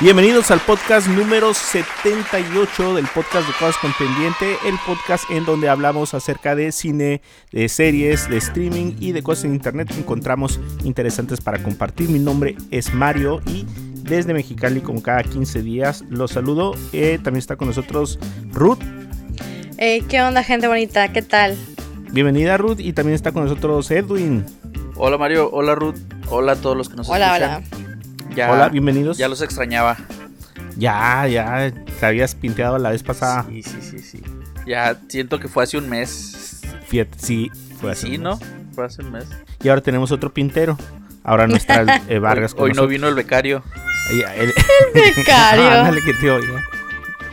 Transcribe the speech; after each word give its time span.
Bienvenidos 0.00 0.50
al 0.50 0.60
podcast 0.60 1.08
número 1.08 1.54
78 1.54 2.94
del 2.94 3.06
podcast 3.06 3.46
de 3.46 3.54
Cosas 3.54 3.76
con 3.78 3.92
Pendiente, 3.94 4.58
el 4.66 4.78
podcast 4.86 5.24
en 5.30 5.46
donde 5.46 5.70
hablamos 5.70 6.12
acerca 6.12 6.54
de 6.54 6.72
cine, 6.72 7.22
de 7.50 7.70
series, 7.70 8.28
de 8.28 8.36
streaming 8.36 8.96
y 9.00 9.12
de 9.12 9.22
cosas 9.22 9.46
en 9.46 9.54
internet 9.54 9.88
que 9.88 10.00
encontramos 10.00 10.60
interesantes 10.82 11.40
para 11.40 11.62
compartir. 11.62 12.10
Mi 12.10 12.18
nombre 12.18 12.56
es 12.70 12.92
Mario 12.92 13.40
y 13.46 13.64
desde 14.02 14.34
Mexicali, 14.34 14.82
como 14.82 15.02
cada 15.02 15.22
15 15.22 15.62
días, 15.62 16.04
los 16.10 16.32
saludo. 16.32 16.74
Eh, 16.92 17.18
también 17.22 17.38
está 17.38 17.56
con 17.56 17.68
nosotros 17.68 18.18
Ruth. 18.52 18.82
Hey, 19.76 20.02
¿Qué 20.08 20.22
onda, 20.22 20.42
gente 20.42 20.68
bonita? 20.68 21.12
¿Qué 21.12 21.22
tal? 21.22 21.56
Bienvenida 22.12 22.56
Ruth 22.56 22.78
y 22.78 22.92
también 22.92 23.14
está 23.14 23.32
con 23.32 23.44
nosotros 23.44 23.90
Edwin. 23.90 24.44
Hola 24.96 25.18
Mario, 25.18 25.50
hola 25.52 25.74
Ruth, 25.74 25.96
hola 26.28 26.52
a 26.52 26.56
todos 26.56 26.76
los 26.76 26.88
que 26.88 26.96
nos 26.96 27.08
Hola, 27.08 27.34
hola. 27.34 27.58
escuchan. 27.58 28.34
Ya, 28.36 28.52
Hola, 28.52 28.68
bienvenidos. 28.68 29.18
Ya 29.18 29.28
los 29.28 29.40
extrañaba. 29.42 29.96
Ya, 30.76 31.26
ya, 31.28 31.72
te 32.00 32.06
habías 32.06 32.34
pinteado 32.34 32.78
la 32.78 32.90
vez 32.90 33.02
pasada. 33.02 33.46
Sí, 33.48 33.62
sí, 33.62 33.78
sí, 33.80 33.98
sí. 33.98 34.22
Ya 34.66 34.98
siento 35.08 35.38
que 35.40 35.48
fue 35.48 35.64
hace 35.64 35.78
un 35.78 35.88
mes. 35.88 36.60
Fíjate, 36.86 37.18
sí, 37.18 37.50
fue 37.80 37.92
así. 37.92 38.08
Sí, 38.12 38.18
¿no? 38.18 38.38
Fue 38.74 38.84
hace 38.84 39.02
un 39.02 39.12
mes. 39.12 39.24
Y 39.62 39.68
ahora 39.68 39.82
tenemos 39.82 40.10
otro 40.12 40.32
pintero. 40.32 40.76
Ahora 41.22 41.46
no 41.46 41.56
está 41.56 42.02
eh, 42.08 42.18
Vargas 42.18 42.52
hoy 42.52 42.58
con 42.58 42.70
hoy 42.70 42.74
no 42.74 42.86
vino 42.86 43.08
el 43.08 43.14
becario. 43.14 43.62
El- 44.36 44.52
Becario. 44.94 45.64
Ándale, 45.70 46.00
que 46.02 46.12
te 46.14 46.30
oiga. 46.30 46.62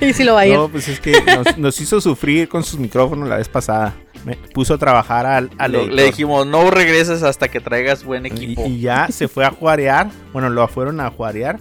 Y 0.07 0.13
si 0.13 0.23
lo 0.23 0.33
va 0.33 0.41
a 0.41 0.47
ir. 0.47 0.55
No, 0.55 0.67
pues 0.67 0.87
es 0.87 0.99
que 0.99 1.21
nos, 1.21 1.57
nos 1.57 1.81
hizo 1.81 2.01
sufrir 2.01 2.49
con 2.49 2.63
sus 2.63 2.79
micrófonos 2.79 3.29
la 3.29 3.37
vez 3.37 3.47
pasada. 3.47 3.93
Me 4.25 4.35
puso 4.35 4.75
a 4.75 4.77
trabajar 4.77 5.25
al, 5.25 5.49
al 5.57 5.95
Le, 5.95 6.05
dijimos, 6.05 6.45
no 6.45 6.69
regreses 6.69 7.23
hasta 7.23 7.47
que 7.47 7.59
traigas 7.59 8.03
buen 8.03 8.25
y, 8.25 8.29
equipo. 8.29 8.65
y 8.67 8.79
ya 8.79 9.07
se 9.09 9.27
fue 9.27 9.45
a 9.45 9.51
juarear. 9.51 10.09
Bueno, 10.33 10.49
lo 10.49 10.67
fueron 10.67 10.99
a 10.99 11.09
juarear. 11.09 11.59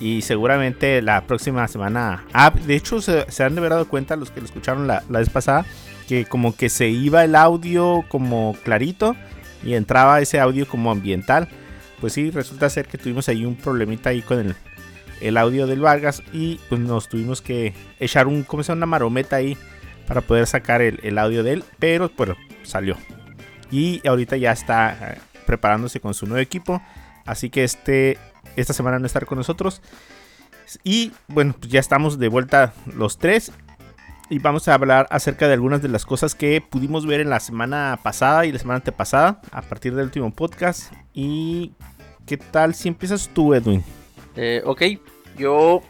Y 0.00 0.22
seguramente 0.22 1.00
la 1.00 1.26
próxima 1.26 1.66
semana. 1.68 2.24
Ah, 2.32 2.52
de 2.66 2.76
hecho, 2.76 3.00
se, 3.00 3.30
se 3.30 3.44
han 3.44 3.54
de 3.54 3.60
haber 3.60 3.70
dado 3.70 3.88
cuenta 3.88 4.16
los 4.16 4.30
que 4.30 4.40
lo 4.40 4.46
escucharon 4.46 4.86
la, 4.86 5.02
la 5.08 5.20
vez 5.20 5.30
pasada. 5.30 5.64
Que 6.06 6.24
como 6.24 6.54
que 6.54 6.68
se 6.68 6.88
iba 6.88 7.24
el 7.24 7.34
audio 7.34 8.04
como 8.08 8.56
clarito. 8.62 9.16
Y 9.64 9.74
entraba 9.74 10.20
ese 10.20 10.38
audio 10.38 10.66
como 10.68 10.90
ambiental. 10.90 11.48
Pues 12.00 12.12
sí, 12.12 12.30
resulta 12.30 12.68
ser 12.68 12.86
que 12.86 12.98
tuvimos 12.98 13.28
ahí 13.28 13.46
un 13.46 13.56
problemita 13.56 14.10
ahí 14.10 14.20
con 14.20 14.38
el, 14.38 14.54
el 15.20 15.36
audio 15.36 15.66
del 15.66 15.80
Vargas. 15.80 16.22
Y 16.32 16.60
pues 16.68 16.80
nos 16.80 17.08
tuvimos 17.08 17.42
que 17.42 17.74
echar 18.00 18.26
un, 18.26 18.42
como 18.42 18.62
se 18.62 18.68
llama, 18.68 18.78
una 18.78 18.86
marometa 18.86 19.36
ahí. 19.36 19.56
Para 20.06 20.20
poder 20.20 20.46
sacar 20.46 20.82
el, 20.82 21.00
el 21.02 21.18
audio 21.18 21.42
de 21.42 21.54
él. 21.54 21.64
Pero 21.80 22.10
bueno, 22.16 22.36
salió. 22.62 22.96
Y 23.70 24.06
ahorita 24.06 24.36
ya 24.36 24.52
está 24.52 25.14
eh, 25.14 25.18
preparándose 25.46 26.00
con 26.00 26.14
su 26.14 26.26
nuevo 26.26 26.40
equipo. 26.40 26.80
Así 27.24 27.50
que 27.50 27.64
este, 27.64 28.18
esta 28.54 28.72
semana 28.72 28.98
no 28.98 29.06
estar 29.06 29.26
con 29.26 29.38
nosotros. 29.38 29.82
Y 30.84 31.12
bueno, 31.28 31.54
pues 31.58 31.70
ya 31.70 31.80
estamos 31.80 32.18
de 32.18 32.28
vuelta 32.28 32.72
los 32.94 33.18
tres. 33.18 33.52
Y 34.28 34.40
vamos 34.40 34.66
a 34.66 34.74
hablar 34.74 35.06
acerca 35.10 35.46
de 35.46 35.54
algunas 35.54 35.82
de 35.82 35.88
las 35.88 36.04
cosas 36.04 36.34
que 36.34 36.60
pudimos 36.60 37.06
ver 37.06 37.20
en 37.20 37.30
la 37.30 37.38
semana 37.38 38.00
pasada 38.02 38.44
y 38.44 38.52
la 38.52 38.58
semana 38.58 38.76
antepasada. 38.76 39.40
A 39.52 39.62
partir 39.62 39.94
del 39.94 40.06
último 40.06 40.32
podcast. 40.32 40.92
Y 41.12 41.72
qué 42.26 42.36
tal 42.36 42.74
si 42.74 42.88
empiezas 42.88 43.28
tú, 43.32 43.54
Edwin. 43.54 43.84
Eh, 44.36 44.62
ok, 44.64 44.82
yo 45.38 45.82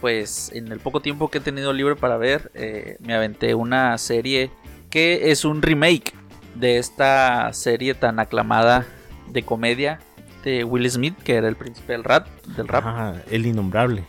pues 0.00 0.50
en 0.54 0.72
el 0.72 0.80
poco 0.80 1.00
tiempo 1.00 1.28
que 1.30 1.38
he 1.38 1.40
tenido 1.42 1.72
libre 1.74 1.94
para 1.96 2.16
ver, 2.16 2.50
eh, 2.54 2.96
me 3.00 3.14
aventé 3.14 3.54
una 3.54 3.98
serie 3.98 4.50
que 4.88 5.30
es 5.30 5.44
un 5.44 5.60
remake 5.60 6.14
de 6.54 6.78
esta 6.78 7.52
serie 7.52 7.94
tan 7.94 8.18
aclamada 8.18 8.86
de 9.28 9.42
comedia 9.42 10.00
de 10.42 10.64
Will 10.64 10.90
Smith, 10.90 11.14
que 11.22 11.34
era 11.34 11.48
el 11.48 11.56
príncipe 11.56 11.92
del 11.92 12.02
rap, 12.04 12.26
del 12.56 12.66
rap, 12.66 12.84
Ah, 12.86 13.14
el 13.30 13.44
innombrable. 13.46 14.04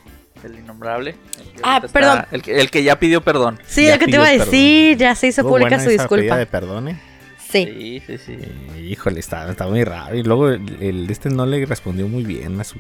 el 0.46 0.58
innombrable. 0.60 1.12
el 1.38 1.52
que 1.52 1.60
Ah, 1.62 1.82
está- 1.84 1.88
perdón. 1.92 2.26
el, 2.32 2.42
que, 2.42 2.60
el 2.62 2.72
que 2.72 2.84
ya 2.84 2.98
pidió 2.98 3.22
perdón. 3.22 3.60
Sí, 3.68 3.86
ya 3.86 3.94
lo 3.96 4.00
que 4.00 4.06
te 4.06 4.12
iba 4.16 4.26
a 4.28 4.32
decir. 4.32 4.98
Ya 4.98 5.14
se 5.14 5.28
hizo 5.28 5.44
pública 5.44 5.72
buena 5.76 5.84
su 5.84 5.90
disculpa. 5.90 6.38
de 6.38 6.46
perdón, 6.46 6.88
¿eh? 6.88 7.00
Sí. 7.38 7.66
Sí, 7.66 8.02
sí, 8.08 8.18
sí. 8.18 8.38
Eh, 8.40 8.82
híjole, 8.90 9.20
está, 9.20 9.50
está 9.52 9.68
muy 9.68 9.84
raro. 9.84 10.16
Y 10.16 10.24
luego 10.24 10.48
el, 10.50 10.82
el- 10.82 11.10
este 11.12 11.30
no 11.30 11.46
le 11.46 11.66
respondió 11.66 12.08
muy 12.08 12.24
bien 12.24 12.60
a 12.62 12.64
su, 12.64 12.80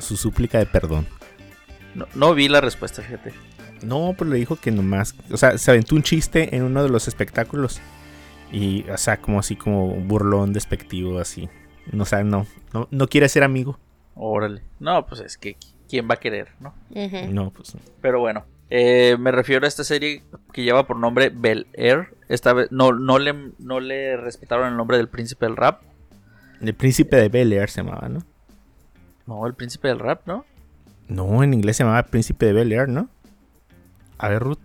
su 0.00 0.16
súplica 0.16 0.58
de 0.58 0.66
perdón. 0.66 1.06
No, 1.94 2.06
no 2.14 2.34
vi 2.34 2.48
la 2.48 2.60
respuesta, 2.60 3.02
fíjate. 3.02 3.32
No, 3.82 4.14
pues 4.16 4.30
le 4.30 4.36
dijo 4.36 4.56
que 4.56 4.70
nomás. 4.70 5.14
O 5.30 5.36
sea, 5.36 5.58
se 5.58 5.70
aventó 5.70 5.94
un 5.94 6.02
chiste 6.02 6.54
en 6.54 6.62
uno 6.62 6.82
de 6.82 6.88
los 6.88 7.08
espectáculos. 7.08 7.80
Y, 8.52 8.88
o 8.90 8.98
sea, 8.98 9.20
como 9.20 9.38
así, 9.38 9.56
como 9.56 9.86
un 9.86 10.08
burlón 10.08 10.52
despectivo, 10.52 11.18
así. 11.18 11.48
No, 11.92 12.02
o 12.02 12.06
sea, 12.06 12.22
no, 12.22 12.46
no, 12.72 12.88
no 12.90 13.08
quiere 13.08 13.28
ser 13.28 13.42
amigo. 13.42 13.78
Órale. 14.14 14.62
No, 14.78 15.06
pues 15.06 15.20
es 15.20 15.38
que 15.38 15.56
quién 15.88 16.08
va 16.08 16.14
a 16.14 16.20
querer, 16.20 16.48
¿no? 16.60 16.74
No, 17.30 17.50
pues. 17.50 17.76
Pero 18.00 18.20
bueno, 18.20 18.44
eh, 18.68 19.16
me 19.18 19.32
refiero 19.32 19.64
a 19.64 19.68
esta 19.68 19.84
serie 19.84 20.22
que 20.52 20.62
lleva 20.62 20.86
por 20.86 20.96
nombre 20.96 21.30
Bel 21.30 21.66
Air. 21.72 22.14
Esta 22.28 22.52
vez 22.52 22.70
no, 22.70 22.92
no, 22.92 23.18
le, 23.18 23.34
no 23.58 23.80
le 23.80 24.16
respetaron 24.16 24.68
el 24.68 24.76
nombre 24.76 24.96
del 24.96 25.08
príncipe 25.08 25.46
del 25.46 25.56
rap. 25.56 25.82
El 26.60 26.74
príncipe 26.74 27.16
de 27.16 27.28
Bel 27.28 27.52
Air 27.52 27.70
se 27.70 27.82
llamaba, 27.82 28.08
¿no? 28.08 28.20
No, 29.30 29.46
el 29.46 29.54
príncipe 29.54 29.86
del 29.88 30.00
rap, 30.00 30.22
¿no? 30.26 30.44
No, 31.08 31.42
en 31.44 31.54
inglés 31.54 31.76
se 31.76 31.84
llamaba 31.84 32.02
príncipe 32.04 32.46
de 32.46 32.52
Bel 32.52 32.72
Air, 32.72 32.88
¿no? 32.88 33.08
A 34.18 34.28
ver, 34.28 34.42
Ruth. 34.42 34.58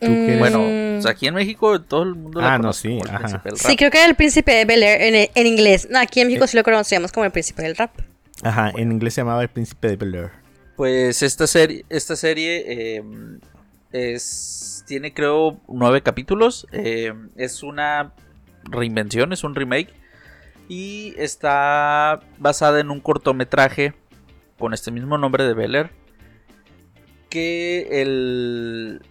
¿Tú 0.00 0.10
Mm? 0.10 0.38
Bueno, 0.38 0.60
aquí 1.08 1.26
en 1.26 1.34
México 1.34 1.80
todo 1.80 2.02
el 2.02 2.14
mundo 2.14 2.40
la 2.42 2.54
Ah, 2.54 2.58
no, 2.58 2.72
sí, 2.74 2.88
como 2.88 3.04
el 3.04 3.08
ajá. 3.10 3.18
príncipe 3.20 3.48
del 3.48 3.58
rap. 3.58 3.70
Sí, 3.70 3.76
creo 3.76 3.90
que 3.90 3.98
era 3.98 4.06
el 4.06 4.14
príncipe 4.14 4.52
de 4.52 4.64
Bel 4.66 4.82
Air 4.82 5.00
en, 5.14 5.30
en 5.34 5.46
inglés. 5.46 5.88
No, 5.90 5.98
aquí 5.98 6.20
en 6.20 6.26
México 6.28 6.46
sí 6.46 6.56
lo 6.56 6.62
conocíamos 6.62 7.10
como 7.12 7.24
el 7.24 7.32
príncipe 7.32 7.62
del 7.62 7.74
rap. 7.76 7.90
Ajá, 8.42 8.70
en 8.76 8.92
inglés 8.92 9.14
se 9.14 9.22
llamaba 9.22 9.40
el 9.42 9.48
príncipe 9.48 9.88
de 9.88 9.96
Bel 9.96 10.14
Air. 10.14 10.30
Pues 10.76 11.22
esta 11.22 11.46
serie, 11.46 11.86
esta 11.88 12.16
serie 12.16 12.64
eh, 12.98 13.02
es, 13.92 14.84
tiene 14.86 15.14
creo 15.14 15.58
nueve 15.68 16.02
capítulos. 16.02 16.66
eh, 16.72 17.12
es 17.36 17.62
una 17.62 18.12
reinvención, 18.64 19.32
es 19.32 19.44
un 19.44 19.54
remake. 19.54 19.88
Y 20.68 21.14
está 21.18 22.20
basada 22.38 22.80
en 22.80 22.90
un 22.90 23.00
cortometraje 23.00 23.94
con 24.58 24.72
este 24.72 24.90
mismo 24.90 25.18
nombre 25.18 25.44
de 25.44 25.54
Bel. 25.54 25.90
Que 27.28 28.02
el, 28.02 29.02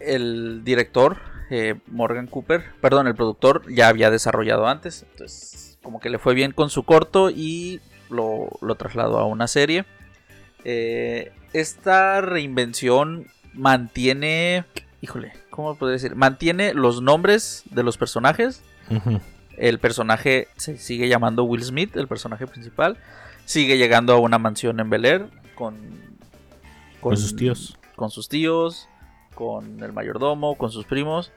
el 0.00 0.64
director, 0.64 1.18
eh, 1.50 1.74
Morgan 1.86 2.26
Cooper, 2.28 2.64
perdón, 2.80 3.08
el 3.08 3.14
productor 3.14 3.62
ya 3.72 3.88
había 3.88 4.10
desarrollado 4.10 4.66
antes. 4.66 5.04
Entonces, 5.10 5.78
como 5.82 6.00
que 6.00 6.10
le 6.10 6.18
fue 6.18 6.34
bien 6.34 6.52
con 6.52 6.70
su 6.70 6.84
corto 6.84 7.30
y 7.30 7.80
lo, 8.08 8.48
lo 8.62 8.74
trasladó 8.76 9.18
a 9.18 9.26
una 9.26 9.48
serie. 9.48 9.84
Eh, 10.64 11.32
esta 11.52 12.20
reinvención 12.20 13.26
mantiene. 13.54 14.64
Híjole, 15.00 15.32
¿cómo 15.50 15.76
puedo 15.76 15.92
decir? 15.92 16.14
Mantiene 16.14 16.74
los 16.74 17.02
nombres 17.02 17.64
de 17.70 17.82
los 17.82 17.98
personajes. 17.98 18.62
Ujú. 18.90 19.20
El 19.58 19.78
personaje 19.78 20.48
se 20.56 20.78
sigue 20.78 21.08
llamando 21.08 21.44
Will 21.44 21.62
Smith, 21.64 21.96
el 21.96 22.06
personaje 22.08 22.46
principal. 22.46 22.96
Sigue 23.44 23.76
llegando 23.78 24.12
a 24.12 24.18
una 24.18 24.38
mansión 24.38 24.78
en 24.80 24.88
Bel 24.90 25.04
Air 25.04 25.30
con, 25.54 25.76
Con 27.00 27.16
sus 27.16 27.34
tíos. 27.34 27.78
Con 27.96 28.10
sus 28.10 28.28
tíos, 28.28 28.88
con 29.34 29.82
el 29.82 29.92
mayordomo, 29.92 30.56
con 30.56 30.70
sus 30.70 30.84
primos. 30.84 31.32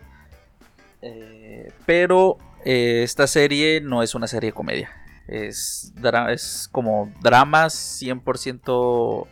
Eh, 1.02 1.72
pero 1.86 2.38
eh, 2.66 3.02
esta 3.04 3.26
serie 3.28 3.82
no 3.82 4.04
es 4.04 4.14
una 4.14 4.28
serie 4.28 4.50
de 4.50 4.54
comedia. 4.54 4.92
Es, 5.28 5.94
es 6.30 6.68
como 6.72 7.12
dramas 7.22 8.02
100% 8.02 9.28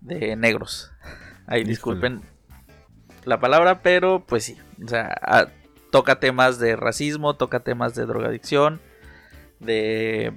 de 0.00 0.36
negros. 0.36 0.92
Ahí 1.46 1.60
Híjole. 1.60 1.64
disculpen 1.70 2.22
la 3.24 3.40
palabra, 3.40 3.80
pero 3.82 4.24
pues 4.24 4.44
sí. 4.44 4.58
O 4.84 4.88
sea, 4.88 5.08
a- 5.22 5.48
toca 5.92 6.18
temas 6.18 6.58
de 6.58 6.74
racismo, 6.74 7.34
toca 7.36 7.60
temas 7.60 7.94
de 7.94 8.06
drogadicción, 8.06 8.80
de. 9.60 10.32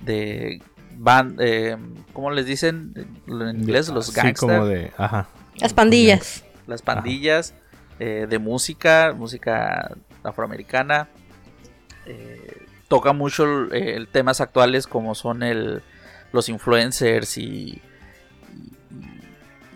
de. 0.00 0.62
Ban, 0.94 1.36
eh, 1.40 1.76
¿Cómo 2.12 2.30
les 2.30 2.46
dicen 2.46 2.92
en 3.26 3.60
inglés? 3.60 3.88
Los 3.88 4.06
Sí, 4.06 4.12
gangsters 4.14 4.38
como 4.40 4.66
de. 4.66 4.92
Ajá. 4.98 5.26
Las 5.56 5.72
pandillas. 5.74 6.44
las 6.66 6.82
pandillas, 6.82 7.54
eh, 7.98 8.26
de 8.28 8.38
música, 8.38 9.12
música 9.16 9.96
afroamericana. 10.22 11.08
Eh, 12.06 12.66
toca 12.88 13.12
mucho 13.14 13.72
eh, 13.72 13.96
el- 13.96 14.06
temas 14.08 14.40
actuales 14.42 14.86
como 14.86 15.14
son 15.14 15.42
el, 15.42 15.82
los 16.32 16.48
influencers 16.50 17.38
y, 17.38 17.80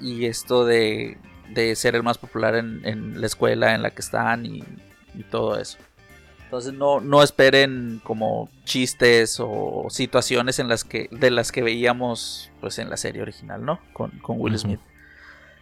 y, 0.00 0.08
y 0.08 0.26
esto 0.26 0.64
de, 0.66 1.16
de 1.50 1.74
ser 1.76 1.94
el 1.94 2.02
más 2.02 2.18
popular 2.18 2.54
en, 2.54 2.80
en 2.84 3.20
la 3.20 3.26
escuela 3.26 3.74
en 3.74 3.82
la 3.82 3.90
que 3.90 4.02
están 4.02 4.46
y, 4.46 4.64
y 5.14 5.22
todo 5.24 5.58
eso. 5.58 5.78
Entonces 6.46 6.74
no, 6.74 7.00
no 7.00 7.24
esperen 7.24 8.00
como 8.04 8.48
chistes 8.64 9.38
o 9.40 9.88
situaciones 9.90 10.60
en 10.60 10.68
las 10.68 10.84
que, 10.84 11.08
de 11.10 11.30
las 11.32 11.50
que 11.50 11.62
veíamos 11.62 12.52
pues 12.60 12.78
en 12.78 12.88
la 12.88 12.96
serie 12.96 13.20
original, 13.20 13.64
¿no? 13.64 13.80
Con, 13.92 14.12
con 14.20 14.40
Will. 14.40 14.56
Smith. 14.56 14.80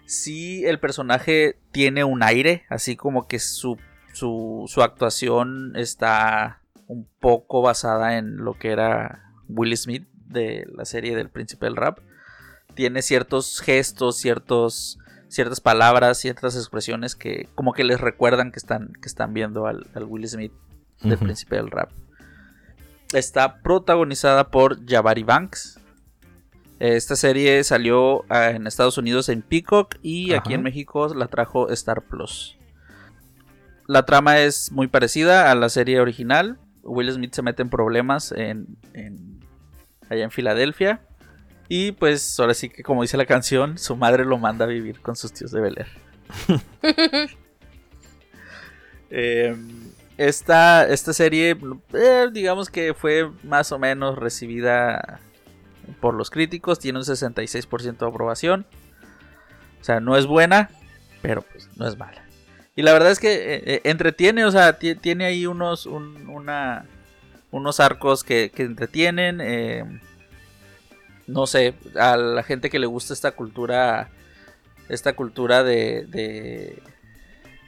sí 0.05 0.67
el 0.67 0.79
personaje 0.79 1.57
tiene 1.73 2.05
un 2.05 2.23
aire, 2.23 2.65
así 2.69 2.97
como 2.97 3.27
que 3.27 3.39
su, 3.39 3.79
su, 4.13 4.67
su 4.69 4.83
actuación 4.83 5.73
está 5.75 6.61
un 6.87 7.09
poco 7.19 7.63
basada 7.63 8.19
en 8.19 8.37
lo 8.37 8.59
que 8.59 8.71
era 8.71 9.33
Will 9.49 9.75
Smith 9.79 10.07
de 10.27 10.67
la 10.71 10.85
serie 10.85 11.17
del 11.17 11.31
príncipe 11.31 11.65
del 11.65 11.77
rap. 11.77 12.01
Tiene 12.75 13.01
ciertos 13.01 13.61
gestos, 13.61 14.19
ciertos, 14.19 14.99
ciertas 15.35 15.61
palabras, 15.61 16.19
ciertas 16.19 16.57
expresiones 16.57 17.15
que 17.15 17.49
como 17.55 17.73
que 17.73 17.85
les 17.85 18.01
recuerdan 18.01 18.53
que 18.53 18.59
están, 18.59 18.93
que 19.01 19.09
están 19.09 19.35
viendo 19.35 19.67
al, 19.67 19.87
al 19.95 20.05
Will 20.05 20.27
Smith 20.29 20.53
del 21.03 21.19
príncipe 21.19 21.57
del 21.57 21.71
rap. 21.71 21.91
Está 23.13 23.61
protagonizada 23.63 24.49
por 24.51 24.85
Jabari 24.87 25.23
Banks. 25.23 25.79
Esta 26.81 27.15
serie 27.17 27.63
salió 27.63 28.25
ah, 28.29 28.51
en 28.51 28.67
Estados 28.67 28.99
Unidos 28.99 29.29
en 29.29 29.43
Peacock 29.43 29.97
y 30.03 30.33
aquí 30.35 30.55
en 30.55 30.63
México 30.63 31.15
la 31.15 31.29
trajo 31.29 31.69
Star 31.71 32.03
Plus. 32.03 32.57
La 33.87 34.05
trama 34.05 34.39
es 34.41 34.73
muy 34.73 34.89
parecida 34.89 35.51
a 35.51 35.55
la 35.55 35.69
serie 35.69 36.01
original. 36.01 36.59
Will 36.83 37.13
Smith 37.13 37.35
se 37.35 37.43
mete 37.43 37.63
en 37.63 37.71
problemas 37.71 38.33
en, 38.33 38.79
en- 38.95 39.41
allá 40.11 40.25
en 40.25 40.31
Filadelfia. 40.31 41.03
Y 41.69 41.93
pues 41.93 42.39
ahora 42.41 42.55
sí 42.55 42.69
que 42.69 42.83
como 42.83 43.03
dice 43.03 43.17
la 43.17 43.27
canción, 43.27 43.79
su 43.79 43.97
madre 43.97 44.25
lo 44.25 44.37
manda 44.39 44.65
a 44.65 44.69
vivir 44.69 45.01
con 45.01 45.17
sus 45.17 45.33
tíos 45.33 45.51
de 45.51 45.61
Bel 45.61 45.79
Air. 45.79 47.31
Eh, 49.11 49.57
esta, 50.17 50.89
esta 50.89 51.13
serie, 51.13 51.57
eh, 51.93 52.29
digamos 52.33 52.69
que 52.71 52.95
fue 52.95 53.31
más 53.43 53.73
o 53.73 53.79
menos 53.79 54.17
recibida 54.19 55.21
por 56.01 56.15
los 56.15 56.31
críticos. 56.31 56.79
Tiene 56.79 56.99
un 56.99 57.05
66% 57.05 57.99
de 57.99 58.07
aprobación. 58.11 58.67
O 59.81 59.85
sea, 59.85 60.01
no 60.01 60.17
es 60.17 60.27
buena, 60.27 60.71
pero 61.23 61.43
pues 61.43 61.69
no 61.77 61.87
es 61.87 61.97
mala. 61.99 62.25
Y 62.77 62.83
la 62.83 62.93
verdad 62.93 63.13
es 63.13 63.21
que 63.21 63.35
eh, 63.35 63.63
eh, 63.67 63.81
entretiene, 63.85 64.45
o 64.45 64.51
sea, 64.51 64.79
ti- 64.79 64.97
tiene 64.97 65.27
ahí 65.27 65.47
unos, 65.47 65.87
un- 65.87 66.29
una, 66.29 66.87
unos 67.51 67.79
arcos 67.81 68.25
que, 68.25 68.51
que 68.53 68.63
entretienen. 68.65 69.41
eh, 69.41 69.85
no 71.27 71.47
sé, 71.47 71.75
a 71.99 72.17
la 72.17 72.43
gente 72.43 72.71
que 72.71 72.79
le 72.79 72.87
gusta 72.87 73.15
esta 73.15 73.33
cultura, 73.33 74.11
esta 74.89 75.15
cultura 75.15 75.63
de, 75.63 76.07
de, 76.07 76.83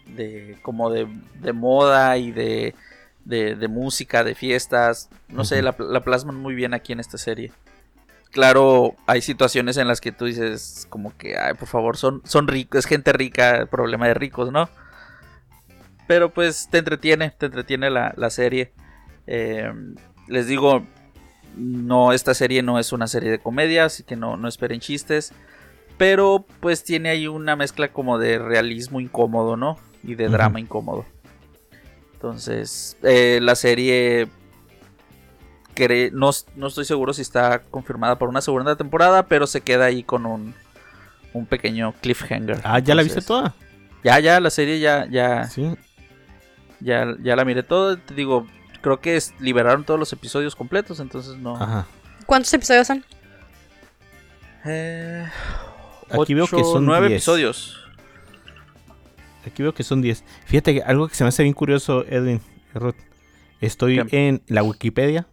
de 0.07 0.59
como 0.63 0.91
de, 0.91 1.09
de 1.41 1.53
moda 1.53 2.17
y 2.19 2.33
de, 2.33 2.75
de, 3.25 3.69
música, 3.69 4.25
de 4.25 4.35
fiestas, 4.35 5.09
no 5.29 5.45
sé, 5.45 5.63
la, 5.63 5.75
la 5.79 6.01
plasman 6.03 6.37
muy 6.37 6.55
bien 6.55 6.75
aquí 6.75 6.93
en 6.93 7.01
esta 7.01 7.19
serie. 7.19 7.53
Claro, 8.31 8.97
hay 9.07 9.23
situaciones 9.23 9.77
en 9.79 9.89
las 9.89 10.01
que 10.01 10.13
tú 10.13 10.27
dices 10.27 10.87
como 10.91 11.17
que, 11.17 11.39
ay, 11.39 11.55
por 11.55 11.69
favor, 11.69 11.97
son, 11.97 12.21
son 12.25 12.49
ricos, 12.49 12.81
es 12.81 12.87
gente 12.87 13.13
rica, 13.13 13.67
problema 13.71 14.07
de 14.09 14.15
ricos, 14.15 14.53
¿no? 14.53 14.69
Pero 16.07 16.33
pues 16.33 16.69
te 16.71 16.79
entretiene, 16.79 17.31
te 17.31 17.47
entretiene 17.47 17.89
la, 17.89 18.13
la 18.17 18.31
serie. 18.31 18.73
Eh, 19.27 19.73
les 20.29 20.47
digo, 20.47 20.87
no, 21.57 22.13
esta 22.13 22.35
serie 22.35 22.63
no 22.63 22.79
es 22.79 22.93
una 22.93 23.07
serie 23.07 23.31
de 23.31 23.39
comedia, 23.39 23.87
así 23.87 24.03
que 24.03 24.15
no, 24.17 24.37
no 24.37 24.47
esperen 24.49 24.81
chistes. 24.81 25.33
Pero 25.99 26.45
pues 26.61 26.85
tiene 26.85 27.09
ahí 27.09 27.27
una 27.27 27.57
mezcla 27.57 27.89
como 27.89 28.19
de 28.19 28.39
realismo 28.39 29.01
incómodo, 29.01 29.57
¿no? 29.57 29.79
Y 30.05 30.15
de 30.15 30.29
drama 30.29 30.61
incómodo. 30.61 31.05
Entonces, 32.15 32.97
eh, 33.03 33.39
la 33.43 33.55
serie... 33.55 34.29
No, 36.13 36.31
no 36.55 36.67
estoy 36.69 36.87
seguro 36.87 37.13
si 37.13 37.21
está 37.21 37.61
confirmada 37.63 38.17
por 38.19 38.31
una 38.31 38.41
segunda 38.41 38.77
temporada, 38.77 39.27
pero 39.27 39.47
se 39.47 39.61
queda 39.61 39.85
ahí 39.87 40.03
con 40.03 40.25
un, 40.25 40.55
un 41.35 41.45
pequeño 41.45 41.93
cliffhanger. 42.01 42.61
Ah, 42.65 42.79
¿ya 42.79 42.95
la 42.95 43.03
viste 43.03 43.21
toda? 43.21 43.55
Ya, 44.03 44.19
ya, 44.21 44.41
la 44.41 44.49
serie 44.49 44.81
ya, 44.81 45.07
ya, 45.11 45.45
Sí. 45.49 45.77
ya, 46.81 47.15
ya 47.23 47.37
la 47.37 47.45
miré 47.45 47.63
todo. 47.63 47.99
Te 47.99 48.15
digo, 48.15 48.47
creo 48.87 49.01
que 49.01 49.17
es- 49.17 49.35
liberaron 49.41 49.83
todos 49.83 49.99
los 49.99 50.13
episodios 50.13 50.55
completos, 50.55 51.01
entonces 51.01 51.37
no. 51.39 51.57
Ajá. 51.57 51.89
¿Cuántos 52.25 52.55
episodios 52.55 52.87
son? 52.87 53.05
Eh, 54.65 55.27
Aquí 56.11 56.35
veo 56.35 56.47
que 56.47 56.63
son 56.63 56.85
nueve 56.87 57.09
10. 57.09 57.19
episodios. 57.19 57.81
Aquí 59.45 59.61
veo 59.65 59.75
que 59.75 59.83
son 59.83 60.03
10. 60.03 60.23
Fíjate 60.45 60.75
que 60.75 60.83
algo 60.83 61.09
que 61.09 61.17
se 61.17 61.25
me 61.25 61.29
hace 61.29 61.43
bien 61.43 61.53
curioso, 61.55 62.05
Edwin. 62.07 62.41
Ruth. 62.75 62.95
Estoy 63.61 64.05
¿Qué? 64.07 64.29
en 64.29 64.43
la 64.47 64.63
Wikipedia. 64.63 65.27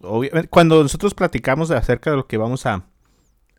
Obviamente, 0.00 0.48
cuando 0.48 0.82
nosotros 0.82 1.12
platicamos 1.12 1.68
de 1.68 1.76
acerca 1.76 2.10
de 2.10 2.16
lo 2.16 2.26
que 2.26 2.38
vamos 2.38 2.64
a 2.64 2.84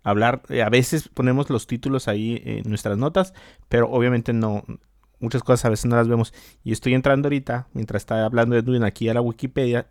hablar, 0.04 0.42
eh, 0.50 0.64
a 0.64 0.70
veces 0.70 1.08
ponemos 1.10 1.52
los 1.52 1.68
títulos 1.68 2.08
ahí 2.08 2.42
en 2.46 2.68
nuestras 2.68 2.98
notas, 2.98 3.34
pero 3.70 3.90
obviamente 3.92 4.34
no. 4.34 4.64
Muchas 5.20 5.44
cosas 5.44 5.66
a 5.66 5.70
veces 5.70 5.86
no 5.86 5.96
las 5.96 6.08
vemos. 6.08 6.34
Y 6.64 6.72
estoy 6.72 6.94
entrando 6.94 7.28
ahorita, 7.28 7.68
mientras 7.74 8.02
está 8.04 8.26
hablando 8.26 8.56
Edwin 8.58 8.84
aquí 8.84 9.08
a 9.10 9.14
la 9.14 9.22
Wikipedia, 9.22 9.88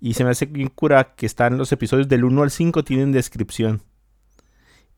y 0.00 0.14
se 0.14 0.24
me 0.24 0.30
hace 0.30 0.46
bien 0.46 0.68
cura 0.68 1.14
que 1.16 1.26
están 1.26 1.58
los 1.58 1.72
episodios 1.72 2.08
del 2.08 2.24
1 2.24 2.42
al 2.42 2.50
5 2.50 2.84
tienen 2.84 3.10
descripción. 3.12 3.82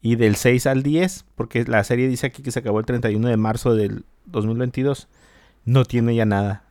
Y 0.02 0.17
del 0.17 0.37
6 0.37 0.67
al 0.67 0.82
10, 0.82 1.25
porque 1.34 1.64
la 1.64 1.84
serie 1.84 2.08
dice 2.08 2.26
aquí 2.26 2.43
que 2.43 2.50
se 2.50 2.58
acabó 2.58 2.81
el 2.81 2.87
31 2.87 3.28
de 3.28 3.37
marzo 3.37 3.75
del 3.75 4.05
2022, 4.26 5.08
no 5.64 5.84
tiene 5.84 6.14
ya 6.14 6.25
nada. 6.25 6.64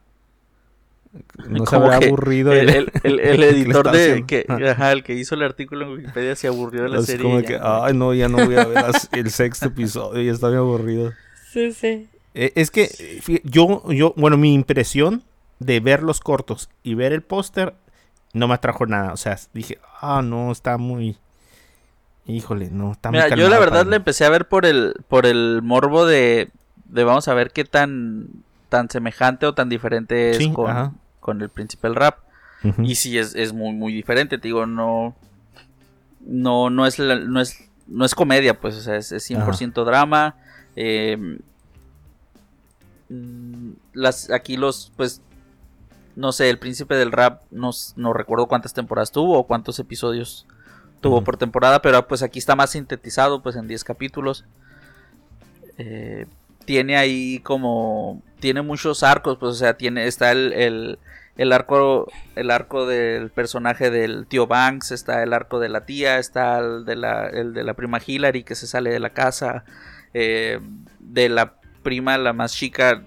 No 1.48 1.66
se 1.66 1.76
habrá 1.76 1.96
aburrido 1.98 2.54
El, 2.54 2.70
el- 2.70 2.92
el- 3.20 3.44
editor 3.44 3.92
de 3.92 4.26
que, 4.28 4.46
Ajá. 4.48 4.72
ajá, 4.72 4.92
el 4.92 5.04
que 5.04 5.16
hizo 5.16 5.34
el 5.34 5.42
artículo 5.42 5.86
en 5.86 5.94
Wikipedia 5.94 6.36
se 6.36 6.48
aburrió 6.48 6.84
de 6.84 6.90
la 6.90 7.02
serie. 7.02 7.24
como 7.24 7.42
que, 7.42 7.58
ay, 7.60 7.94
no, 7.96 8.14
ya 8.14 8.28
no 8.30 8.46
voy 8.46 8.56
a 8.56 8.66
ver 8.66 8.76
las- 8.84 9.10
el 9.14 9.32
sexto 9.32 9.68
episodio, 9.68 10.22
ya 10.22 10.32
está 10.32 10.48
bien 10.50 10.60
aburrido. 10.60 11.12
Sí, 11.52 11.72
sí. 11.72 12.08
Eh, 12.42 12.54
es 12.56 12.72
que 12.72 12.90
eh, 13.00 13.42
yo, 13.44 13.92
yo, 13.92 14.14
bueno, 14.16 14.38
mi 14.38 14.54
impresión 14.54 15.24
de 15.60 15.82
ver 15.82 16.04
los 16.04 16.22
cortos 16.22 16.70
y 16.84 16.94
ver 16.94 17.12
el 17.12 17.22
póster 17.22 17.74
no 18.34 18.48
me 18.48 18.54
atrajo 18.54 18.86
nada. 18.86 19.12
O 19.12 19.18
sea, 19.18 19.38
dije, 19.54 19.78
ah, 20.00 20.22
no, 20.24 20.50
está 20.54 20.78
muy. 20.78 21.18
Híjole, 22.26 22.70
no, 22.72 22.94
está 22.94 23.10
muy 23.10 23.18
Mira, 23.18 23.28
yo 23.30 23.36
calmado 23.36 23.50
la 23.52 23.60
verdad 23.60 23.86
le 23.88 23.96
empecé 23.98 24.24
a 24.24 24.30
ver 24.30 24.48
por 24.48 24.66
el 24.66 24.94
por 25.10 25.26
el 25.26 25.62
morbo 25.64 26.06
de, 26.06 26.50
de 26.86 27.04
vamos 27.04 27.28
a 27.28 27.34
ver 27.34 27.52
qué 27.52 27.66
tan 27.66 28.28
tan 28.70 28.90
semejante 28.90 29.46
o 29.48 29.54
tan 29.54 29.68
diferente 29.68 30.30
es 30.32 30.38
Sí, 30.38 30.52
con, 30.54 30.98
con 31.20 31.42
el 31.42 31.50
principal 31.50 31.96
rap. 31.96 32.20
Y 32.84 32.96
sí 32.96 33.18
es, 33.18 33.36
es 33.36 33.52
muy 33.54 33.74
muy 33.74 33.94
diferente, 33.94 34.38
te 34.38 34.48
digo, 34.48 34.66
no 34.66 35.16
no 36.22 36.70
no 36.70 36.86
es 36.86 37.00
la- 37.00 37.16
no 37.16 37.42
es 37.42 37.58
no 37.88 38.06
es 38.06 38.14
comedia, 38.14 38.60
pues, 38.60 38.76
o 38.76 38.82
sea, 38.82 38.96
es, 38.98 39.12
es 39.12 39.24
100% 39.24 39.84
drama. 39.86 40.36
eh, 40.76 41.40
las 43.94 44.30
aquí 44.30 44.56
los 44.56 44.92
pues 44.96 45.22
no 46.16 46.32
sé, 46.32 46.50
el 46.50 46.60
príncipe 46.60 46.96
del 46.96 47.12
rap 47.12 47.44
no, 47.50 47.72
no 47.96 48.14
recuerdo 48.14 48.48
cuántas 48.48 48.74
temporadas 48.74 49.12
tuvo 49.12 49.38
o 49.40 49.48
cuántos 49.48 49.80
episodios 49.80 50.46
tuvo 51.00 51.24
por 51.24 51.38
temporada, 51.38 51.82
pero 51.82 52.08
pues 52.08 52.24
aquí 52.24 52.40
está 52.40 52.58
más 52.58 52.72
sintetizado, 52.72 53.42
pues 53.42 53.56
en 53.56 53.68
10 53.68 53.84
capítulos. 53.86 54.46
Eh, 55.78 56.26
tiene 56.66 56.98
ahí 56.98 57.40
como 57.40 58.22
tiene 58.40 58.62
muchos 58.62 59.02
arcos, 59.04 59.38
pues 59.40 59.54
o 59.54 59.56
sea, 59.56 59.78
tiene 59.78 60.08
está 60.08 60.32
el, 60.32 60.52
el, 60.54 61.00
el 61.38 61.54
arco 61.54 62.12
el 62.36 62.52
arco 62.52 62.86
del 62.86 63.30
personaje 63.32 63.90
del 63.90 64.28
tío 64.28 64.46
Banks, 64.46 64.92
está 64.92 65.24
el 65.24 65.34
arco 65.34 65.60
de 65.60 65.70
la 65.70 65.86
tía, 65.86 66.20
está 66.20 66.60
el 66.60 66.86
de 66.86 66.96
la 66.96 67.28
el 67.28 67.54
de 67.54 67.64
la 67.64 67.76
prima 67.76 68.00
Hillary 68.06 68.44
que 68.44 68.56
se 68.56 68.68
sale 68.68 68.90
de 68.92 69.00
la 69.00 69.12
casa, 69.12 69.64
eh, 70.14 70.60
de 71.00 71.30
la 71.30 71.59
prima 71.84 72.18
la 72.18 72.34
más 72.34 72.54
chica 72.54 73.04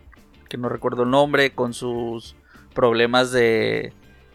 que 0.48 0.56
no 0.58 0.68
recuerdo 0.68 1.02
el 1.04 1.10
nombre 1.10 1.52
con 1.52 1.74
sus 1.74 2.34
problemas 2.74 3.30
de 3.32 3.92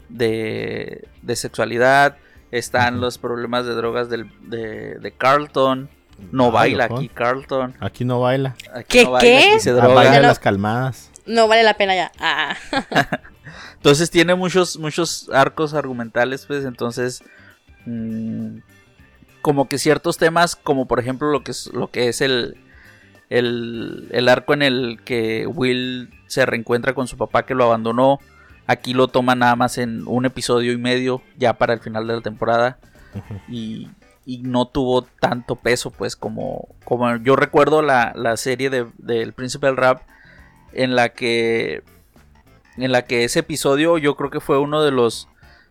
de, 0.10 1.08
de 1.22 1.36
sexualidad, 1.36 2.16
están 2.52 3.02
los 3.02 3.18
problemas 3.18 3.66
de 3.66 3.74
drogas 3.76 4.10
del, 4.10 4.32
de, 4.50 4.96
de 5.00 5.12
Carlton. 5.12 5.90
No 6.32 6.46
Ay, 6.46 6.52
baila 6.76 6.86
aquí 6.86 7.10
Carlton. 7.10 7.76
Aquí 7.82 8.06
no 8.06 8.22
baila. 8.22 8.56
Aquí 8.74 8.86
¿Qué, 9.00 9.04
no 9.04 9.12
baila, 9.12 9.20
qué? 9.40 9.50
aquí 9.52 9.60
se 9.60 9.70
Ah, 9.72 9.74
droga. 9.74 9.94
baila 9.94 10.14
Ya 10.14 10.22
no- 10.22 10.28
las 10.30 10.40
calmadas. 10.40 11.12
No 11.26 11.48
vale 11.50 11.64
la 11.64 11.74
pena 11.74 11.94
ya. 11.94 12.12
Ah. 12.20 12.56
Entonces 13.76 14.10
tiene 14.10 14.34
muchos, 14.34 14.78
muchos 14.80 15.30
arcos 15.34 15.74
argumentales, 15.74 16.46
pues 16.46 16.64
entonces 16.66 17.22
mm, 17.86 18.58
como 19.42 19.68
que 19.68 19.78
ciertos 19.78 20.18
temas, 20.18 20.56
como 20.56 20.88
por 20.88 21.00
ejemplo 21.00 21.30
lo 21.32 21.44
que 21.44 21.52
es, 21.52 21.68
lo 21.74 21.90
que 21.92 22.08
es 22.08 22.22
el, 22.22 22.58
el, 23.30 24.08
el 24.12 24.30
arco 24.30 24.54
en 24.54 24.62
el 24.62 25.00
que 25.04 25.48
Will 25.48 26.10
se 26.28 26.46
reencuentra 26.46 26.94
con 26.94 27.08
su 27.08 27.18
papá 27.18 27.46
que 27.46 27.56
lo 27.56 27.66
abandonó, 27.66 28.20
aquí 28.68 28.94
lo 28.94 29.08
toma 29.08 29.36
nada 29.36 29.56
más 29.56 29.78
en 29.78 30.08
un 30.08 30.26
episodio 30.26 30.72
y 30.72 30.78
medio, 30.78 31.22
ya 31.38 31.54
para 31.54 31.74
el 31.74 31.80
final 31.80 32.08
de 32.08 32.16
la 32.16 32.22
temporada, 32.22 32.80
y, 33.50 33.90
y 34.26 34.40
no 34.40 34.68
tuvo 34.68 35.02
tanto 35.02 35.56
peso, 35.56 35.92
pues 35.92 36.16
como, 36.16 36.68
como 36.84 37.16
yo 37.18 37.36
recuerdo 37.36 37.82
la, 37.82 38.14
la 38.16 38.38
serie 38.38 38.70
de, 38.70 38.88
del 38.98 39.34
Príncipe 39.34 39.68
del 39.68 39.78
Rap, 39.78 40.02
en 40.74 40.96
la 40.96 41.10
que 41.10 41.84
en 42.78 42.92
la 42.92 43.04
que 43.06 43.24
ese 43.24 43.40
episodio 43.40 43.98
yo 43.98 44.16
creo 44.16 44.30
que 44.30 44.40
fue 44.40 44.60
uno 44.60 44.84
de 44.84 44.92
los 44.92 45.28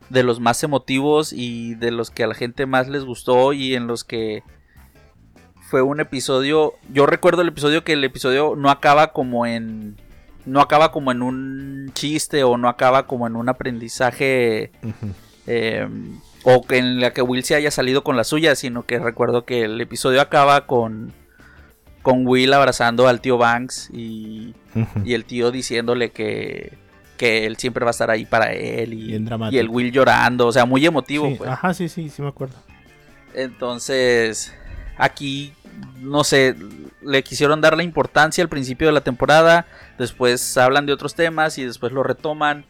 de 0.09 0.23
los 0.23 0.41
más 0.41 0.63
emotivos 0.63 1.33
y 1.33 1.75
de 1.75 1.91
los 1.91 2.11
que 2.11 2.25
a 2.25 2.27
la 2.27 2.35
gente 2.35 2.67
más 2.67 2.89
les 2.89 3.05
gustó 3.05 3.53
y 3.53 3.75
en 3.75 3.87
los 3.87 4.05
que 4.05 4.43
fue 5.69 5.83
un 5.83 6.01
episodio. 6.01 6.75
Yo 6.93 7.07
recuerdo 7.07 7.43
el 7.43 7.49
episodio 7.49 7.85
que 7.85 7.93
el 7.93 8.05
episodio 8.05 8.55
no 8.57 8.71
acaba 8.71 9.13
como 9.13 9.47
en. 9.47 9.97
No 10.45 10.61
acaba 10.61 10.93
como 10.93 11.11
en 11.11 11.23
un 11.23 11.91
chiste 11.93 12.45
o 12.45 12.57
no 12.57 12.69
acaba 12.69 13.07
como 13.07 13.27
en 13.27 13.35
un 13.35 13.49
aprendizaje. 13.49 14.71
Eh, 15.47 15.89
o 16.45 16.63
que 16.63 16.79
en 16.79 17.01
la 17.01 17.13
que 17.13 17.23
Will 17.23 17.43
se 17.43 17.57
haya 17.57 17.71
salido 17.71 18.05
con 18.05 18.17
la 18.17 18.23
suya, 18.23 18.55
sino 18.55 18.85
que 18.85 18.99
recuerdo 19.01 19.45
que 19.45 19.65
el 19.65 19.81
episodio 19.81 20.21
acaba 20.21 20.67
con. 20.67 21.13
Con 22.03 22.25
Will 22.25 22.53
abrazando 22.53 23.09
al 23.09 23.21
tío 23.21 23.37
Banks 23.37 23.91
y, 23.93 24.55
y 25.05 25.15
el 25.15 25.25
tío 25.25 25.51
diciéndole 25.51 26.13
que, 26.13 26.79
que 27.17 27.47
él 27.47 27.57
siempre 27.57 27.85
va 27.85 27.91
a 27.91 27.93
estar 27.93 28.13
ahí 28.13 28.25
para 28.27 28.53
él 28.53 28.95
y, 28.95 29.07
Bien 29.07 29.29
y 29.51 29.59
el 29.59 29.69
Will 29.69 29.91
llorando, 29.91 30.47
o 30.47 30.53
sea, 30.53 30.67
muy 30.67 30.87
emotivo. 30.87 31.27
Sí, 31.27 31.35
pues. 31.37 31.51
Ajá, 31.51 31.75
sí, 31.75 31.89
sí, 31.89 32.09
sí 32.09 32.23
me 32.23 32.29
acuerdo. 32.29 32.55
Entonces, 33.35 34.55
aquí, 34.97 35.53
no 36.01 36.25
sé, 36.25 36.55
le 37.03 37.23
quisieron 37.23 37.61
dar 37.61 37.77
la 37.77 37.83
importancia 37.83 38.43
al 38.43 38.49
principio 38.49 38.87
de 38.89 38.93
la 38.93 39.01
temporada, 39.03 39.67
después 39.99 40.57
hablan 40.57 40.87
de 40.87 40.93
otros 40.93 41.15
temas 41.15 41.59
y 41.59 41.65
después 41.65 41.93
lo 41.93 42.03
retoman. 42.03 42.65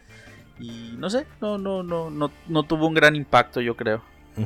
Y 0.59 0.95
no 0.97 1.09
sé, 1.09 1.25
no, 1.41 1.57
no, 1.57 1.83
no, 1.83 2.09
no, 2.09 2.31
no 2.47 2.63
tuvo 2.63 2.87
un 2.87 2.93
gran 2.95 3.15
impacto, 3.15 3.61
yo 3.61 3.75
creo. 3.77 4.01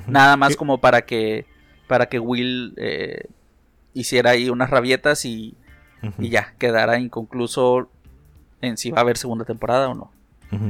Nada 0.07 0.37
más 0.37 0.49
¿Qué- 0.51 0.55
como 0.57 0.79
para 0.79 1.01
que, 1.03 1.45
para 1.87 2.05
que 2.07 2.19
Will 2.19 2.73
eh, 2.77 3.25
hiciera 3.93 4.31
ahí 4.31 4.49
unas 4.49 4.69
rabietas 4.69 5.25
y, 5.25 5.55
y 6.19 6.29
ya, 6.29 6.53
quedara 6.57 6.97
inconcluso 6.99 7.89
en 8.61 8.77
si 8.77 8.91
va 8.91 8.99
a 8.99 9.01
haber 9.01 9.17
segunda 9.17 9.43
temporada 9.45 9.89
o 9.89 9.93
no. 9.95 10.11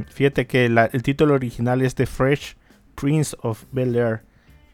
Fíjate 0.10 0.46
que 0.48 0.70
la- 0.70 0.86
el 0.94 1.02
título 1.04 1.34
original 1.34 1.82
es 1.82 1.96
The 1.96 2.06
Fresh 2.06 2.56
Prince 2.96 3.36
of 3.42 3.64
Bel 3.72 3.96
Air. 3.96 4.24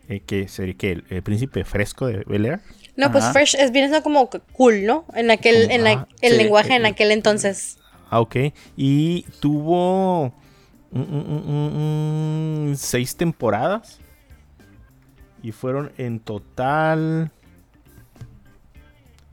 Eh, 0.09 0.21
que 0.21 0.47
sería 0.47 0.73
que 0.75 0.91
el, 0.93 1.05
el 1.09 1.21
príncipe 1.23 1.63
fresco 1.63 2.07
de 2.07 2.23
Bel 2.25 2.45
Air. 2.45 2.59
No, 2.95 3.11
pues 3.11 3.25
fresh 3.31 3.55
es 3.55 3.71
bien 3.71 3.85
siendo 3.89 4.01
como 4.03 4.29
cool, 4.53 4.85
¿no? 4.85 5.05
En 5.13 5.29
aquel, 5.29 5.63
Como- 5.63 5.73
en 5.75 5.83
la- 5.83 5.91
ah, 5.91 6.07
el 6.21 6.31
sí. 6.33 6.37
lenguaje 6.37 6.75
en 6.75 6.85
aquel 6.85 7.11
entonces. 7.11 7.77
Ah, 8.09 8.19
ok. 8.21 8.35
Y 8.75 9.23
tuvo 9.39 10.33
mm, 10.91 10.99
mm, 10.99 11.41
mm, 11.47 12.69
mm, 12.71 12.75
seis 12.75 13.15
temporadas. 13.15 13.99
Y 15.43 15.51
fueron 15.51 15.91
en 15.97 16.19
total 16.19 17.31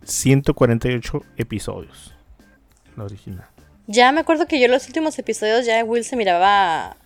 148 0.03 1.23
episodios. 1.37 2.15
La 2.97 3.05
original. 3.05 3.47
Ya 3.87 4.13
me 4.13 4.21
acuerdo 4.21 4.47
que 4.47 4.61
yo 4.61 4.69
los 4.69 4.87
últimos 4.87 5.19
episodios 5.19 5.67
ya 5.67 5.83
Will 5.85 6.05
se 6.05 6.17
miraba 6.17 6.97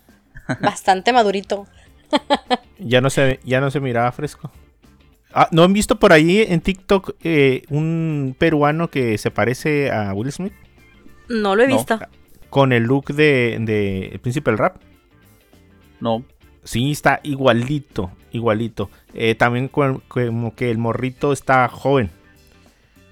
bastante 0.60 1.12
madurito. 1.12 1.66
Ya 2.78 3.00
no 3.00 3.10
se, 3.10 3.40
ya 3.44 3.60
no 3.60 3.70
se 3.72 3.80
miraba 3.80 4.12
fresco. 4.12 4.50
Ah, 5.32 5.48
¿No 5.50 5.64
han 5.64 5.72
visto 5.72 5.98
por 5.98 6.12
ahí 6.12 6.44
en 6.48 6.60
TikTok 6.60 7.16
eh, 7.22 7.64
un 7.70 8.36
peruano 8.38 8.88
que 8.88 9.18
se 9.18 9.30
parece 9.32 9.90
a 9.90 10.14
Will 10.14 10.30
Smith? 10.32 10.52
No 11.28 11.56
lo 11.56 11.64
he 11.64 11.68
No. 11.68 11.76
visto. 11.76 11.98
Con 12.50 12.72
el 12.72 12.84
look 12.84 13.06
de, 13.12 13.58
de 13.60 14.06
El 14.08 14.20
Príncipe 14.20 14.50
del 14.50 14.58
Rap. 14.58 14.76
No, 16.00 16.24
Sí, 16.64 16.90
está 16.92 17.20
igualito, 17.22 18.10
igualito. 18.30 18.90
Eh, 19.14 19.34
también 19.34 19.68
con- 19.68 20.00
como 20.06 20.54
que 20.54 20.70
el 20.70 20.78
morrito 20.78 21.32
está 21.32 21.66
joven. 21.68 22.10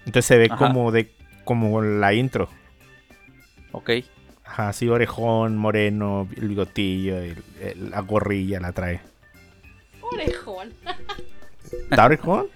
Entonces 0.01 0.27
se 0.27 0.37
ve 0.39 0.47
Ajá. 0.51 0.57
como 0.69 0.93
de 0.93 1.11
como 1.45 1.81
la 1.83 2.15
intro. 2.15 2.49
ok. 3.73 3.91
Ajá, 4.47 4.69
así 4.71 4.89
orejón, 4.89 5.57
moreno, 5.57 6.29
el 6.37 6.49
bigotillo, 6.49 7.19
el- 7.19 7.43
el- 7.61 7.91
la 7.91 8.01
gorrilla 8.01 8.61
la 8.61 8.73
trae. 8.73 9.01
Orejón. 10.01 10.73
¿Está 11.91 12.05
orejón? 12.07 12.47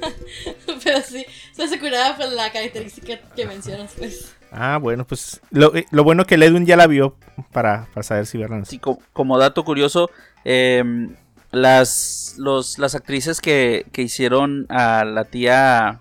Pero 0.84 1.00
sí, 1.02 1.26
se 1.52 1.78
curada 1.80 2.16
por 2.16 2.28
la 2.32 2.52
característica 2.52 3.18
que 3.34 3.46
mencionas, 3.46 3.92
pues. 3.98 4.34
Ah, 4.52 4.78
bueno, 4.80 5.04
pues 5.04 5.40
lo, 5.50 5.74
eh, 5.74 5.86
lo 5.90 6.04
bueno 6.04 6.24
que 6.26 6.36
el 6.36 6.44
Edwin 6.44 6.64
ya 6.64 6.76
la 6.76 6.86
vio 6.86 7.16
para, 7.52 7.88
para 7.92 8.04
saber 8.04 8.26
si 8.26 8.38
verla. 8.38 8.64
Sí, 8.64 8.78
co- 8.78 9.00
como 9.12 9.36
dato 9.38 9.64
curioso, 9.64 10.10
em, 10.44 11.16
las, 11.50 12.36
los, 12.38 12.78
las 12.78 12.94
actrices 12.94 13.40
que, 13.40 13.86
que 13.92 14.02
hicieron 14.02 14.66
a 14.68 15.04
la 15.04 15.24
tía 15.24 16.00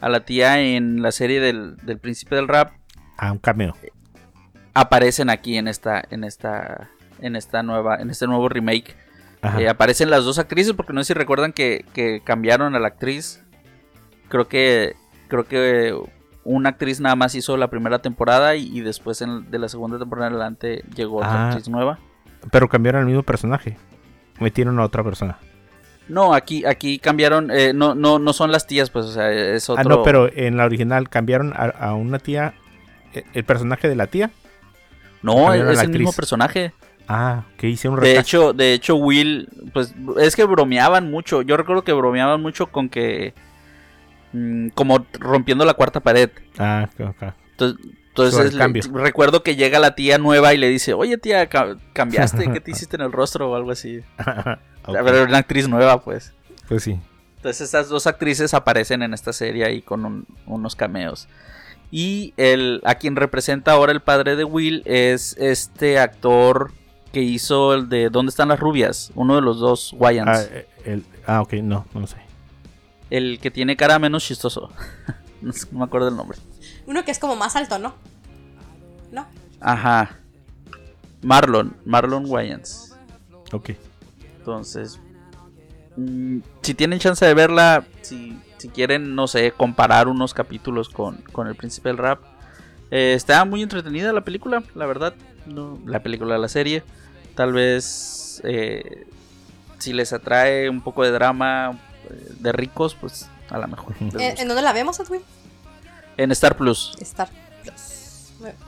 a 0.00 0.08
la 0.08 0.24
tía 0.24 0.60
en 0.60 1.00
la 1.00 1.12
serie 1.12 1.38
del, 1.38 1.76
del 1.76 1.98
príncipe 2.00 2.34
del 2.34 2.48
rap 2.48 2.72
Ah, 3.16 3.30
un 3.30 3.38
cameo. 3.38 3.76
Aparecen 4.74 5.30
aquí 5.30 5.56
en 5.56 5.68
esta 5.68 6.02
en 6.10 6.24
esta 6.24 6.88
en 7.20 7.36
esta 7.36 7.62
nueva 7.62 7.96
en 7.96 8.10
este 8.10 8.26
nuevo 8.26 8.48
remake. 8.48 8.96
Eh, 9.58 9.68
aparecen 9.68 10.08
las 10.08 10.24
dos 10.24 10.38
actrices 10.38 10.72
porque 10.72 10.92
no 10.92 11.02
sé 11.02 11.08
si 11.08 11.14
recuerdan 11.14 11.52
que, 11.52 11.84
que 11.92 12.20
cambiaron 12.24 12.76
a 12.76 12.78
la 12.78 12.86
actriz 12.86 13.42
creo 14.28 14.46
que 14.46 14.94
creo 15.26 15.44
que 15.44 15.94
una 16.44 16.68
actriz 16.70 17.00
nada 17.00 17.16
más 17.16 17.34
hizo 17.34 17.56
la 17.56 17.68
primera 17.68 17.98
temporada 18.00 18.54
y, 18.54 18.66
y 18.76 18.80
después 18.82 19.20
en- 19.20 19.50
de 19.50 19.58
la 19.58 19.68
segunda 19.68 19.98
temporada 19.98 20.28
en 20.28 20.34
adelante 20.34 20.84
llegó 20.94 21.16
otra 21.16 21.32
Ah. 21.32 21.48
actriz 21.48 21.68
nueva 21.68 21.98
Pero 22.52 22.68
cambiaron 22.68 23.00
al 23.00 23.06
mismo 23.06 23.22
personaje. 23.24 23.76
Metieron 24.40 24.78
a 24.80 24.84
otra 24.84 25.02
persona. 25.04 25.38
No, 26.08 26.34
aquí, 26.34 26.64
aquí 26.64 26.98
cambiaron, 26.98 27.50
eh, 27.52 27.72
no, 27.72 27.94
no, 27.94 28.18
no 28.18 28.32
son 28.32 28.50
las 28.50 28.66
tías, 28.66 28.90
pues, 28.90 29.06
o 29.06 29.12
sea, 29.12 29.30
es 29.30 29.70
otro. 29.70 29.80
Ah, 29.80 29.84
no, 29.88 30.02
pero 30.02 30.28
en 30.32 30.56
la 30.56 30.64
original 30.64 31.08
cambiaron 31.08 31.52
a, 31.52 31.66
a 31.66 31.94
una 31.94 32.18
tía. 32.18 32.54
eh, 33.14 33.22
El 33.34 33.44
personaje 33.44 33.88
de 33.88 33.94
la 33.94 34.08
tía. 34.08 34.30
No, 35.22 35.52
es 35.70 35.78
el 35.82 35.88
mismo 35.90 36.12
personaje. 36.16 36.72
Ah, 37.08 37.44
que 37.56 37.68
hicieron 37.68 37.98
un 37.98 38.04
De 38.04 38.18
hecho, 38.18 38.52
de 38.52 38.72
hecho, 38.74 38.96
Will, 38.96 39.48
pues, 39.72 39.94
es 40.20 40.36
que 40.36 40.44
bromeaban 40.44 41.10
mucho. 41.10 41.42
Yo 41.42 41.56
recuerdo 41.56 41.82
que 41.84 41.92
bromeaban 41.92 42.40
mucho 42.40 42.68
con 42.68 42.88
que, 42.88 43.34
mm, 44.32 44.68
como 44.68 45.04
rompiendo 45.18 45.64
la 45.64 45.74
cuarta 45.74 46.00
pared. 46.00 46.30
Ah, 46.58 46.88
ok. 46.98 47.34
Entonces, 47.50 47.78
entonces 48.08 48.54
le- 48.54 49.02
recuerdo 49.02 49.42
que 49.42 49.56
llega 49.56 49.78
la 49.78 49.94
tía 49.94 50.18
nueva 50.18 50.52
y 50.54 50.58
le 50.58 50.68
dice, 50.68 50.94
oye 50.94 51.16
tía, 51.18 51.48
ca- 51.48 51.76
cambiaste, 51.92 52.50
¿qué 52.52 52.60
te 52.60 52.70
hiciste 52.72 52.96
en 52.96 53.02
el 53.02 53.12
rostro 53.12 53.50
o 53.50 53.56
algo 53.56 53.70
así? 53.70 54.00
Ok, 54.84 54.96
A 54.96 55.02
ver, 55.02 55.14
era 55.14 55.24
una 55.26 55.38
actriz 55.38 55.68
nueva, 55.68 56.02
pues. 56.02 56.32
Pues 56.68 56.82
sí. 56.82 56.98
Entonces 57.36 57.60
estas 57.60 57.88
dos 57.88 58.08
actrices 58.08 58.52
aparecen 58.52 59.02
en 59.02 59.14
esta 59.14 59.32
serie 59.32 59.64
ahí 59.64 59.80
con 59.80 60.04
un- 60.04 60.26
unos 60.46 60.74
cameos. 60.74 61.28
Y 61.92 62.32
el, 62.38 62.80
a 62.84 62.94
quien 62.96 63.14
representa 63.16 63.72
ahora 63.72 63.92
el 63.92 64.00
padre 64.00 64.34
de 64.34 64.44
Will 64.44 64.82
es 64.86 65.36
este 65.38 65.98
actor 65.98 66.72
que 67.12 67.20
hizo 67.22 67.74
el 67.74 67.88
de 67.90 68.08
¿Dónde 68.08 68.30
están 68.30 68.48
las 68.48 68.58
rubias? 68.58 69.12
Uno 69.14 69.34
de 69.36 69.42
los 69.42 69.60
dos 69.60 69.90
Ah, 69.92 69.96
Wyans. 70.00 70.48
eh, 70.50 70.66
el- 70.86 71.04
ah, 71.26 71.42
ok, 71.42 71.52
no, 71.62 71.84
no 71.92 72.06
sé. 72.06 72.16
El 73.10 73.38
que 73.40 73.50
tiene 73.50 73.76
cara 73.76 73.98
menos 73.98 74.24
chistoso. 74.24 74.70
no, 75.42 75.52
sé, 75.52 75.66
no 75.70 75.80
me 75.80 75.84
acuerdo 75.84 76.08
el 76.08 76.16
nombre. 76.16 76.38
Uno 76.86 77.04
que 77.04 77.10
es 77.10 77.18
como 77.18 77.36
más 77.36 77.54
alto, 77.56 77.78
¿no? 77.78 77.94
¿No? 79.12 79.26
Ajá. 79.60 80.16
Marlon. 81.20 81.76
Marlon 81.84 82.24
Wayans. 82.26 82.94
Ok. 83.52 83.72
Entonces, 84.38 84.98
mm, 85.96 86.38
si 86.62 86.72
tienen 86.72 86.98
chance 86.98 87.24
de 87.26 87.34
verla, 87.34 87.84
si, 88.00 88.38
si 88.62 88.68
quieren, 88.68 89.16
no 89.16 89.26
sé, 89.26 89.50
comparar 89.50 90.06
unos 90.06 90.34
capítulos 90.34 90.88
con, 90.88 91.16
con 91.32 91.48
El 91.48 91.56
Príncipe 91.56 91.88
del 91.88 91.98
Rap, 91.98 92.20
eh, 92.92 93.12
está 93.14 93.44
muy 93.44 93.60
entretenida 93.60 94.12
la 94.12 94.20
película, 94.20 94.62
la 94.76 94.86
verdad. 94.86 95.14
No, 95.46 95.80
la 95.84 96.00
película, 96.00 96.38
la 96.38 96.46
serie. 96.46 96.84
Tal 97.34 97.52
vez, 97.52 98.40
eh, 98.44 99.04
si 99.78 99.92
les 99.92 100.12
atrae 100.12 100.70
un 100.70 100.80
poco 100.80 101.02
de 101.02 101.10
drama 101.10 101.72
eh, 102.08 102.34
de 102.38 102.52
ricos, 102.52 102.94
pues 102.94 103.28
a 103.50 103.58
lo 103.58 103.66
mejor. 103.66 103.96
¿En, 104.00 104.46
dónde 104.46 104.62
la 104.62 104.72
vemos, 104.72 105.00
Edwin? 105.00 105.22
En 106.16 106.30
Star 106.30 106.56
Plus, 106.56 106.94
Star 107.00 107.30
Plus. 107.62 108.32
Bueno, 108.38 108.58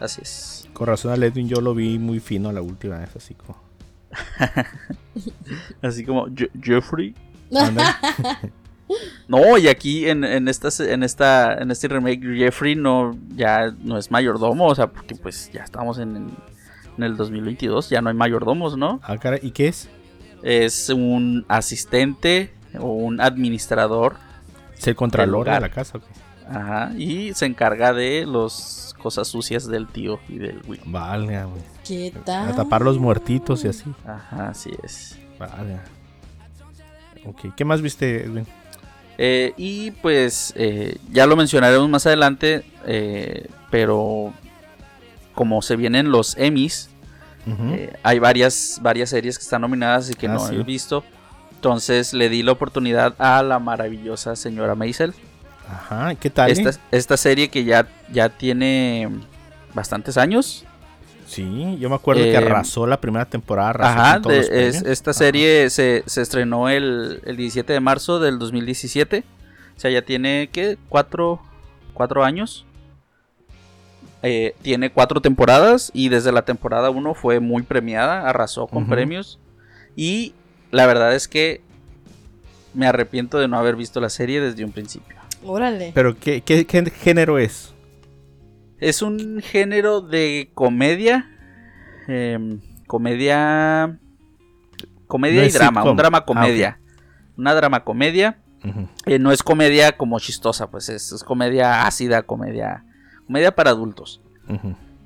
así 0.00 0.22
es. 0.22 0.66
Con 0.72 0.86
razón 0.86 1.12
al 1.12 1.22
Edwin 1.24 1.46
yo 1.46 1.60
lo 1.60 1.74
vi 1.74 1.98
muy 1.98 2.20
fino 2.20 2.50
la 2.52 2.62
última 2.62 2.96
vez, 2.96 3.14
así 3.16 3.34
como. 3.34 3.60
Así 5.82 6.06
como 6.06 6.26
Je- 6.28 6.50
Jeffrey. 6.62 7.14
No, 9.28 9.58
y 9.58 9.68
aquí 9.68 10.08
en, 10.08 10.24
en 10.24 10.48
esta 10.48 10.68
en 10.84 11.02
esta 11.02 11.54
en 11.54 11.70
este 11.70 11.88
remake 11.88 12.22
Jeffrey 12.36 12.74
no 12.74 13.16
ya 13.34 13.72
no 13.82 13.98
es 13.98 14.10
mayordomo, 14.10 14.66
o 14.66 14.74
sea, 14.74 14.88
porque 14.88 15.14
pues 15.14 15.50
ya 15.52 15.62
estamos 15.62 15.98
en, 15.98 16.30
en 16.96 17.02
el 17.04 17.16
2022, 17.16 17.88
ya 17.90 18.00
no 18.02 18.08
hay 18.10 18.14
mayordomos, 18.16 18.76
¿no? 18.76 19.00
Ah, 19.02 19.16
caray, 19.18 19.40
¿y 19.42 19.50
qué 19.52 19.68
es? 19.68 19.88
Es 20.42 20.88
un 20.90 21.44
asistente 21.48 22.52
o 22.78 22.92
un 22.92 23.20
administrador, 23.20 24.16
¿Es 24.76 24.86
el 24.88 24.96
contralor 24.96 25.46
de 25.48 25.60
la 25.60 25.68
casa? 25.68 25.98
ok. 25.98 26.04
ajá, 26.48 26.92
y 26.98 27.32
se 27.34 27.46
encarga 27.46 27.92
de 27.92 28.26
las 28.26 28.94
cosas 28.98 29.28
sucias 29.28 29.66
del 29.68 29.86
tío 29.88 30.18
y 30.28 30.38
del 30.38 30.60
Will. 30.66 30.80
Vale, 30.86 31.44
güey. 31.44 31.62
¿Qué 31.84 32.12
A 32.16 32.24
tal? 32.24 32.54
tapar 32.56 32.82
los 32.82 32.98
muertitos 32.98 33.64
y 33.64 33.68
así. 33.68 33.84
Ajá, 34.06 34.48
así 34.50 34.70
es. 34.84 35.18
Vale. 35.38 35.78
Ok, 37.24 37.54
¿qué 37.56 37.64
más 37.64 37.80
viste, 37.82 38.24
Edwin? 38.24 38.46
Eh, 39.24 39.54
y 39.56 39.92
pues 39.92 40.52
eh, 40.56 40.96
ya 41.12 41.26
lo 41.26 41.36
mencionaremos 41.36 41.88
más 41.88 42.04
adelante, 42.06 42.64
eh, 42.88 43.46
pero 43.70 44.32
como 45.32 45.62
se 45.62 45.76
vienen 45.76 46.10
los 46.10 46.36
Emmys, 46.36 46.88
hay 48.02 48.18
varias, 48.18 48.80
varias 48.82 49.10
series 49.10 49.38
que 49.38 49.44
están 49.44 49.60
nominadas 49.60 50.10
y 50.10 50.14
que 50.14 50.26
Ah, 50.26 50.32
no 50.32 50.48
sí. 50.48 50.56
he 50.56 50.64
visto. 50.64 51.04
Entonces 51.54 52.12
le 52.14 52.28
di 52.30 52.42
la 52.42 52.50
oportunidad 52.50 53.14
a 53.18 53.44
la 53.44 53.60
maravillosa 53.60 54.34
señora 54.34 54.74
Maisel. 54.74 55.14
Ajá, 55.70 56.16
¿qué 56.16 56.28
tal? 56.28 56.50
Esta, 56.50 56.72
esta 56.90 57.16
serie 57.16 57.48
que 57.48 57.62
ya, 57.62 57.86
ya 58.12 58.28
tiene 58.28 59.08
bastantes 59.72 60.16
años. 60.18 60.64
Sí, 61.32 61.78
yo 61.80 61.88
me 61.88 61.94
acuerdo 61.94 62.22
que 62.22 62.32
Eh, 62.32 62.36
arrasó 62.36 62.86
la 62.86 63.00
primera 63.00 63.24
temporada. 63.24 63.70
arrasó 63.70 63.98
Ajá, 64.00 64.12
con 64.14 64.22
todos 64.22 64.36
los 64.36 64.48
de- 64.50 64.68
es- 64.68 64.82
esta 64.82 65.12
Ajá. 65.12 65.18
serie 65.18 65.70
se, 65.70 66.02
se 66.06 66.20
estrenó 66.20 66.68
el, 66.68 67.22
el 67.24 67.36
17 67.36 67.72
de 67.72 67.80
marzo 67.80 68.20
del 68.20 68.38
2017. 68.38 69.24
O 69.76 69.80
sea, 69.80 69.90
ya 69.90 70.02
tiene, 70.02 70.50
¿qué? 70.52 70.76
Cuatro, 70.90 71.40
cuatro 71.94 72.22
años. 72.24 72.66
Eh, 74.22 74.54
tiene 74.62 74.90
cuatro 74.90 75.20
temporadas 75.20 75.90
y 75.94 76.08
desde 76.08 76.30
la 76.32 76.42
temporada 76.44 76.90
1 76.90 77.14
fue 77.14 77.40
muy 77.40 77.62
premiada, 77.62 78.28
arrasó 78.28 78.66
con 78.66 78.86
premios. 78.86 79.38
Y 79.96 80.34
la 80.70 80.86
verdad 80.86 81.14
es 81.14 81.26
que 81.28 81.60
me 82.74 82.86
arrepiento 82.86 83.38
de 83.38 83.48
no 83.48 83.58
haber 83.58 83.74
visto 83.74 84.00
la 84.00 84.10
serie 84.10 84.40
desde 84.40 84.64
un 84.64 84.70
principio. 84.72 85.16
Órale. 85.44 85.90
Pero 85.94 86.16
¿qué, 86.18 86.40
qué, 86.42 86.64
qué 86.66 86.84
género 86.90 87.38
es? 87.38 87.71
Es 88.82 89.00
un 89.02 89.40
género 89.42 90.00
de 90.00 90.50
comedia. 90.54 91.28
em, 92.08 92.60
comedia. 92.86 93.98
Comedia 95.06 95.42
No 95.42 95.46
y 95.46 95.50
drama. 95.50 95.80
sitcom. 95.80 95.90
Un 95.92 95.96
drama 95.96 96.18
Ah, 96.18 96.24
comedia. 96.24 96.80
Una 97.36 97.54
drama 97.54 97.84
comedia. 97.84 98.38
Eh, 99.06 99.18
no 99.18 99.32
es 99.32 99.42
comedia 99.42 99.96
como 99.96 100.18
chistosa, 100.20 100.70
pues 100.70 100.88
es, 100.88 101.12
es 101.12 101.24
comedia 101.24 101.86
ácida, 101.86 102.22
comedia. 102.22 102.84
Comedia 103.26 103.54
para 103.54 103.70
adultos. 103.70 104.20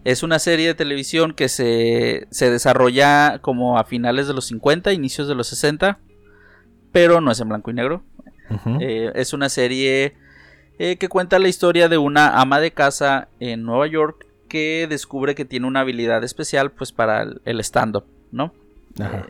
Es 0.04 0.23
una 0.23 0.38
serie 0.38 0.68
de 0.68 0.75
televisión 0.75 1.33
que 1.35 1.49
se, 1.49 2.26
se 2.30 2.50
desarrolla 2.50 3.38
como 3.42 3.78
a 3.78 3.85
finales 3.85 4.26
de 4.28 4.35
los 4.35 4.47
50, 4.47 4.92
inicios 4.92 5.26
de 5.28 5.35
los 5.35 5.49
60. 5.49 5.99
Pero 6.92 7.21
no 7.21 7.30
es 7.30 7.40
en 7.40 7.49
blanco 7.50 7.71
y 7.71 7.75
negro. 7.75 8.02
Eh, 8.80 9.12
es 9.14 9.33
una 9.33 9.49
serie 9.49 10.14
eh, 10.78 10.97
que 10.97 11.09
cuenta 11.09 11.38
la 11.38 11.49
historia 11.49 11.88
de 11.88 11.99
una 11.99 12.40
ama 12.40 12.61
de 12.61 12.73
casa 12.73 13.28
en 13.40 13.64
Nueva 13.64 13.87
York 13.87 14.26
que 14.49 14.87
descubre 14.88 15.35
que 15.35 15.45
tiene 15.45 15.66
una 15.66 15.80
habilidad 15.80 16.23
especial 16.25 16.71
pues 16.71 16.92
para 16.92 17.23
el, 17.23 17.40
el 17.45 17.61
stand-up, 17.61 18.04
¿no? 18.30 18.52
Ajá. 19.00 19.26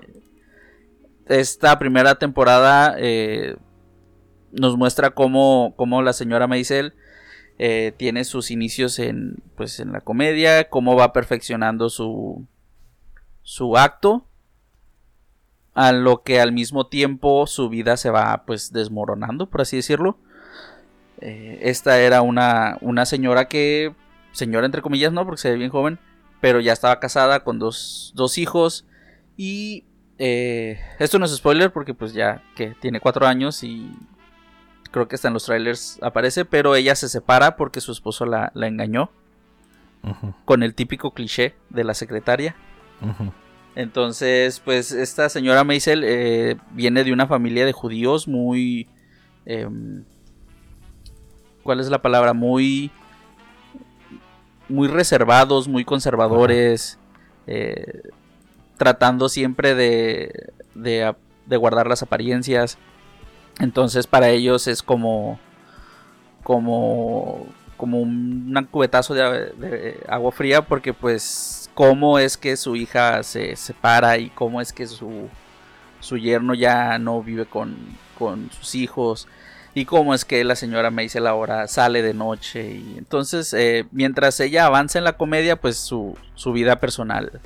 Esta 1.27 1.79
primera 1.79 2.15
temporada 2.17 2.95
eh, 2.99 3.57
nos 4.53 4.77
muestra 4.77 5.11
cómo, 5.11 5.75
cómo 5.77 6.03
la 6.03 6.13
señora 6.13 6.47
Maisel 6.47 6.95
eh, 7.59 7.93
tiene 7.97 8.25
sus 8.25 8.51
inicios 8.51 8.99
en, 8.99 9.43
pues, 9.57 9.81
en 9.81 9.93
la 9.93 10.01
comedia, 10.01 10.69
cómo 10.69 10.95
va 10.95 11.13
perfeccionando 11.13 11.89
su, 11.89 12.47
su 13.43 13.77
acto, 13.77 14.27
a 15.75 15.93
lo 15.93 16.23
que 16.23 16.41
al 16.41 16.53
mismo 16.53 16.87
tiempo 16.87 17.47
su 17.47 17.69
vida 17.69 17.97
se 17.97 18.11
va 18.11 18.45
pues 18.47 18.73
desmoronando, 18.73 19.51
por 19.51 19.61
así 19.61 19.77
decirlo. 19.77 20.19
Eh, 21.21 21.59
esta 21.63 21.99
era 21.99 22.23
una, 22.23 22.79
una 22.81 23.07
señora 23.07 23.47
que, 23.47 23.95
señora 24.33 24.67
entre 24.67 24.83
comillas, 24.83 25.13
no, 25.13 25.25
porque 25.25 25.41
se 25.41 25.51
ve 25.51 25.57
bien 25.57 25.71
joven, 25.71 25.99
pero 26.41 26.61
ya 26.61 26.73
estaba 26.73 27.01
casada 27.01 27.43
con 27.45 27.59
dos, 27.59 28.13
dos 28.15 28.39
hijos. 28.39 28.87
Y 29.37 29.85
eh, 30.19 30.79
esto 30.99 31.19
no 31.19 31.27
es 31.27 31.35
spoiler 31.35 31.73
porque 31.73 31.95
pues 31.95 32.13
ya 32.13 32.43
que 32.55 32.75
tiene 32.81 33.01
cuatro 33.01 33.27
años 33.27 33.63
y 33.63 33.91
creo 34.91 35.09
que 35.09 35.17
hasta 35.17 35.29
en 35.29 35.35
los 35.35 35.45
trailers 35.45 35.99
aparece, 36.03 36.45
pero 36.45 36.75
ella 36.75 36.95
se 36.95 37.09
separa 37.09 37.57
porque 37.57 37.81
su 37.81 37.93
esposo 37.93 38.25
la, 38.25 38.51
la 38.55 38.67
engañó 38.67 39.11
con 40.45 40.63
el 40.63 40.75
típico 40.75 41.13
cliché 41.13 41.55
de 41.69 41.83
la 41.83 41.93
secretaria. 41.93 42.55
Entonces, 43.75 44.61
pues 44.61 44.93
esta 44.93 45.29
señora 45.29 45.65
Maisel 45.65 46.05
eh, 46.05 46.57
viene 46.71 47.03
de 47.03 47.13
una 47.13 47.27
familia 47.27 47.67
de 47.67 47.73
judíos 47.73 48.29
muy... 48.29 48.89
em, 49.45 50.05
¿Cuál 51.67 51.81
es 51.81 51.91
la 51.91 52.01
palabra? 52.01 52.33
Muy... 52.33 52.93
Muy 54.69 54.89
reservados, 54.89 55.69
muy 55.69 55.85
conservadores. 55.85 56.99
eh, 57.49 58.03
tratando 58.79 59.29
siempre 59.29 59.75
de, 59.75 60.53
de, 60.75 61.57
guardar 61.57 61.89
las 61.89 62.03
apariencias. 62.03 62.79
Entonces 63.59 64.07
para 64.07 64.29
ellos 64.31 64.69
es 64.69 64.83
como... 64.83 65.41
Como... 66.43 67.47
Como 67.77 68.01
un 68.01 68.57
un 68.57 68.65
cubetazo 68.65 69.13
de, 69.13 69.23
de 69.23 70.01
agua 70.09 70.33
fría 70.33 70.63
porque 70.63 70.95
pues 70.95 71.69
cómo 71.75 72.19
es 72.19 72.39
que 72.39 72.57
su 72.57 72.75
hija 72.75 73.23
se 73.23 73.55
separa 73.57 74.17
y 74.17 74.31
cómo 74.31 74.63
es 74.63 74.73
que 74.73 74.87
su, 74.87 75.29
su 76.01 76.17
yerno 76.17 76.55
ya 76.55 76.99
no 76.99 77.23
vive 77.23 77.45
con, 77.45 77.77
con 78.19 78.51
sus 78.51 78.75
hijos 78.77 79.29
y 79.79 79.85
cómo 79.85 80.15
es 80.15 80.25
que 80.25 80.43
la 80.43 80.57
señora 80.57 80.91
Maisel 80.91 81.27
ahora 81.27 81.69
sale 81.69 82.01
de 82.03 82.15
noche 82.15 82.71
y 82.71 82.95
entonces 82.97 83.53
eh, 83.53 83.87
mientras 83.93 84.41
ella 84.41 84.65
avanza 84.67 84.99
en 84.99 85.05
la 85.05 85.17
comedia 85.19 85.61
pues 85.61 85.77
su, 85.77 86.17
su 86.35 86.53
vida 86.53 86.81
personal 86.81 87.41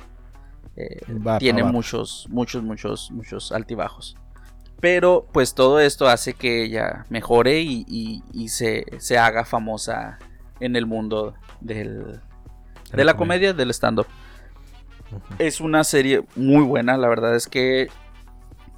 eh, 0.77 1.01
Va 1.27 1.37
tiene 1.39 1.61
muchos 1.73 2.27
muchos 2.29 2.63
muchos 2.63 3.11
muchos 3.11 3.51
altibajos. 3.51 4.15
Pero 4.79 5.27
pues 5.31 5.53
todo 5.53 5.79
esto 5.79 6.07
hace 6.07 6.33
que 6.33 6.63
ella 6.63 7.05
mejore 7.09 7.59
y, 7.61 7.85
y- 7.87 8.23
y 8.33 8.47
se, 8.49 8.85
se 8.97 9.17
haga 9.17 9.43
famosa 9.45 10.17
en 10.59 10.75
el 10.75 10.85
mundo 10.87 11.35
del, 11.59 12.19
de 12.93 13.03
la 13.03 13.15
comedia, 13.15 13.53
del 13.53 13.69
stand-up. 13.71 14.07
Es 15.37 15.59
una 15.61 15.83
serie 15.83 16.23
muy 16.35 16.63
buena, 16.63 16.97
la 16.97 17.09
verdad 17.09 17.35
es 17.35 17.47
que 17.47 17.89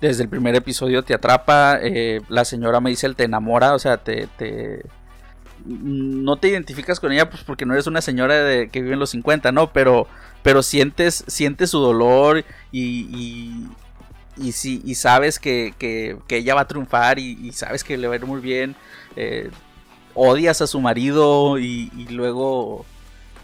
desde 0.08 0.24
el 0.24 0.30
primer 0.30 0.56
episodio 0.56 1.04
te 1.04 1.13
atrapa, 1.13 1.80
eh, 1.82 2.22
la 2.30 2.46
señora 2.46 2.80
Maisel 2.80 3.16
te 3.16 3.24
enamora, 3.24 3.74
o 3.74 3.80
sea, 3.80 3.98
te, 3.98 4.28
te- 4.38 4.84
No 5.66 6.38
te 6.38 6.50
identificas 6.50 7.00
con 7.00 7.12
ella 7.12 7.30
pues 7.30 7.44
porque 7.44 7.66
no 7.66 7.74
eres 7.74 7.88
una 7.88 8.02
señora 8.02 8.36
de, 8.44 8.70
que 8.70 8.82
vive 8.82 8.94
en 8.94 9.00
los 9.00 9.12
50, 9.12 9.52
¿no? 9.52 9.72
Pero, 9.72 10.08
pero 10.44 10.62
sientes, 10.63 11.24
sientes 11.28 11.70
su 11.72 11.80
dolor 11.80 12.44
y... 12.72 13.68
y 14.38 14.52
si, 14.52 14.82
y 14.84 14.96
sabes 14.96 15.39
que, 15.39 15.74
que- 15.78 16.18
ella 16.30 16.56
va 16.56 16.62
a 16.62 16.68
triunfar 16.68 17.20
y, 17.20 17.52
sabes 17.54 17.84
que 17.84 17.98
le 17.98 18.08
va 18.08 18.16
a 18.16 18.18
ir 18.18 18.26
muy 18.26 18.42
bien. 18.42 18.76
eh, 19.16 19.50
odias 20.16 20.62
a 20.62 20.68
su 20.68 20.80
marido 20.82 21.58
y, 21.60 21.92
y 21.98 22.08
luego, 22.10 22.86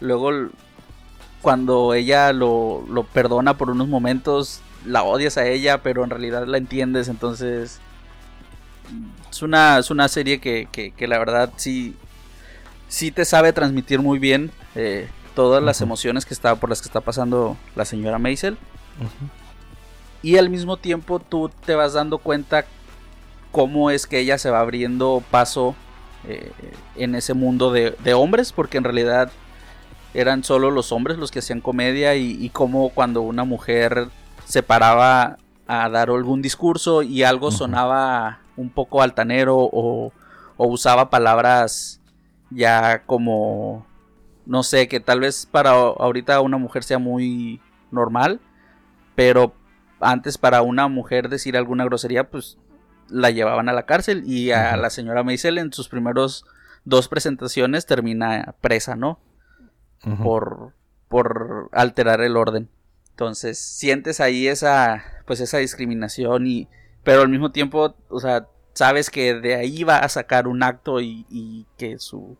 luego 0.00 0.30
cuando 1.42 1.94
ella 1.94 2.32
lo, 2.32 2.84
lo 2.88 3.04
perdona 3.04 3.56
por 3.56 3.70
unos 3.70 3.88
momentos, 3.88 4.60
la 4.86 5.02
odias 5.04 5.36
a 5.38 5.46
ella, 5.46 5.82
pero 5.82 6.04
en 6.04 6.10
realidad 6.10 6.46
la 6.46 6.58
entiendes. 6.58 7.08
Entonces, 7.08 7.80
es 9.30 9.42
una, 9.42 9.78
es 9.78 9.90
una 9.90 10.08
serie 10.08 10.40
que, 10.40 10.68
que- 10.72 10.92
que 10.92 11.06
la 11.06 11.18
verdad 11.18 11.50
sí, 11.56 11.94
sí 12.88 13.10
te 13.10 13.24
sabe 13.24 13.52
transmitir 13.52 14.00
muy 14.00 14.18
bien 14.18 14.50
eh, 14.74 15.08
todas 15.34 15.62
las 15.62 15.80
emociones 15.80 16.26
que 16.26 16.34
está, 16.34 16.56
por 16.56 16.68
las 16.70 16.80
que 16.82 16.88
está 16.88 17.00
pasando 17.00 17.56
la 17.76 17.84
señora 17.84 18.18
Maisel 18.18 18.56
y 20.22 20.36
al 20.36 20.50
mismo 20.50 20.76
tiempo 20.76 21.18
tú 21.18 21.50
te 21.64 21.74
vas 21.74 21.94
dando 21.94 22.18
cuenta 22.18 22.64
cómo 23.52 23.90
es 23.90 24.06
que 24.06 24.18
ella 24.20 24.38
se 24.38 24.50
va 24.50 24.60
abriendo 24.60 25.22
paso 25.30 25.74
eh, 26.28 26.52
en 26.96 27.14
ese 27.14 27.34
mundo 27.34 27.72
de, 27.72 27.96
de 28.04 28.14
hombres, 28.14 28.52
porque 28.52 28.78
en 28.78 28.84
realidad 28.84 29.30
eran 30.12 30.44
solo 30.44 30.70
los 30.70 30.92
hombres 30.92 31.18
los 31.18 31.30
que 31.30 31.38
hacían 31.38 31.60
comedia 31.60 32.16
y, 32.16 32.36
y 32.44 32.50
cómo 32.50 32.90
cuando 32.90 33.22
una 33.22 33.44
mujer 33.44 34.08
se 34.50 34.62
paraba 34.62 35.38
a 35.66 35.88
dar 35.88 36.10
algún 36.10 36.42
discurso 36.42 37.02
y 37.02 37.22
algo 37.22 37.50
sonaba 37.50 38.40
un 38.56 38.70
poco 38.70 39.02
altanero 39.02 39.56
o, 39.58 40.12
o 40.56 40.66
usaba 40.66 41.08
palabras 41.08 42.00
ya 42.50 43.04
como 43.06 43.86
no 44.50 44.64
sé, 44.64 44.88
que 44.88 44.98
tal 44.98 45.20
vez 45.20 45.46
para 45.46 45.70
ahorita 45.70 46.40
una 46.40 46.58
mujer 46.58 46.82
sea 46.82 46.98
muy 46.98 47.60
normal, 47.92 48.40
pero 49.14 49.54
antes 50.00 50.38
para 50.38 50.62
una 50.62 50.88
mujer 50.88 51.28
decir 51.28 51.56
alguna 51.56 51.84
grosería, 51.84 52.30
pues 52.30 52.58
la 53.08 53.30
llevaban 53.30 53.68
a 53.68 53.72
la 53.72 53.86
cárcel 53.86 54.24
y 54.26 54.50
a 54.50 54.76
la 54.76 54.90
señora 54.90 55.22
Maisel 55.22 55.58
en 55.58 55.72
sus 55.72 55.88
primeros 55.88 56.46
dos 56.84 57.06
presentaciones 57.06 57.86
termina 57.86 58.56
presa, 58.60 58.96
¿no? 58.96 59.20
Por, 60.22 60.72
por 61.08 61.68
alterar 61.72 62.20
el 62.22 62.36
orden. 62.36 62.68
Entonces 63.20 63.58
sientes 63.58 64.18
ahí 64.18 64.48
esa, 64.48 65.04
pues 65.26 65.40
esa 65.40 65.58
discriminación 65.58 66.46
y, 66.46 66.68
pero 67.04 67.20
al 67.20 67.28
mismo 67.28 67.52
tiempo, 67.52 67.94
o 68.08 68.18
sea, 68.18 68.46
sabes 68.72 69.10
que 69.10 69.34
de 69.34 69.56
ahí 69.56 69.84
va 69.84 69.98
a 69.98 70.08
sacar 70.08 70.48
un 70.48 70.62
acto 70.62 71.02
y, 71.02 71.26
y 71.28 71.66
que 71.76 71.98
su, 71.98 72.38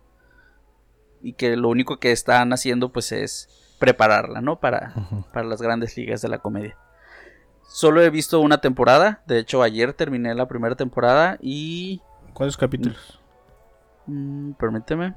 y 1.20 1.34
que 1.34 1.54
lo 1.58 1.68
único 1.68 1.98
que 1.98 2.12
están 2.12 2.54
haciendo 2.54 2.94
pues 2.94 3.12
es 3.12 3.76
prepararla, 3.78 4.40
¿no? 4.40 4.58
Para, 4.58 4.94
para 5.34 5.46
las 5.46 5.60
grandes 5.60 5.98
ligas 5.98 6.22
de 6.22 6.28
la 6.28 6.38
comedia. 6.38 6.78
Solo 7.68 8.00
he 8.00 8.08
visto 8.08 8.40
una 8.40 8.62
temporada, 8.62 9.22
de 9.26 9.38
hecho 9.38 9.62
ayer 9.62 9.92
terminé 9.92 10.34
la 10.34 10.48
primera 10.48 10.76
temporada 10.76 11.36
y... 11.42 12.00
¿Cuántos 12.32 12.56
capítulos? 12.56 13.20
mm, 14.06 14.52
permíteme. 14.52 15.14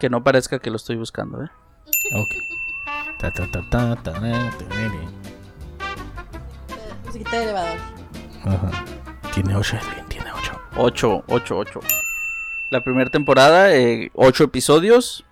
Que 0.00 0.10
no 0.10 0.24
parezca 0.24 0.58
que 0.58 0.70
lo 0.70 0.74
estoy 0.74 0.96
buscando, 0.96 1.44
¿eh? 1.44 1.48
Ok. 2.16 2.61
Ta, 3.22 3.30
ta, 3.30 3.46
ta, 3.70 3.96
ta. 4.02 4.20
Musiquita 7.04 7.36
de 7.36 7.42
elevador. 7.44 7.78
Ajá. 8.44 8.84
Tiene 9.32 9.54
8, 9.54 9.78
tiene 10.08 10.32
8. 10.32 10.60
8, 10.76 11.24
8, 11.28 11.56
8. 11.56 11.80
La 12.70 12.82
primera 12.82 13.10
temporada, 13.10 13.68
8 14.14 14.42
episodios. 14.42 15.24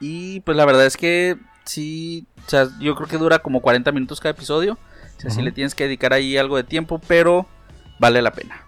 Y 0.00 0.40
pues 0.40 0.56
la 0.56 0.64
verdad 0.64 0.86
es 0.86 0.96
que 0.96 1.36
sí, 1.64 2.26
o 2.46 2.48
sea, 2.48 2.68
yo 2.80 2.94
creo 2.94 3.08
que 3.08 3.18
dura 3.18 3.40
como 3.40 3.60
40 3.60 3.92
minutos 3.92 4.18
cada 4.18 4.32
episodio. 4.32 4.78
O 5.18 5.20
sea, 5.20 5.30
sí 5.30 5.42
le 5.42 5.52
tienes 5.52 5.74
que 5.74 5.84
dedicar 5.84 6.14
ahí 6.14 6.38
algo 6.38 6.56
de 6.56 6.64
tiempo, 6.64 6.98
pero 7.06 7.46
vale 7.98 8.22
la 8.22 8.30
pena. 8.30 8.62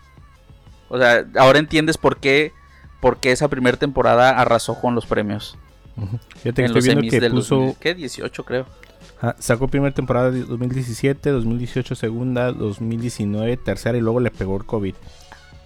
O 0.90 0.98
sea, 0.98 1.24
ahora 1.38 1.58
entiendes 1.58 1.96
por 1.96 2.18
qué, 2.18 2.52
por 3.00 3.20
qué 3.20 3.32
esa 3.32 3.48
primera 3.48 3.78
temporada 3.78 4.38
arrasó 4.38 4.78
con 4.78 4.94
los 4.94 5.06
premios. 5.06 5.56
Fíjate 6.38 6.62
que 6.62 6.64
estoy 6.66 6.82
viendo 6.82 7.02
que 7.08 7.30
puso. 7.30 7.56
2000, 7.56 7.76
¿qué? 7.78 7.94
18 7.94 8.44
creo. 8.44 8.66
Ah, 9.20 9.36
sacó 9.38 9.68
primera 9.68 9.94
temporada 9.94 10.30
de 10.30 10.42
2017, 10.44 11.30
2018 11.30 11.94
segunda, 11.94 12.50
2019 12.52 13.56
tercera 13.58 13.96
y 13.96 14.00
luego 14.00 14.20
le 14.20 14.30
pegó 14.30 14.56
el 14.56 14.64
COVID. 14.64 14.94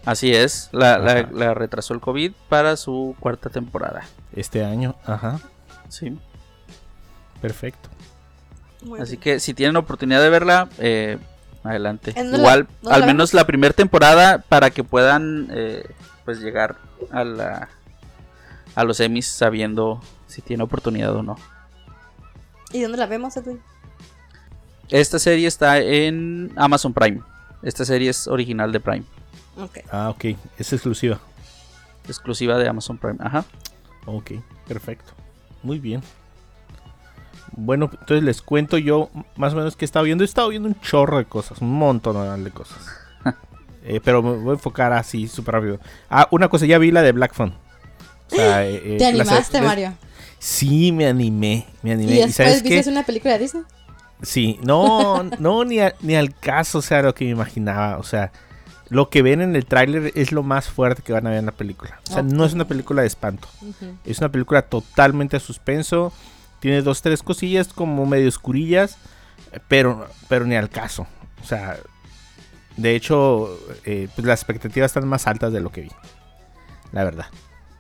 Así 0.05 0.33
es, 0.35 0.69
la, 0.73 0.99
la- 0.99 1.55
retrasó 1.55 1.95
el 1.95 2.01
COVID 2.01 2.33
para 2.49 2.77
su 2.77 3.17
cuarta 3.19 3.49
temporada. 3.51 4.03
Este 4.35 4.65
año, 4.65 4.95
ajá, 5.05 5.41
Sí. 5.89 6.17
perfecto. 7.41 7.89
Muy 8.83 9.01
Así 9.01 9.13
bien. 9.13 9.21
que 9.23 9.41
si 9.41 9.55
tienen 9.55 9.77
oportunidad 9.77 10.21
de 10.21 10.29
verla, 10.31 10.69
eh, 10.79 11.19
adelante. 11.65 12.11
¿En 12.15 12.25
dónde 12.27 12.39
Igual, 12.39 12.69
la- 12.83 12.95
al 12.95 13.01
la 13.01 13.07
menos 13.07 13.35
la 13.35 13.47
primera 13.47 13.73
temporada 13.75 14.39
para 14.49 14.71
que 14.71 14.85
puedan 14.85 15.49
eh, 15.51 15.85
pues 16.25 16.41
llegar 16.41 16.77
a 17.11 17.25
la 17.25 17.69
a 18.75 18.85
los 18.85 19.01
Emmys 19.01 19.27
sabiendo 19.27 20.01
si 20.37 20.43
tiene 20.43 20.63
oportunidad 20.63 21.17
o 21.17 21.23
no. 21.23 21.37
¿Y 22.71 22.83
dónde 22.83 22.99
la 22.99 23.07
vemos, 23.07 23.35
Edwin? 23.39 23.59
Esta 24.91 25.19
serie 25.19 25.49
está 25.49 25.79
en 25.79 26.53
Amazon 26.57 26.93
Prime. 26.93 27.23
Esta 27.63 27.87
serie 27.87 28.11
es 28.11 28.29
original 28.29 28.71
de 28.71 28.81
Prime. 28.81 29.05
Ah, 29.91 30.11
ok, 30.11 30.37
es 30.59 30.73
exclusiva. 30.75 31.19
exclusiva 32.07 32.59
de 32.59 32.69
Amazon 32.69 32.99
Prime. 32.99 33.17
Ajá. 33.19 33.47
Ok, 34.05 34.33
perfecto. 34.69 35.13
Muy 35.63 35.79
bien. 35.79 36.03
Bueno, 37.53 37.89
entonces 37.91 38.23
les 38.23 38.43
cuento 38.43 38.77
yo 38.77 39.09
más 39.37 39.55
o 39.55 39.57
menos 39.57 39.75
que 39.75 39.87
he 39.87 39.87
estado 39.87 40.05
viendo. 40.05 40.23
He 40.23 40.27
estado 40.27 40.51
viendo 40.51 40.69
un 40.69 40.79
chorro 40.83 41.17
de 41.17 41.25
cosas, 41.25 41.63
un 41.63 41.73
montón 41.73 42.45
de 42.45 42.51
cosas. 42.51 42.79
Eh, 43.89 44.01
pero 44.03 44.21
me 44.21 44.33
voy 44.33 44.51
a 44.51 44.55
enfocar 44.55 44.93
así 44.93 45.29
súper 45.29 45.55
rápido. 45.55 45.79
Ah, 46.11 46.27
una 46.33 46.49
cosa, 46.49 46.67
ya 46.67 46.77
vi 46.77 46.91
la 46.91 47.03
de 47.03 47.13
Black 47.13 47.35
Phone. 47.35 47.55
O 48.33 48.35
sea, 48.35 48.67
eh, 48.67 48.83
eh, 48.85 48.97
¿Te 48.99 49.07
animaste, 49.07 49.63
Mario? 49.63 49.95
Sí, 50.39 50.93
me 50.93 51.07
animé, 51.07 51.67
me 51.83 51.93
animé. 51.93 52.13
¿Y 52.13 52.19
¿Y, 52.23 52.27
después 52.27 52.63
qué? 52.63 52.75
viste 52.77 52.91
una 52.91 53.05
película 53.05 53.35
de 53.35 53.41
Disney? 53.41 53.65
Sí, 54.23 54.59
no, 54.63 55.23
no, 55.39 55.65
ni, 55.65 55.81
a- 55.81 55.95
ni 56.01 56.15
al 56.15 56.35
caso, 56.39 56.79
o 56.79 56.83
sea, 56.83 57.03
lo 57.03 57.15
que 57.15 57.25
me 57.25 57.31
imaginaba. 57.33 57.99
O 57.99 58.03
sea, 58.03 58.33
lo 58.89 59.11
que 59.11 59.23
ven 59.23 59.41
en 59.41 59.57
el 59.57 59.67
tráiler 59.67 60.13
es 60.15 60.33
lo 60.33 60.43
más 60.43 60.69
fuerte 60.69 61.03
que 61.03 61.13
van 61.13 61.27
a 61.27 61.31
ver 61.31 61.41
en 61.41 61.47
la 61.47 61.53
película. 61.53 62.01
O 62.09 62.13
sea, 62.13 62.23
no 62.23 62.45
es 62.45 62.53
una 62.53 62.67
película 62.67 63.03
de 63.03 63.09
espanto. 63.09 63.49
Es 64.05 64.19
una 64.19 64.31
película 64.31 64.63
totalmente 64.63 65.37
a 65.37 65.41
suspenso. 65.41 66.13
Tiene 66.61 66.83
dos, 66.83 67.03
tres 67.03 67.23
cosillas 67.23 67.69
como 67.69 68.07
medio 68.07 68.29
oscurillas, 68.29 68.97
pero, 69.69 70.07
pero 70.29 70.47
ni 70.47 70.55
al 70.57 70.71
caso. 70.71 71.07
O 71.43 71.47
sea, 71.47 71.77
de 72.77 72.95
hecho, 72.95 73.59
eh, 73.85 74.09
pues 74.15 74.27
las 74.27 74.41
expectativas 74.41 74.91
están 74.91 75.07
más 75.09 75.27
altas 75.27 75.53
de 75.53 75.61
lo 75.61 75.71
que 75.71 75.83
vi. 75.83 75.91
La 76.93 77.05
verdad, 77.05 77.27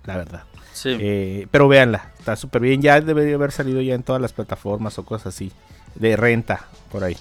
la 0.04 0.16
verdad. 0.16 0.42
Sí. 0.76 0.94
Eh, 1.00 1.46
pero 1.50 1.68
véanla, 1.68 2.12
está 2.18 2.36
súper 2.36 2.60
bien. 2.60 2.82
Ya 2.82 3.00
debería 3.00 3.34
haber 3.36 3.50
salido 3.50 3.80
ya 3.80 3.94
en 3.94 4.02
todas 4.02 4.20
las 4.20 4.34
plataformas 4.34 4.98
o 4.98 5.04
cosas 5.06 5.28
así. 5.34 5.50
De 5.94 6.16
renta, 6.16 6.66
por 6.92 7.02
ahí. 7.02 7.16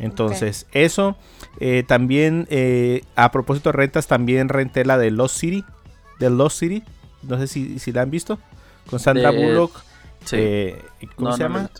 Entonces, 0.00 0.66
eso. 0.72 1.16
Eh, 1.60 1.84
también, 1.86 2.48
eh, 2.50 3.04
a 3.14 3.30
propósito 3.30 3.68
de 3.70 3.74
rentas, 3.76 4.08
también 4.08 4.48
renté 4.48 4.84
la 4.84 4.98
de 4.98 5.10
Lost 5.12 5.36
City. 5.38 5.64
De 6.18 6.30
Lost 6.30 6.58
City. 6.58 6.82
No 7.22 7.38
sé 7.38 7.46
si, 7.46 7.78
si 7.78 7.92
la 7.92 8.02
han 8.02 8.10
visto. 8.10 8.38
Con 8.90 8.98
Sandra 8.98 9.30
De- 9.30 9.38
Bullock. 9.46 9.82
sí. 10.24 10.36
eh, 10.38 10.82
¿Cómo 11.14 11.30
No, 11.30 11.36
se 11.36 11.42
no 11.44 11.48
llama? 11.48 11.70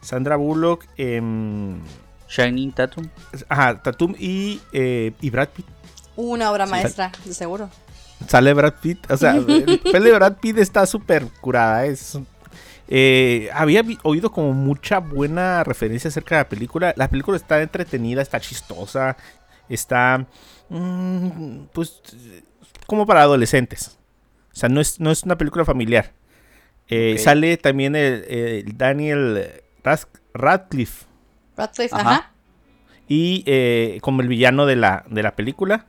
Sandra 0.00 0.36
Bullock. 0.36 0.86
em, 0.96 1.80
Shining 2.28 2.72
Tatum. 2.72 3.08
ajá, 3.48 3.82
Tatum 3.82 4.14
y, 4.18 4.60
eh, 4.72 5.12
y 5.20 5.28
Brad 5.30 5.48
Pitt. 5.48 5.66
Una 6.16 6.50
obra 6.50 6.64
maestra, 6.66 7.12
de 7.24 7.34
seguro. 7.34 7.68
Sale 8.26 8.54
Brad 8.54 8.74
Pitt. 8.80 9.10
O 9.10 9.16
sea, 9.16 9.34
el 9.48 9.80
papel 9.80 10.04
de 10.04 10.12
Brad 10.12 10.36
Pitt 10.38 10.58
está 10.58 10.86
súper 10.86 11.26
curada. 11.40 11.86
Es, 11.86 12.18
eh, 12.88 13.48
había 13.52 13.82
oído 14.02 14.32
como 14.32 14.52
mucha 14.52 14.98
buena 14.98 15.62
referencia 15.64 16.08
acerca 16.08 16.36
de 16.36 16.40
la 16.42 16.48
película. 16.48 16.94
La 16.96 17.08
película 17.08 17.36
está 17.36 17.60
entretenida, 17.62 18.22
está 18.22 18.40
chistosa. 18.40 19.16
Está. 19.68 20.26
mm, 20.68 21.66
pues. 21.72 22.00
como 22.86 23.06
para 23.06 23.22
adolescentes. 23.22 23.98
O 24.52 24.56
sea, 24.56 24.68
no 24.68 24.80
es, 24.80 24.98
no 25.00 25.10
es 25.10 25.22
una 25.22 25.38
película 25.38 25.64
familiar. 25.64 26.12
Eh. 26.88 27.18
Sale 27.18 27.56
también 27.56 27.94
el, 27.94 28.24
el 28.24 28.76
Daniel 28.76 29.62
Radcliffe. 30.34 31.06
Radcliffe, 31.56 31.94
Ajá. 31.94 32.10
ajá. 32.10 32.32
Y 33.06 33.44
eh, 33.46 33.98
como 34.02 34.22
el 34.22 34.28
villano 34.28 34.66
de 34.66 34.76
la, 34.76 35.04
de 35.08 35.22
la 35.22 35.34
película. 35.36 35.86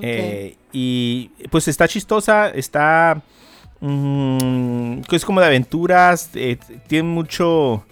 Eh, 0.00 0.56
y 0.72 1.30
pues 1.50 1.68
está 1.68 1.86
chistosa, 1.88 2.48
está... 2.48 3.20
mm, 3.80 5.00
es 5.10 5.24
como 5.24 5.40
de 5.40 5.46
aventuras, 5.46 6.30
eh, 6.34 6.56
tiene 6.86 7.08
mucho... 7.08 7.84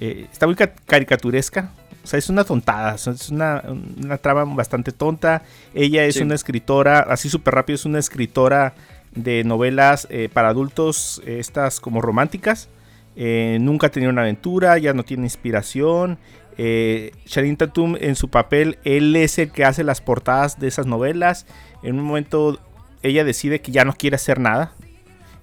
eh, 0.00 0.26
está 0.30 0.46
muy 0.46 0.54
ca- 0.56 0.72
caricaturesca. 0.86 1.70
O 2.04 2.06
sea, 2.06 2.18
es 2.18 2.28
una 2.30 2.44
tontada, 2.44 2.94
es 2.94 3.28
una, 3.28 3.62
una 4.02 4.16
trama 4.18 4.44
bastante 4.54 4.92
tonta. 4.92 5.42
Ella 5.74 6.04
es 6.04 6.14
Sí. 6.16 6.22
una 6.22 6.34
escritora, 6.34 7.00
así 7.00 7.28
súper 7.28 7.54
rápido, 7.54 7.74
es 7.74 7.84
una 7.84 7.98
escritora 7.98 8.74
de 9.14 9.44
novelas 9.44 10.06
eh, 10.10 10.28
para 10.32 10.48
adultos, 10.48 11.20
estas 11.26 11.80
como 11.80 12.00
románticas. 12.00 12.68
Nunca 13.16 13.88
ha 13.88 13.90
tenido 13.90 14.12
una 14.12 14.22
aventura, 14.22 14.78
ya 14.78 14.94
no 14.94 15.02
tiene 15.02 15.24
inspiración. 15.24 16.18
Eh, 16.58 17.12
Tatum 17.56 17.96
en 18.00 18.16
su 18.16 18.28
papel, 18.28 18.78
él 18.84 19.14
es 19.14 19.38
el 19.38 19.52
que 19.52 19.64
hace 19.64 19.84
las 19.84 20.00
portadas 20.00 20.58
de 20.58 20.68
esas 20.68 20.86
novelas. 20.86 21.46
En 21.82 21.98
un 21.98 22.04
momento 22.04 22.58
ella 23.02 23.24
decide 23.24 23.60
que 23.60 23.70
ya 23.70 23.84
no 23.84 23.94
quiere 23.94 24.16
hacer 24.16 24.40
nada 24.40 24.72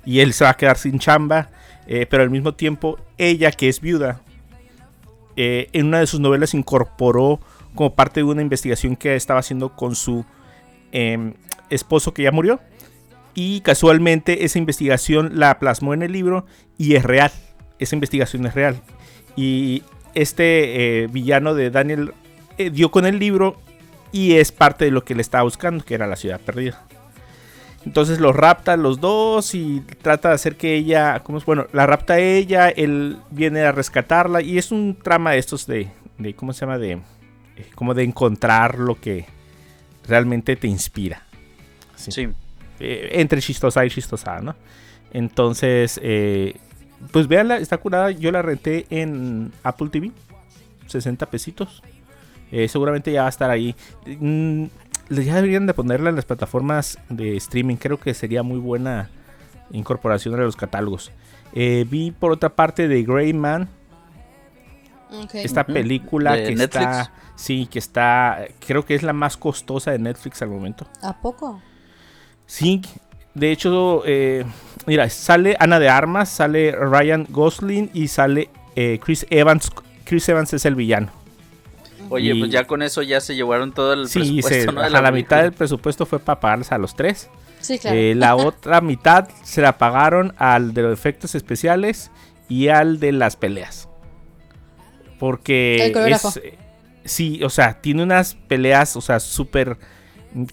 y 0.06 0.19
él 0.19 0.34
se 0.34 0.43
va 0.43 0.51
a 0.51 0.58
quedar 0.58 0.78
sin 0.78 0.99
chamba. 0.99 1.49
eh, 1.88 2.08
pero 2.10 2.23
al 2.23 2.32
mismo 2.32 2.56
tiempo 2.56 2.99
ella 3.17 3.51
que 3.51 3.69
es 3.69 3.80
viuda, 3.80 4.21
eh, 5.36 5.67
en 5.73 5.88
una 5.88 5.99
de 5.99 6.08
sus 6.08 6.19
novelas 6.19 6.54
incorporó 6.54 7.39
como 7.75 7.93
parte 7.93 8.21
de 8.21 8.23
una 8.23 8.41
investigación 8.41 8.95
que 8.95 9.15
estaba 9.15 9.39
haciendo 9.39 9.75
con 9.75 9.95
su 9.95 10.25
em, 10.91 11.34
esposo 11.69 12.13
que 12.13 12.23
ya 12.23 12.32
murió. 12.32 12.60
Y 13.34 13.62
casualmente 13.62 14.45
esa 14.45 14.60
investigación 14.60 15.38
la 15.38 15.60
plasmó 15.60 15.93
en 15.93 16.04
el 16.04 16.12
libro 16.12 16.45
y 16.78 16.95
es 16.95 17.04
real. 17.04 17.32
Esa 17.80 17.95
investigación 17.95 18.45
es 18.45 18.56
real. 18.56 18.82
Y 19.36 19.84
este 20.15 21.04
eh, 21.04 21.08
villano 21.08 21.54
de 21.54 21.69
Daniel 21.69 22.13
eh, 22.58 22.69
dio 22.69 22.89
con 22.89 23.06
el 23.06 23.19
libro 23.19 23.58
y 24.12 24.36
es 24.36 24.51
parte 24.51 24.86
de 24.86 24.91
lo 24.91 25.04
que 25.04 25.15
le 25.15 25.21
estaba 25.21 25.43
buscando, 25.43 25.84
que 25.84 25.93
era 25.93 26.08
la 26.08 26.15
ciudad 26.15 26.39
perdida. 26.39 26.82
Entonces 27.86 28.19
los 28.19 28.36
rapta 28.36 28.78
los 28.78 28.99
dos 28.99 29.54
y 29.54 29.82
trata 30.01 30.30
de 30.30 30.36
hacer 30.36 30.56
que 30.56 30.73
ella, 30.73 31.21
¿cómo 31.23 31.38
es? 31.38 31.45
Bueno, 31.45 31.67
la 31.71 31.86
rapta 31.86 32.17
ella, 32.17 32.69
él 32.69 33.17
viene 33.30 33.62
a 33.62 33.71
rescatarla 33.71 34.41
y 34.41 34.58
es 34.58 34.71
un 34.71 34.97
trama 35.01 35.32
de 35.32 35.38
estos 35.38 35.67
de, 35.67 35.89
de 36.17 36.34
¿cómo 36.34 36.51
se 36.54 36.62
llama? 36.62 36.80
De, 36.80 36.93
eh, 36.93 36.99
como 37.75 37.93
de 37.93 38.04
encontrar 38.04 38.80
lo 38.80 38.99
que 38.99 39.28
realmente 40.08 40.56
te 40.56 40.67
inspira. 40.67 41.23
Sí. 41.95 42.12
Sí. 42.12 42.30
Eh, 42.80 43.10
entre 43.13 43.41
chistosa 43.41 43.86
y 43.86 43.89
chistosa, 43.89 44.41
¿no? 44.41 44.56
Entonces, 45.13 45.99
eh, 46.04 46.56
pues 47.12 47.28
véanla, 47.28 47.58
está 47.58 47.78
curada. 47.78 48.12
Yo 48.12 48.32
la 48.32 48.42
renté 48.42 48.86
en 48.90 49.52
Apple 49.64 49.90
TV, 49.90 50.12
60 50.88 51.26
pesitos. 51.28 51.84
Eh, 52.52 52.68
seguramente 52.68 53.12
ya 53.12 53.22
va 53.22 53.28
a 53.28 53.30
estar 53.30 53.50
ahí. 53.50 53.76
Mm, 54.06 54.66
ya 55.10 55.36
deberían 55.36 55.66
de 55.66 55.74
ponerla 55.74 56.10
en 56.10 56.16
las 56.16 56.26
plataformas 56.26 56.98
de 57.10 57.38
streaming. 57.38 57.76
Creo 57.76 58.00
que 58.00 58.14
sería 58.14 58.44
muy 58.44 58.60
buena 58.60 59.10
incorporación 59.72 60.36
a 60.36 60.38
los 60.38 60.56
catálogos. 60.56 61.12
Eh, 61.54 61.86
vi 61.90 62.12
por 62.12 62.32
otra 62.32 62.50
parte 62.50 62.88
de 62.88 63.04
Grey 63.04 63.34
Man, 63.34 63.70
esta 65.34 65.66
película 65.66 66.34
¿De 66.34 66.44
que 66.44 66.56
Netflix? 66.56 66.86
está, 66.86 67.12
sí, 67.36 67.68
que 67.68 67.80
está, 67.80 68.46
creo 68.66 68.86
que 68.86 68.96
es 68.96 69.04
la 69.04 69.14
más 69.14 69.38
costosa 69.38 69.92
de 69.92 70.00
Netflix 70.00 70.42
al 70.42 70.50
momento. 70.50 70.88
¿A 71.02 71.22
poco? 71.22 71.62
Sí, 72.46 72.82
de 73.36 73.52
hecho, 73.52 74.02
eh, 74.06 74.43
mira, 74.88 75.08
sale 75.10 75.56
Ana 75.60 75.78
de 75.80 75.89
Armas, 75.89 76.30
sale 76.30 76.71
Ryan 76.71 77.28
Gosling 77.30 77.91
y 77.93 78.08
sale 78.08 78.50
eh, 78.76 79.00
Chris 79.04 79.26
Evans. 79.30 79.71
Chris 80.06 80.28
Evans 80.30 80.54
es 80.54 80.65
el 80.65 80.76
villano. 80.76 81.10
Oye, 82.10 82.34
Y- 82.34 82.39
pues 82.39 82.52
ya 82.52 82.65
con 82.65 82.82
eso 82.82 83.02
ya 83.02 83.19
se 83.21 83.36
llevaron 83.36 83.71
todo 83.74 83.93
el 83.93 84.08
Sí, 84.08 84.19
presupuesto, 84.19 84.71
se, 84.71 84.76
¿no? 84.76 84.82
de 84.82 84.89
la, 84.89 85.12
mitad 85.12 85.41
del 85.43 85.54
presupuesto 85.54 86.06
fue 86.06 86.19
para 86.19 86.39
pagarles 86.39 86.71
a 86.71 86.78
los 86.78 86.95
tres. 86.95 87.30
Sí, 87.60 87.80
claro. 87.80 87.98
Eh, 87.98 88.13
la 88.15 88.36
otra 88.36 88.80
mitad 88.82 89.28
se 89.43 89.62
la 89.62 89.78
pagaron 89.78 90.34
al 90.38 90.74
de 90.74 90.84
los 90.84 90.93
efectos 90.93 91.34
especiales 91.36 92.12
y 92.48 92.67
al 92.67 93.00
de 93.00 93.12
las 93.12 93.36
peleas. 93.36 93.89
Porque 95.17 95.88
El 95.88 96.13
es, 96.13 96.39
sí, 97.06 97.43
o 97.43 97.50
sea, 97.50 97.82
tiene 97.82 98.04
unas 98.04 98.36
peleas, 98.36 98.95
o 98.95 99.02
sea, 99.02 99.19
súper 99.19 99.78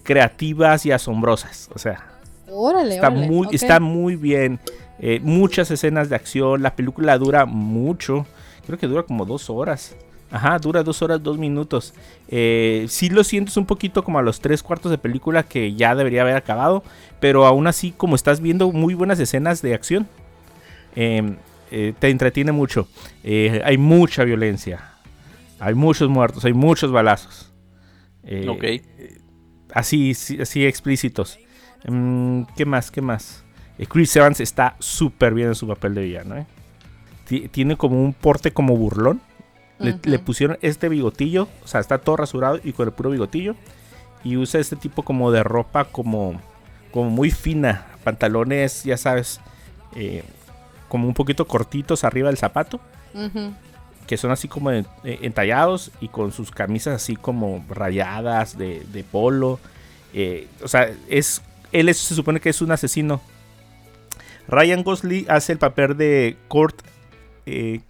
creativas 0.03 0.85
y 0.85 0.91
asombrosas. 0.91 1.69
O 1.75 1.79
sea, 1.79 2.12
Órale, 2.53 2.95
está, 2.95 3.07
órale, 3.09 3.27
muy, 3.27 3.47
está 3.51 3.79
muy 3.79 4.15
bien. 4.15 4.59
Eh, 4.99 5.19
muchas 5.23 5.71
escenas 5.71 6.09
de 6.09 6.15
acción. 6.15 6.61
La 6.61 6.75
película 6.75 7.17
dura 7.17 7.45
mucho. 7.45 8.25
Creo 8.65 8.77
que 8.77 8.87
dura 8.87 9.03
como 9.03 9.25
dos 9.25 9.49
horas. 9.49 9.95
Ajá, 10.31 10.57
dura 10.57 10.81
dos 10.83 11.01
horas, 11.01 11.21
dos 11.21 11.37
minutos. 11.37 11.93
Eh, 12.27 12.85
sí 12.89 13.09
lo 13.09 13.23
sientes 13.23 13.55
un 13.57 13.65
poquito 13.65 14.03
como 14.03 14.17
a 14.19 14.21
los 14.21 14.39
tres 14.39 14.63
cuartos 14.63 14.91
de 14.91 14.97
película 14.97 15.43
que 15.43 15.75
ya 15.75 15.93
debería 15.95 16.21
haber 16.21 16.35
acabado. 16.35 16.83
Pero 17.19 17.45
aún 17.45 17.67
así, 17.67 17.91
como 17.95 18.15
estás 18.15 18.39
viendo 18.39 18.71
muy 18.71 18.93
buenas 18.93 19.19
escenas 19.19 19.61
de 19.61 19.73
acción, 19.73 20.07
eh, 20.95 21.35
eh, 21.71 21.93
te 21.97 22.09
entretiene 22.09 22.51
mucho. 22.51 22.87
Eh, 23.23 23.61
hay 23.65 23.77
mucha 23.77 24.23
violencia. 24.23 24.91
Hay 25.59 25.73
muchos 25.73 26.09
muertos, 26.09 26.45
hay 26.45 26.53
muchos 26.53 26.91
balazos. 26.91 27.51
Eh, 28.23 28.47
Ok. 28.47 28.63
Así, 29.73 30.13
sí, 30.13 30.39
así 30.39 30.65
explícitos. 30.65 31.39
Mm, 31.87 32.43
¿Qué 32.55 32.65
más? 32.65 32.91
¿Qué 32.91 33.01
más? 33.01 33.43
Eh, 33.77 33.85
Chris 33.87 34.15
Evans 34.15 34.39
está 34.39 34.75
súper 34.79 35.33
bien 35.33 35.49
en 35.49 35.55
su 35.55 35.67
papel 35.67 35.95
de 35.95 36.03
villano. 36.03 36.37
¿eh? 36.37 36.45
Ti- 37.27 37.47
Tiene 37.49 37.75
como 37.77 38.01
un 38.03 38.13
porte 38.13 38.51
como 38.51 38.75
burlón. 38.77 39.21
Le, 39.79 39.93
pusieron 40.19 40.57
este 40.61 40.87
bigotillo. 40.89 41.47
O 41.63 41.67
sea, 41.67 41.81
está 41.81 41.97
todo 41.97 42.15
rasurado 42.17 42.59
y 42.63 42.71
con 42.73 42.87
el 42.87 42.93
puro 42.93 43.09
bigotillo. 43.09 43.55
Y 44.23 44.37
usa 44.37 44.61
este 44.61 44.75
tipo 44.75 45.03
como 45.03 45.31
de 45.31 45.43
ropa 45.43 45.85
como, 45.85 46.39
como 46.91 47.09
muy 47.09 47.31
fina. 47.31 47.87
Pantalones, 48.03 48.83
ya 48.83 48.95
sabes, 48.97 49.41
eh, 49.95 50.23
como 50.87 51.07
un 51.07 51.13
poquito 51.13 51.45
cortitos 51.47 52.03
arriba 52.03 52.29
del 52.29 52.37
zapato. 52.37 52.79
Que 54.07 54.17
son 54.17 54.31
así 54.31 54.47
como 54.47 54.71
en- 54.71 54.85
eh, 55.03 55.19
entallados 55.23 55.91
y 55.99 56.07
con 56.09 56.31
sus 56.31 56.51
camisas 56.51 56.93
así 56.95 57.15
como 57.15 57.65
rayadas 57.69 58.57
de, 58.57 58.85
de 58.93 59.03
polo. 59.03 59.59
O 60.63 60.67
sea, 60.67 60.89
es, 61.09 61.41
él 61.73 61.89
es- 61.89 61.97
se 61.97 62.15
supone 62.15 62.39
que 62.39 62.49
es 62.49 62.61
un 62.61 62.71
asesino. 62.71 63.21
Ryan 64.47 64.83
Gosling 64.83 65.25
hace 65.29 65.51
el 65.53 65.57
papel 65.59 65.97
de 65.97 66.37
Kurt. 66.47 66.81
eh, 67.45 67.81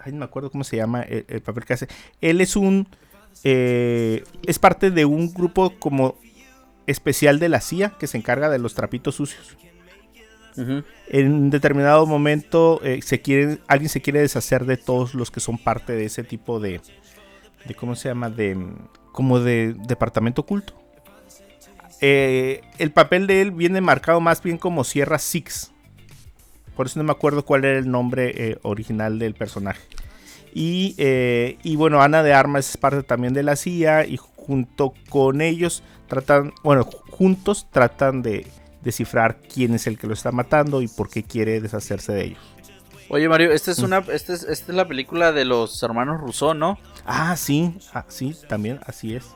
ay, 0.00 0.12
no 0.12 0.18
me 0.18 0.24
acuerdo 0.24 0.50
cómo 0.50 0.64
se 0.64 0.76
llama 0.76 1.02
el, 1.02 1.24
el 1.28 1.40
papel 1.42 1.64
que 1.64 1.74
hace. 1.74 1.88
Él 2.20 2.40
es 2.40 2.56
un. 2.56 2.88
eh, 3.44 4.24
es 4.46 4.58
parte 4.58 4.90
de 4.90 5.04
un 5.04 5.32
grupo 5.32 5.74
como 5.78 6.16
especial 6.86 7.38
de 7.38 7.48
la 7.50 7.60
CIA 7.60 7.90
que 7.98 8.06
se 8.06 8.16
encarga 8.18 8.48
de 8.48 8.58
los 8.58 8.74
trapitos 8.74 9.14
sucios. 9.16 9.56
En 11.08 11.32
un 11.32 11.50
determinado 11.50 12.04
momento 12.04 12.80
eh, 12.82 13.00
se 13.02 13.20
quiere, 13.22 13.58
alguien 13.68 13.88
se 13.88 14.02
quiere 14.02 14.18
deshacer 14.20 14.64
de 14.66 14.76
todos 14.76 15.14
los 15.14 15.30
que 15.30 15.38
son 15.38 15.56
parte 15.56 15.92
de 15.92 16.04
ese 16.06 16.24
tipo 16.24 16.58
de, 16.58 16.80
de 17.64 17.74
¿cómo 17.76 17.94
se 17.94 18.08
llama? 18.08 18.28
De 18.28 18.56
como 19.12 19.38
de 19.38 19.74
departamento 19.86 20.40
oculto. 20.42 20.74
Eh, 22.00 22.62
el 22.78 22.90
papel 22.92 23.26
de 23.26 23.40
él 23.42 23.50
viene 23.50 23.80
marcado 23.80 24.20
más 24.20 24.42
bien 24.42 24.58
como 24.58 24.84
Sierra 24.84 25.18
Six. 25.18 25.72
Por 26.76 26.86
eso 26.86 26.98
no 27.00 27.04
me 27.04 27.12
acuerdo 27.12 27.44
cuál 27.44 27.64
era 27.64 27.78
el 27.78 27.90
nombre 27.90 28.32
eh, 28.36 28.58
original 28.62 29.18
del 29.18 29.34
personaje. 29.34 29.80
Y, 30.54 30.94
eh, 30.98 31.58
y 31.62 31.76
bueno, 31.76 32.00
Ana 32.00 32.22
de 32.22 32.32
Armas 32.32 32.68
es 32.70 32.76
parte 32.76 33.02
también 33.02 33.34
de 33.34 33.42
la 33.42 33.56
CIA 33.56 34.06
y 34.06 34.16
junto 34.16 34.94
con 35.10 35.40
ellos 35.40 35.82
tratan, 36.06 36.52
bueno, 36.62 36.84
juntos 37.10 37.66
tratan 37.70 38.22
de 38.22 38.46
descifrar 38.82 39.38
quién 39.52 39.74
es 39.74 39.86
el 39.86 39.98
que 39.98 40.06
lo 40.06 40.14
está 40.14 40.32
matando 40.32 40.80
y 40.80 40.88
por 40.88 41.10
qué 41.10 41.22
quiere 41.22 41.60
deshacerse 41.60 42.12
de 42.12 42.24
ellos. 42.24 42.38
Oye, 43.10 43.28
Mario, 43.28 43.52
esta 43.52 43.70
Mm. 43.70 43.72
es 43.72 43.78
una, 43.80 43.98
esta 43.98 44.32
es, 44.32 44.42
esta 44.44 44.72
es 44.72 44.76
la 44.76 44.86
película 44.86 45.32
de 45.32 45.44
los 45.44 45.82
hermanos 45.82 46.20
Rousseau, 46.20 46.54
¿no? 46.54 46.78
Ah, 47.04 47.36
sí, 47.36 47.74
ah, 47.92 48.04
sí, 48.08 48.34
también, 48.48 48.78
así 48.86 49.14
es. 49.16 49.26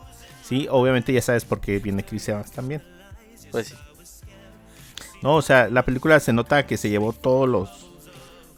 Sí, 0.43 0.67
obviamente 0.71 1.13
ya 1.13 1.23
sabes 1.23 1.45
por 1.45 1.61
qué 1.61 1.79
viene 1.79 2.05
Chris 2.05 2.29
Evans 2.29 2.51
también. 2.51 2.83
Pues 3.51 3.69
sí. 3.69 3.75
No, 5.23 5.37
o 5.37 5.43
sea, 5.43 5.69
la 5.69 5.85
película 5.85 6.19
se 6.19 6.33
nota 6.33 6.67
que 6.67 6.77
se 6.77 6.91
llevó 6.91 7.13
todos 7.13 7.49
los, 7.49 7.71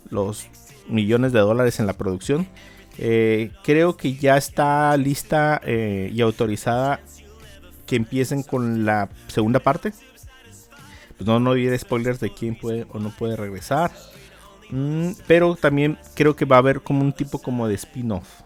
los 0.08 0.46
millones 0.88 1.32
de 1.32 1.40
dólares 1.40 1.78
en 1.78 1.86
la 1.86 1.92
producción. 1.92 2.48
Eh, 2.96 3.50
creo 3.62 3.96
que 3.96 4.14
ya 4.14 4.36
está 4.36 4.96
lista 4.96 5.60
eh, 5.64 6.10
y 6.12 6.20
autorizada 6.22 7.00
que 7.86 7.96
empiecen 7.96 8.42
con 8.42 8.86
la 8.86 9.10
segunda 9.28 9.60
parte. 9.60 9.92
Pues 11.16 11.26
no, 11.26 11.38
no 11.38 11.54
diré 11.54 11.78
spoilers 11.78 12.18
de 12.20 12.32
quién 12.32 12.56
puede 12.56 12.86
o 12.90 12.98
no 12.98 13.10
puede 13.10 13.36
regresar. 13.36 13.92
Mm, 14.70 15.10
pero 15.26 15.56
también 15.56 15.98
creo 16.14 16.34
que 16.34 16.46
va 16.46 16.56
a 16.56 16.60
haber 16.60 16.80
como 16.80 17.02
un 17.02 17.12
tipo 17.12 17.38
como 17.38 17.68
de 17.68 17.74
spin-off. 17.74 18.40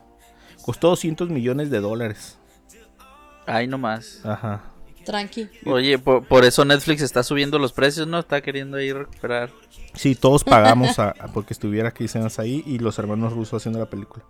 Costó 0.63 0.89
200 0.89 1.31
millones 1.31 1.71
de 1.71 1.81
dólares. 1.81 2.37
Ay, 3.49 3.67
no 3.67 3.79
más. 3.79 4.25
Ajá. 4.25 4.63
Tranqui. 5.05 5.49
Oye, 5.65 5.99
por, 5.99 6.27
por 6.27 6.45
eso 6.45 6.65
Netflix 6.65 7.01
está 7.03 7.23
subiendo 7.23 7.59
los 7.59 7.73
precios, 7.73 8.07
¿no? 8.07 8.19
Está 8.19 8.41
queriendo 8.43 8.77
ahí 8.77 8.93
recuperar. 8.93 9.51
Sí, 9.95 10.15
todos 10.15 10.45
pagamos 10.45 10.99
a, 10.99 11.11
a 11.19 11.29
porque 11.29 11.55
estuviera 11.55 11.91
Chris 11.93 12.15
Evans 12.15 12.39
ahí 12.39 12.63
y 12.67 12.79
los 12.79 12.99
hermanos 12.99 13.33
rusos 13.33 13.55
haciendo 13.63 13.79
la 13.79 13.87
película. 13.87 14.25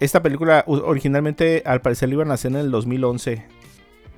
Esta 0.00 0.22
película 0.22 0.64
originalmente 0.66 1.62
al 1.66 1.80
parecer 1.80 2.08
la 2.08 2.14
iban 2.16 2.30
a 2.30 2.34
hacer 2.34 2.52
en 2.52 2.58
el 2.58 2.70
2011. 2.70 3.46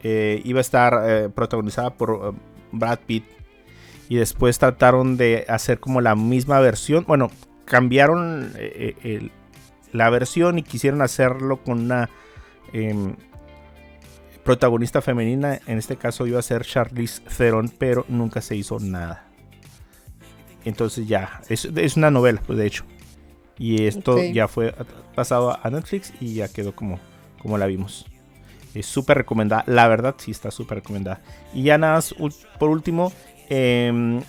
Eh, 0.02 0.42
iba 0.44 0.58
a 0.58 0.60
estar 0.60 1.00
eh, 1.06 1.28
protagonizada 1.28 1.90
por 1.94 2.10
eh, 2.34 2.38
Brad 2.72 2.98
Pitt. 3.06 3.24
Y 4.08 4.16
después 4.16 4.58
trataron 4.58 5.16
de 5.16 5.44
hacer 5.48 5.78
como 5.78 6.00
la 6.00 6.16
misma 6.16 6.58
versión. 6.60 7.04
Bueno, 7.06 7.30
cambiaron 7.64 8.52
eh, 8.56 8.96
el- 9.04 9.30
la 9.92 10.10
versión 10.10 10.58
y 10.58 10.62
quisieron 10.64 11.02
hacerlo 11.02 11.58
con 11.62 11.80
una 11.80 12.10
em, 12.72 13.14
protagonista 14.44 15.02
femenina. 15.02 15.60
En 15.66 15.78
este 15.78 15.96
caso 15.96 16.26
iba 16.26 16.38
a 16.38 16.42
ser 16.42 16.64
Charlize 16.64 17.22
Theron, 17.36 17.68
pero 17.68 18.04
nunca 18.08 18.40
se 18.40 18.56
hizo 18.56 18.78
nada. 18.78 19.26
Entonces 20.64 21.06
ya, 21.08 21.40
es, 21.48 21.64
es 21.64 21.96
una 21.96 22.10
novela, 22.10 22.42
pues 22.46 22.58
de 22.58 22.66
hecho. 22.66 22.84
Y 23.58 23.84
esto 23.84 24.22
ya 24.22 24.48
fue 24.48 24.74
pasado 25.14 25.58
a 25.62 25.68
Netflix 25.68 26.14
y 26.18 26.34
ya 26.34 26.48
quedó 26.48 26.74
como, 26.74 26.98
como 27.42 27.58
la 27.58 27.66
vimos. 27.66 28.06
Es 28.74 28.86
súper 28.86 29.18
recomendada, 29.18 29.64
la 29.66 29.86
verdad 29.86 30.14
sí 30.16 30.30
está 30.30 30.50
súper 30.50 30.78
recomendada. 30.78 31.20
Y 31.52 31.64
ya 31.64 31.76
nada 31.76 31.96
más, 31.96 32.14
por 32.58 32.70
último, 32.70 33.12
em, 33.50 34.22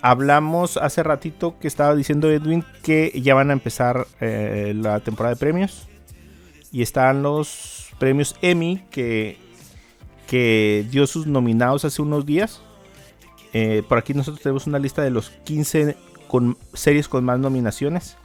hablamos 0.00 0.76
hace 0.78 1.02
ratito 1.02 1.58
que 1.58 1.68
estaba 1.68 1.94
diciendo 1.94 2.30
Edwin 2.30 2.64
que 2.82 3.12
ya 3.22 3.34
van 3.34 3.50
a 3.50 3.52
empezar 3.52 4.06
eh, 4.20 4.72
la 4.74 5.00
temporada 5.00 5.34
de 5.34 5.40
premios. 5.40 5.86
Y 6.72 6.80
están 6.80 7.22
los 7.22 7.90
premios 7.98 8.36
Emmy 8.40 8.84
que, 8.90 9.36
que 10.28 10.86
dio 10.90 11.06
sus 11.06 11.26
nominados 11.26 11.84
hace 11.84 12.02
unos 12.02 12.24
días. 12.26 12.60
Eh, 13.54 13.82
por 13.88 13.98
aquí 13.98 14.12
nosotros 14.12 14.42
tenemos 14.42 14.66
una 14.66 14.78
lista 14.78 15.02
de 15.02 15.10
los 15.10 15.30
15 15.30 15.96
con, 16.28 16.56
series 16.74 17.08
con 17.08 17.24
más 17.24 17.40
nominaciones. 17.40 18.16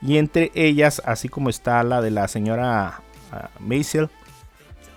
Y 0.00 0.16
entre 0.16 0.52
ellas, 0.54 1.02
así 1.04 1.28
como 1.28 1.50
está 1.50 1.82
la 1.82 2.00
de 2.00 2.12
la 2.12 2.28
señora 2.28 3.02
ah, 3.32 3.50
Maisel, 3.58 4.08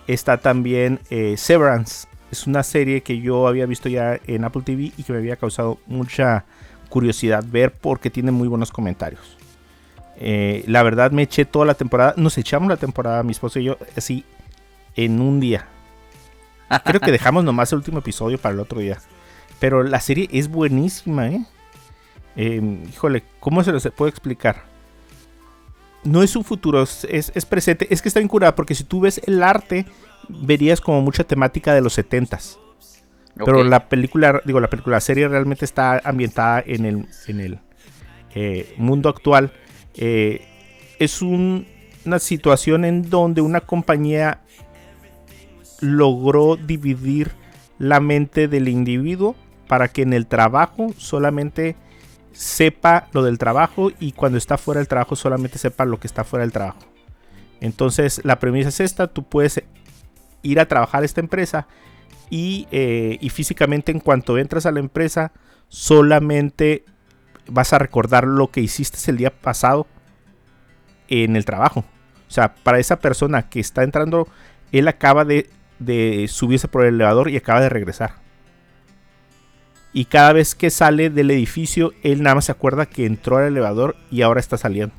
está 0.06 0.38
también 0.38 1.00
eh, 1.10 1.34
Severance. 1.36 2.06
Es 2.30 2.46
una 2.46 2.62
serie 2.62 3.02
que 3.02 3.20
yo 3.20 3.48
había 3.48 3.66
visto 3.66 3.88
ya 3.88 4.18
en 4.26 4.44
Apple 4.44 4.62
TV 4.64 4.92
y 4.96 5.02
que 5.02 5.12
me 5.12 5.18
había 5.18 5.36
causado 5.36 5.78
mucha 5.86 6.44
curiosidad 6.88 7.44
ver 7.46 7.72
porque 7.72 8.10
tiene 8.10 8.30
muy 8.30 8.46
buenos 8.46 8.70
comentarios. 8.70 9.36
Eh, 10.16 10.62
la 10.68 10.84
verdad 10.84 11.10
me 11.10 11.22
eché 11.22 11.44
toda 11.44 11.66
la 11.66 11.74
temporada. 11.74 12.14
Nos 12.16 12.38
echamos 12.38 12.68
la 12.68 12.76
temporada, 12.76 13.24
mi 13.24 13.32
esposo 13.32 13.58
y 13.58 13.64
yo, 13.64 13.76
así 13.96 14.24
en 14.94 15.20
un 15.20 15.40
día. 15.40 15.66
Creo 16.84 17.00
que 17.00 17.12
dejamos 17.12 17.44
nomás 17.44 17.72
el 17.72 17.78
último 17.78 17.98
episodio 17.98 18.38
para 18.38 18.54
el 18.54 18.60
otro 18.60 18.80
día. 18.80 18.98
Pero 19.60 19.82
la 19.82 20.00
serie 20.00 20.28
es 20.32 20.48
buenísima, 20.48 21.28
¿eh? 21.28 21.44
Eh, 22.36 22.82
híjole, 22.92 23.22
¿cómo 23.40 23.62
se 23.62 23.70
lo 23.72 23.80
se 23.80 23.90
puede 23.90 24.10
explicar? 24.10 24.64
No 26.02 26.22
es 26.22 26.36
un 26.36 26.44
futuro, 26.44 26.82
es, 26.82 27.06
es- 27.10 27.32
es 27.34 27.46
presente. 27.46 27.86
Es 27.90 28.02
que 28.02 28.08
está 28.08 28.20
bien 28.20 28.28
curada 28.28 28.54
porque 28.54 28.74
si 28.74 28.84
tú 28.84 29.00
ves 29.00 29.20
el 29.26 29.42
arte, 29.42 29.86
verías 30.28 30.80
como 30.80 31.00
mucha 31.00 31.24
temática 31.24 31.72
de 31.74 31.80
los 31.80 31.96
70s. 31.96 32.58
Pero 33.44 33.58
la 33.70 33.88
película, 33.88 34.40
digo, 34.44 34.60
la 34.60 34.68
película, 34.70 34.96
la 34.96 35.00
serie 35.00 35.26
realmente 35.28 35.64
está 35.64 36.00
ambientada 36.04 36.62
en 36.66 36.84
el, 36.84 37.08
en 37.26 37.40
el 37.40 37.58
eh, 38.34 38.74
mundo 38.76 39.08
actual. 39.08 39.52
Eh, 39.94 40.46
es 40.98 41.22
un- 41.22 41.66
una 42.04 42.18
situación 42.18 42.84
en 42.84 43.08
donde 43.08 43.40
una 43.40 43.60
compañía 43.60 44.40
logró 45.84 46.56
dividir 46.56 47.32
la 47.78 48.00
mente 48.00 48.48
del 48.48 48.68
individuo 48.68 49.36
para 49.68 49.88
que 49.88 50.02
en 50.02 50.12
el 50.12 50.26
trabajo 50.26 50.92
solamente 50.96 51.76
sepa 52.32 53.08
lo 53.12 53.22
del 53.22 53.38
trabajo 53.38 53.92
y 54.00 54.12
cuando 54.12 54.38
está 54.38 54.58
fuera 54.58 54.80
del 54.80 54.88
trabajo 54.88 55.16
solamente 55.16 55.58
sepa 55.58 55.84
lo 55.84 56.00
que 56.00 56.06
está 56.06 56.24
fuera 56.24 56.44
del 56.44 56.52
trabajo. 56.52 56.80
Entonces 57.60 58.20
la 58.24 58.38
premisa 58.38 58.68
es 58.68 58.80
esta, 58.80 59.06
tú 59.06 59.24
puedes 59.24 59.62
ir 60.42 60.60
a 60.60 60.66
trabajar 60.66 61.02
a 61.02 61.06
esta 61.06 61.20
empresa 61.20 61.66
y, 62.30 62.66
eh, 62.70 63.18
y 63.20 63.30
físicamente 63.30 63.92
en 63.92 64.00
cuanto 64.00 64.38
entras 64.38 64.66
a 64.66 64.72
la 64.72 64.80
empresa 64.80 65.32
solamente 65.68 66.84
vas 67.46 67.72
a 67.72 67.78
recordar 67.78 68.26
lo 68.26 68.50
que 68.50 68.60
hiciste 68.60 68.98
el 69.10 69.16
día 69.16 69.30
pasado 69.30 69.86
en 71.08 71.36
el 71.36 71.44
trabajo. 71.44 71.84
O 72.28 72.30
sea, 72.30 72.54
para 72.54 72.78
esa 72.78 72.98
persona 72.98 73.48
que 73.48 73.60
está 73.60 73.82
entrando, 73.82 74.28
él 74.72 74.88
acaba 74.88 75.24
de, 75.24 75.50
de 75.78 76.26
subirse 76.28 76.68
por 76.68 76.84
el 76.84 76.94
elevador 76.94 77.28
y 77.30 77.36
acaba 77.36 77.60
de 77.60 77.68
regresar. 77.68 78.14
Y 79.92 80.06
cada 80.06 80.32
vez 80.32 80.54
que 80.54 80.70
sale 80.70 81.08
del 81.08 81.30
edificio, 81.30 81.92
él 82.02 82.22
nada 82.22 82.34
más 82.34 82.46
se 82.46 82.52
acuerda 82.52 82.86
que 82.86 83.06
entró 83.06 83.36
al 83.36 83.44
elevador 83.44 83.96
y 84.10 84.22
ahora 84.22 84.40
está 84.40 84.56
saliendo. 84.56 84.94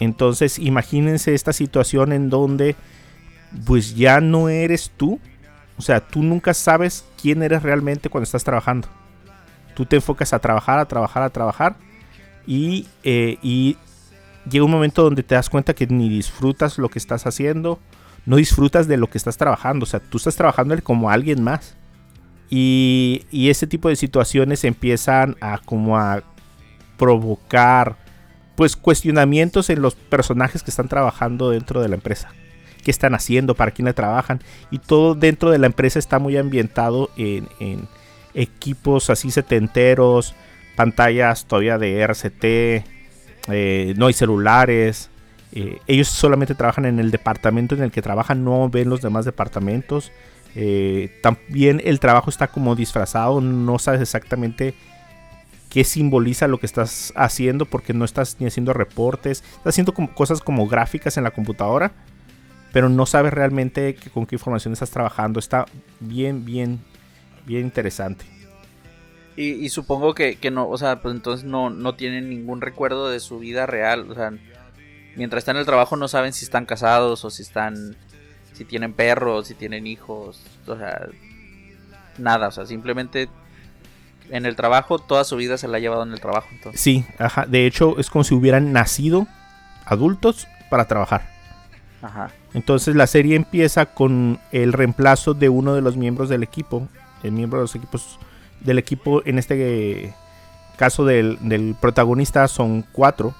Entonces, 0.00 0.58
imagínense 0.58 1.34
esta 1.34 1.52
situación 1.52 2.12
en 2.12 2.28
donde 2.28 2.76
pues 3.64 3.94
ya 3.94 4.20
no 4.20 4.48
eres 4.48 4.90
tú. 4.96 5.20
O 5.76 5.82
sea, 5.82 6.00
tú 6.00 6.22
nunca 6.22 6.54
sabes 6.54 7.04
quién 7.20 7.42
eres 7.42 7.62
realmente 7.62 8.08
cuando 8.08 8.24
estás 8.24 8.44
trabajando. 8.44 8.88
Tú 9.74 9.86
te 9.86 9.96
enfocas 9.96 10.32
a 10.32 10.40
trabajar, 10.40 10.78
a 10.80 10.86
trabajar, 10.86 11.22
a 11.22 11.30
trabajar. 11.30 11.76
Y, 12.46 12.88
eh, 13.04 13.38
y 13.42 13.76
llega 14.50 14.64
un 14.64 14.70
momento 14.70 15.02
donde 15.04 15.22
te 15.22 15.34
das 15.34 15.48
cuenta 15.48 15.74
que 15.74 15.86
ni 15.86 16.08
disfrutas 16.08 16.78
lo 16.78 16.88
que 16.88 16.98
estás 16.98 17.26
haciendo. 17.26 17.78
No 18.26 18.36
disfrutas 18.36 18.88
de 18.88 18.96
lo 18.96 19.08
que 19.08 19.18
estás 19.18 19.36
trabajando. 19.36 19.84
O 19.84 19.86
sea, 19.86 20.00
tú 20.00 20.18
estás 20.18 20.36
trabajando 20.36 20.76
como 20.82 21.10
alguien 21.10 21.42
más. 21.42 21.76
Y, 22.50 23.24
y 23.30 23.50
ese 23.50 23.66
tipo 23.66 23.88
de 23.88 23.96
situaciones 23.96 24.64
empiezan 24.64 25.36
a 25.40 25.58
como 25.58 25.98
a 25.98 26.22
provocar 26.96 27.96
pues 28.56 28.74
cuestionamientos 28.74 29.70
en 29.70 29.82
los 29.82 29.94
personajes 29.94 30.62
que 30.62 30.70
están 30.70 30.88
trabajando 30.88 31.50
dentro 31.50 31.80
de 31.80 31.88
la 31.88 31.94
empresa. 31.94 32.30
¿Qué 32.82 32.90
están 32.90 33.14
haciendo? 33.14 33.54
¿Para 33.54 33.70
quién 33.70 33.86
le 33.86 33.92
trabajan? 33.94 34.40
Y 34.70 34.78
todo 34.78 35.14
dentro 35.14 35.50
de 35.50 35.58
la 35.58 35.66
empresa 35.66 35.98
está 35.98 36.18
muy 36.18 36.36
ambientado 36.36 37.10
en, 37.16 37.48
en 37.60 37.86
equipos 38.34 39.10
así 39.10 39.30
setenteros, 39.30 40.34
pantallas 40.76 41.44
todavía 41.44 41.78
de 41.78 42.00
RCT, 42.00 42.44
eh, 43.48 43.94
no 43.96 44.06
hay 44.06 44.12
celulares. 44.12 45.10
Eh, 45.52 45.78
ellos 45.86 46.08
solamente 46.08 46.54
trabajan 46.54 46.84
en 46.84 46.98
el 46.98 47.10
departamento 47.10 47.74
en 47.74 47.82
el 47.82 47.90
que 47.90 48.02
trabajan, 48.02 48.44
no 48.44 48.68
ven 48.68 48.88
los 48.90 49.00
demás 49.02 49.24
departamentos. 49.24 50.12
Eh, 50.54 51.10
también 51.22 51.80
el 51.84 52.00
trabajo 52.00 52.30
está 52.30 52.48
como 52.48 52.74
disfrazado, 52.74 53.40
no 53.40 53.78
sabes 53.78 54.00
exactamente 54.00 54.74
qué 55.68 55.84
simboliza 55.84 56.48
lo 56.48 56.58
que 56.58 56.66
estás 56.66 57.12
haciendo 57.14 57.66
porque 57.66 57.92
no 57.92 58.04
estás 58.04 58.36
ni 58.40 58.46
haciendo 58.46 58.72
reportes, 58.72 59.42
estás 59.42 59.74
haciendo 59.74 59.92
cosas 59.92 60.40
como 60.40 60.66
gráficas 60.66 61.16
en 61.18 61.24
la 61.24 61.30
computadora, 61.30 61.92
pero 62.72 62.88
no 62.88 63.06
sabes 63.06 63.32
realmente 63.32 63.94
que- 63.94 64.10
con 64.10 64.26
qué 64.26 64.36
información 64.36 64.72
estás 64.72 64.90
trabajando. 64.90 65.38
Está 65.38 65.66
bien, 66.00 66.44
bien, 66.44 66.80
bien 67.46 67.62
interesante. 67.64 68.24
Y, 69.36 69.50
y 69.52 69.68
supongo 69.68 70.14
que, 70.14 70.36
que 70.36 70.50
no, 70.50 70.68
o 70.68 70.76
sea, 70.78 71.00
pues 71.00 71.14
entonces 71.14 71.44
no, 71.46 71.70
no 71.70 71.94
tienen 71.94 72.28
ningún 72.28 72.60
recuerdo 72.60 73.08
de 73.08 73.20
su 73.20 73.38
vida 73.38 73.66
real. 73.66 74.10
O 74.10 74.14
sea, 74.14 74.32
mientras 75.16 75.42
están 75.42 75.56
en 75.56 75.60
el 75.60 75.66
trabajo 75.66 75.96
no 75.96 76.08
saben 76.08 76.32
si 76.32 76.44
están 76.44 76.66
casados 76.66 77.24
o 77.24 77.30
si 77.30 77.42
están, 77.42 77.96
si 78.52 78.64
tienen 78.64 78.92
perros, 78.92 79.48
si 79.48 79.54
tienen 79.54 79.86
hijos. 79.86 80.42
O 80.66 80.76
sea, 80.76 81.08
nada, 82.18 82.48
o 82.48 82.50
sea, 82.52 82.66
simplemente 82.66 83.28
en 84.30 84.44
el 84.46 84.56
trabajo 84.56 84.98
toda 84.98 85.24
su 85.24 85.36
vida 85.36 85.56
se 85.56 85.68
la 85.68 85.78
ha 85.78 85.80
llevado 85.80 86.02
en 86.02 86.12
el 86.12 86.20
trabajo. 86.20 86.48
Entonces, 86.52 86.80
Sí, 86.80 87.04
ajá. 87.18 87.46
De 87.46 87.66
hecho, 87.66 87.98
es 87.98 88.10
como 88.10 88.24
si 88.24 88.34
hubieran 88.34 88.72
nacido 88.72 89.26
adultos 89.84 90.46
para 90.70 90.86
trabajar. 90.86 91.30
ajá. 92.02 92.30
Entonces 92.54 92.96
la 92.96 93.06
serie 93.06 93.36
empieza 93.36 93.86
con 93.86 94.38
el 94.52 94.72
reemplazo 94.72 95.34
de 95.34 95.48
uno 95.48 95.74
de 95.74 95.82
los 95.82 95.96
miembros 95.96 96.28
del 96.28 96.42
equipo. 96.42 96.88
El 97.22 97.32
miembro 97.32 97.58
de 97.58 97.64
los 97.64 97.74
equipos 97.74 98.18
del 98.60 98.78
equipo, 98.78 99.22
en 99.26 99.38
este 99.38 100.14
caso 100.76 101.04
del, 101.04 101.38
del 101.40 101.74
protagonista, 101.80 102.48
son 102.48 102.82
cuatro. 102.92 103.34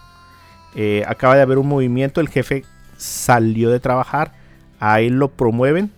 Eh, 0.74 1.02
acaba 1.06 1.36
de 1.36 1.42
haber 1.42 1.58
un 1.58 1.68
movimiento, 1.68 2.20
el 2.20 2.28
jefe 2.28 2.64
salió 2.96 3.70
de 3.70 3.80
trabajar, 3.80 4.32
a 4.80 5.00
él 5.00 5.14
lo 5.14 5.28
promueven, 5.28 5.90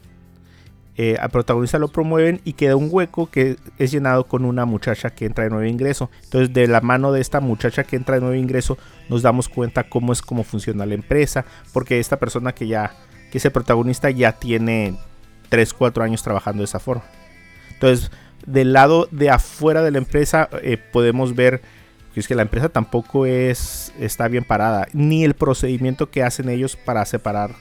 eh, 0.97 1.17
al 1.19 1.31
protagonista 1.31 1.79
lo 1.79 1.89
promueven 1.89 2.43
y 2.45 2.53
queda 2.53 2.77
un 2.77 2.89
hueco 2.91 3.31
que 3.31 3.57
es 3.79 3.91
llenado 3.91 4.25
con 4.27 4.45
una 4.45 4.67
muchacha 4.67 5.11
que 5.11 5.25
entra 5.25 5.45
de 5.45 5.51
nuevo 5.51 5.65
ingreso. 5.65 6.11
Entonces 6.25 6.53
de 6.53 6.67
la 6.67 6.83
mano 6.83 7.11
de 7.11 7.23
esta 7.23 7.41
muchacha 7.41 7.85
que 7.85 7.97
entra 7.97 8.17
de 8.17 8.21
nuevo 8.21 8.35
ingreso 8.35 8.77
nos 9.09 9.23
damos 9.23 9.49
cuenta 9.49 9.85
cómo 9.85 10.13
es 10.13 10.21
cómo 10.21 10.45
funciona 10.45 10.85
la 10.85 10.95
empresa, 10.95 11.47
porque 11.73 12.01
esta 12.01 12.19
persona 12.19 12.53
que 12.53 12.67
ya, 12.67 12.93
que 13.33 13.39
es 13.39 13.45
el 13.45 13.51
protagonista 13.51 14.11
ya 14.11 14.33
tiene 14.33 14.99
3, 15.49 15.73
4 15.73 16.05
años 16.05 16.23
trabajando 16.23 16.61
de 16.61 16.67
esa 16.67 16.81
forma. 16.81 17.05
Entonces 17.73 18.11
del 18.47 18.73
lado 18.73 19.09
de 19.11 19.31
afuera 19.31 19.83
de 19.83 19.91
la 19.91 19.99
empresa 19.99 20.49
eh, 20.63 20.77
podemos 20.77 21.35
ver 21.35 21.63
que 22.15 22.21
es 22.21 22.29
que 22.29 22.35
la 22.35 22.43
empresa 22.43 22.69
tampoco 22.69 23.27
es 23.27 23.93
está 23.99 24.29
bien 24.29 24.45
parada, 24.45 24.89
ni 24.93 25.25
el 25.25 25.35
procedimiento 25.35 26.11
que 26.11 26.23
hacen 26.23 26.49
ellos 26.49 26.77
para 26.77 27.05
separar 27.05 27.53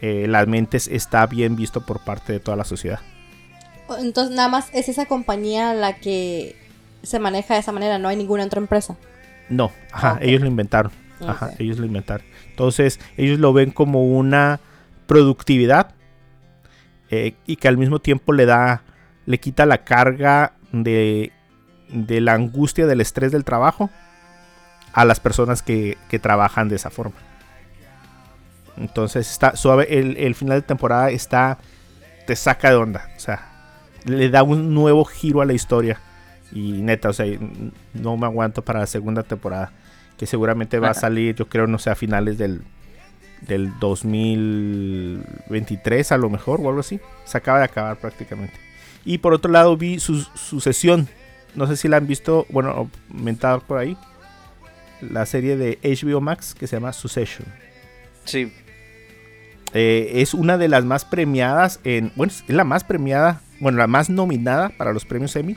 eh, 0.00 0.26
las 0.28 0.46
mentes 0.48 0.88
está 0.88 1.26
bien 1.26 1.56
visto 1.56 1.84
por 1.84 2.00
parte 2.00 2.32
de 2.32 2.40
toda 2.40 2.56
la 2.56 2.64
sociedad. 2.64 3.00
Entonces 3.98 4.34
nada 4.34 4.48
más 4.48 4.70
es 4.72 4.88
esa 4.88 5.06
compañía 5.06 5.74
la 5.74 5.96
que 5.96 6.56
se 7.02 7.18
maneja 7.18 7.54
de 7.54 7.60
esa 7.60 7.72
manera, 7.72 7.98
no 7.98 8.08
hay 8.08 8.16
ninguna 8.16 8.44
otra 8.44 8.60
empresa. 8.60 8.96
No, 9.48 9.70
ajá, 9.92 10.14
Ok. 10.14 10.18
ellos 10.22 10.40
lo 10.40 10.46
inventaron. 10.46 10.92
Ajá, 11.26 11.46
Ok. 11.46 11.60
ellos 11.60 11.78
lo 11.78 11.86
inventaron. 11.86 12.26
Entonces, 12.50 12.98
ellos 13.16 13.38
lo 13.38 13.52
ven 13.52 13.70
como 13.70 14.04
una 14.04 14.60
productividad 15.06 15.94
eh, 17.10 17.34
y 17.46 17.56
que 17.56 17.68
al 17.68 17.76
mismo 17.76 17.98
tiempo 17.98 18.32
le 18.32 18.46
da, 18.46 18.82
le 19.26 19.38
quita 19.38 19.66
la 19.66 19.84
carga 19.84 20.54
de, 20.72 21.32
de 21.92 22.20
la 22.20 22.34
angustia, 22.34 22.86
del 22.86 23.00
estrés 23.00 23.32
del 23.32 23.44
trabajo 23.44 23.90
a 24.92 25.04
las 25.04 25.20
personas 25.20 25.62
que, 25.62 25.96
que 26.08 26.18
trabajan 26.18 26.68
de 26.68 26.74
esa 26.76 26.90
forma. 26.90 27.16
Entonces, 28.76 29.30
está 29.30 29.56
suave. 29.56 29.98
El, 29.98 30.16
el 30.16 30.34
final 30.34 30.60
de 30.60 30.66
temporada 30.66 31.10
está, 31.10 31.58
te 32.26 32.34
saca 32.36 32.70
de 32.70 32.76
onda. 32.76 33.08
O 33.16 33.20
sea, 33.20 33.48
le 34.04 34.28
da 34.30 34.42
un 34.42 34.74
nuevo 34.74 35.04
giro 35.04 35.40
a 35.40 35.44
la 35.44 35.52
historia. 35.52 36.00
Y 36.52 36.82
neta, 36.82 37.10
o 37.10 37.12
sea, 37.12 37.26
no 37.94 38.16
me 38.16 38.26
aguanto 38.26 38.62
para 38.62 38.80
la 38.80 38.86
segunda 38.86 39.22
temporada. 39.22 39.70
Que 40.18 40.26
seguramente 40.26 40.78
va 40.78 40.90
a 40.90 40.94
salir, 40.94 41.34
yo 41.34 41.48
creo, 41.48 41.66
no 41.66 41.78
sé, 41.78 41.90
a 41.90 41.94
finales 41.94 42.38
del, 42.38 42.62
del 43.40 43.72
2023 43.80 46.12
a 46.12 46.18
lo 46.18 46.30
mejor 46.30 46.60
o 46.60 46.68
algo 46.68 46.80
así. 46.80 47.00
Se 47.24 47.38
acaba 47.38 47.58
de 47.58 47.64
acabar 47.64 47.96
prácticamente. 47.96 48.54
Y 49.04 49.18
por 49.18 49.34
otro 49.34 49.50
lado 49.50 49.76
vi 49.76 49.98
su 49.98 50.20
sucesión. 50.34 51.08
No 51.54 51.66
sé 51.66 51.76
si 51.76 51.88
la 51.88 51.98
han 51.98 52.06
visto, 52.06 52.46
bueno, 52.50 52.90
mentada 53.12 53.58
por 53.58 53.78
ahí. 53.78 53.96
La 55.00 55.26
serie 55.26 55.56
de 55.56 55.78
HBO 55.82 56.20
Max 56.20 56.54
que 56.54 56.66
se 56.66 56.76
llama 56.76 56.92
Succession. 56.92 57.46
Sí, 58.24 58.52
Eh, 59.74 60.20
es 60.22 60.34
una 60.34 60.58
de 60.58 60.68
las 60.68 60.84
más 60.84 61.04
premiadas 61.04 61.80
en. 61.84 62.12
Bueno, 62.14 62.32
es 62.32 62.44
la 62.54 62.64
más 62.64 62.84
premiada. 62.84 63.40
Bueno, 63.58 63.78
la 63.78 63.86
más 63.86 64.10
nominada 64.10 64.68
para 64.70 64.92
los 64.92 65.04
premios 65.06 65.34
Emmy. 65.34 65.56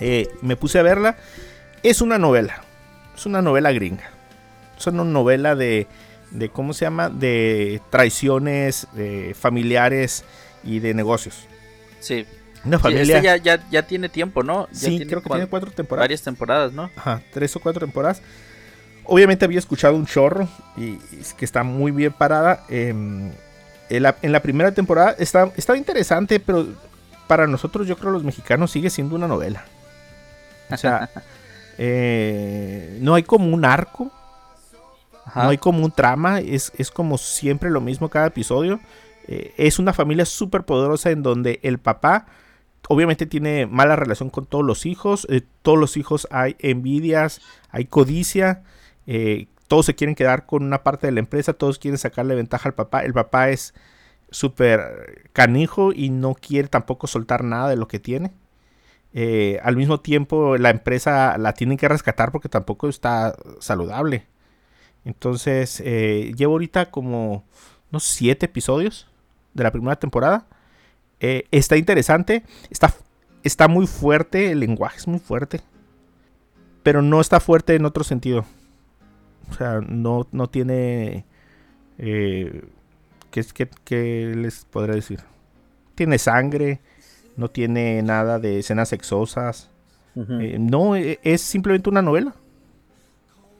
Eh, 0.00 0.28
me 0.42 0.56
puse 0.56 0.78
a 0.78 0.82
verla. 0.82 1.16
Es 1.82 2.00
una 2.00 2.18
novela. 2.18 2.62
Es 3.16 3.26
una 3.26 3.42
novela 3.42 3.72
gringa. 3.72 4.10
Es 4.76 4.86
una 4.88 5.04
novela 5.04 5.54
de. 5.54 5.86
de 6.32 6.48
¿Cómo 6.48 6.74
se 6.74 6.84
llama? 6.84 7.08
De 7.10 7.80
traiciones 7.90 8.86
familiares 9.34 10.24
y 10.64 10.80
de 10.80 10.94
negocios. 10.94 11.46
sí. 12.00 12.26
Una 12.66 12.76
Sí, 12.78 12.82
familia. 12.82 13.16
este 13.18 13.22
ya, 13.22 13.36
ya, 13.36 13.64
ya 13.70 13.82
tiene 13.86 14.08
tiempo, 14.08 14.42
¿no? 14.42 14.66
Ya 14.72 14.88
sí, 14.88 15.06
creo 15.06 15.22
que 15.22 15.30
tiene 15.30 15.46
cuatro 15.46 15.70
temporadas. 15.70 16.04
varias 16.04 16.22
temporadas, 16.22 16.72
¿no? 16.72 16.90
Ajá, 16.96 17.22
tres 17.32 17.54
o 17.56 17.60
cuatro 17.60 17.80
temporadas. 17.80 18.20
Obviamente 19.04 19.44
había 19.44 19.58
escuchado 19.60 19.94
un 19.94 20.06
chorro 20.06 20.48
y, 20.76 20.82
y 20.84 21.18
es 21.20 21.32
que 21.34 21.44
está 21.44 21.62
muy 21.62 21.92
bien 21.92 22.12
parada. 22.12 22.64
em, 22.68 23.30
en, 23.88 24.02
la, 24.02 24.16
en 24.22 24.32
la 24.32 24.40
primera 24.40 24.72
temporada 24.72 25.14
está, 25.18 25.50
estaba 25.56 25.78
interesante, 25.78 26.40
pero 26.40 26.66
para 27.28 27.46
nosotros, 27.46 27.86
yo 27.86 27.96
creo, 27.96 28.10
los 28.10 28.24
mexicanos 28.24 28.72
sigue 28.72 28.90
siendo 28.90 29.14
una 29.14 29.28
novela. 29.28 29.64
O 30.70 30.76
sea, 30.76 31.08
eh, 31.78 32.98
no 33.00 33.14
hay 33.14 33.22
como 33.22 33.52
un 33.54 33.64
arco, 33.64 34.10
Ajá. 35.24 35.44
no 35.44 35.50
hay 35.50 35.58
como 35.58 35.84
un 35.84 35.92
trama, 35.92 36.40
es, 36.40 36.72
es 36.78 36.90
como 36.90 37.18
siempre 37.18 37.70
lo 37.70 37.80
mismo 37.80 38.08
cada 38.08 38.26
episodio. 38.26 38.80
Eh, 39.28 39.52
es 39.56 39.78
una 39.78 39.92
familia 39.92 40.24
súper 40.24 40.62
poderosa 40.64 41.10
en 41.10 41.22
donde 41.22 41.58
el 41.62 41.78
papá 41.78 42.26
obviamente 42.88 43.26
tiene 43.26 43.66
mala 43.66 43.96
relación 43.96 44.30
con 44.30 44.46
todos 44.46 44.64
los 44.64 44.86
hijos. 44.86 45.26
eh, 45.30 45.42
todos 45.62 45.78
los 45.78 45.96
hijos 45.96 46.28
hay 46.30 46.56
envidias, 46.58 47.40
hay 47.70 47.86
codicia. 47.86 48.62
eh, 49.06 49.48
todos 49.68 49.86
se 49.86 49.94
quieren 49.96 50.14
quedar 50.14 50.46
con 50.46 50.62
una 50.62 50.84
parte 50.84 51.08
de 51.08 51.12
la 51.12 51.20
empresa, 51.20 51.52
todos 51.52 51.78
quieren 51.80 51.98
sacarle 51.98 52.36
ventaja 52.36 52.68
al 52.68 52.74
papá. 52.74 53.00
El 53.00 53.12
papá 53.12 53.50
es 53.50 53.74
súper 54.30 55.28
canijo 55.32 55.92
y 55.92 56.10
no 56.10 56.34
quiere 56.34 56.68
tampoco 56.68 57.08
soltar 57.08 57.42
nada 57.44 57.68
de 57.68 57.76
lo 57.76 57.88
que 57.88 57.98
tiene. 57.98 58.32
Eh, 59.12 59.58
al 59.64 59.76
mismo 59.76 60.00
tiempo, 60.00 60.56
la 60.56 60.70
empresa 60.70 61.36
la 61.38 61.52
tienen 61.54 61.78
que 61.78 61.88
rescatar 61.88 62.30
porque 62.32 62.48
tampoco 62.48 62.88
está 62.88 63.34
saludable. 63.60 64.26
Entonces, 65.04 65.78
llevo 65.80 66.54
ahorita 66.54 66.90
como 66.90 67.44
unos 67.90 68.04
siete 68.04 68.46
episodios 68.46 69.08
de 69.54 69.64
la 69.64 69.72
primera 69.72 69.96
temporada. 69.96 70.46
Eh, 71.20 71.44
está 71.50 71.76
interesante, 71.76 72.42
está, 72.70 72.92
está 73.42 73.68
muy 73.68 73.86
fuerte, 73.86 74.50
el 74.52 74.60
lenguaje 74.60 74.98
es 74.98 75.06
muy 75.06 75.18
fuerte. 75.18 75.60
Pero 76.82 77.02
no 77.02 77.20
está 77.20 77.40
fuerte 77.40 77.74
en 77.74 77.84
otro 77.84 78.04
sentido. 78.04 78.44
O 79.50 79.54
sea, 79.54 79.80
no, 79.86 80.26
no 80.32 80.48
tiene... 80.48 81.24
Eh, 81.98 82.62
¿qué, 83.30 83.44
qué, 83.54 83.68
qué 83.84 84.32
les 84.36 84.64
podré 84.64 84.94
decir? 84.94 85.20
Tiene 85.94 86.18
sangre, 86.18 86.80
no 87.36 87.48
tiene 87.48 88.02
nada 88.02 88.38
de 88.38 88.58
escenas 88.58 88.88
sexosas. 88.90 89.70
Eh, 90.14 90.58
no, 90.58 90.96
e- 90.96 91.18
es 91.22 91.40
simplemente 91.42 91.90
una 91.90 92.02
novela. 92.02 92.34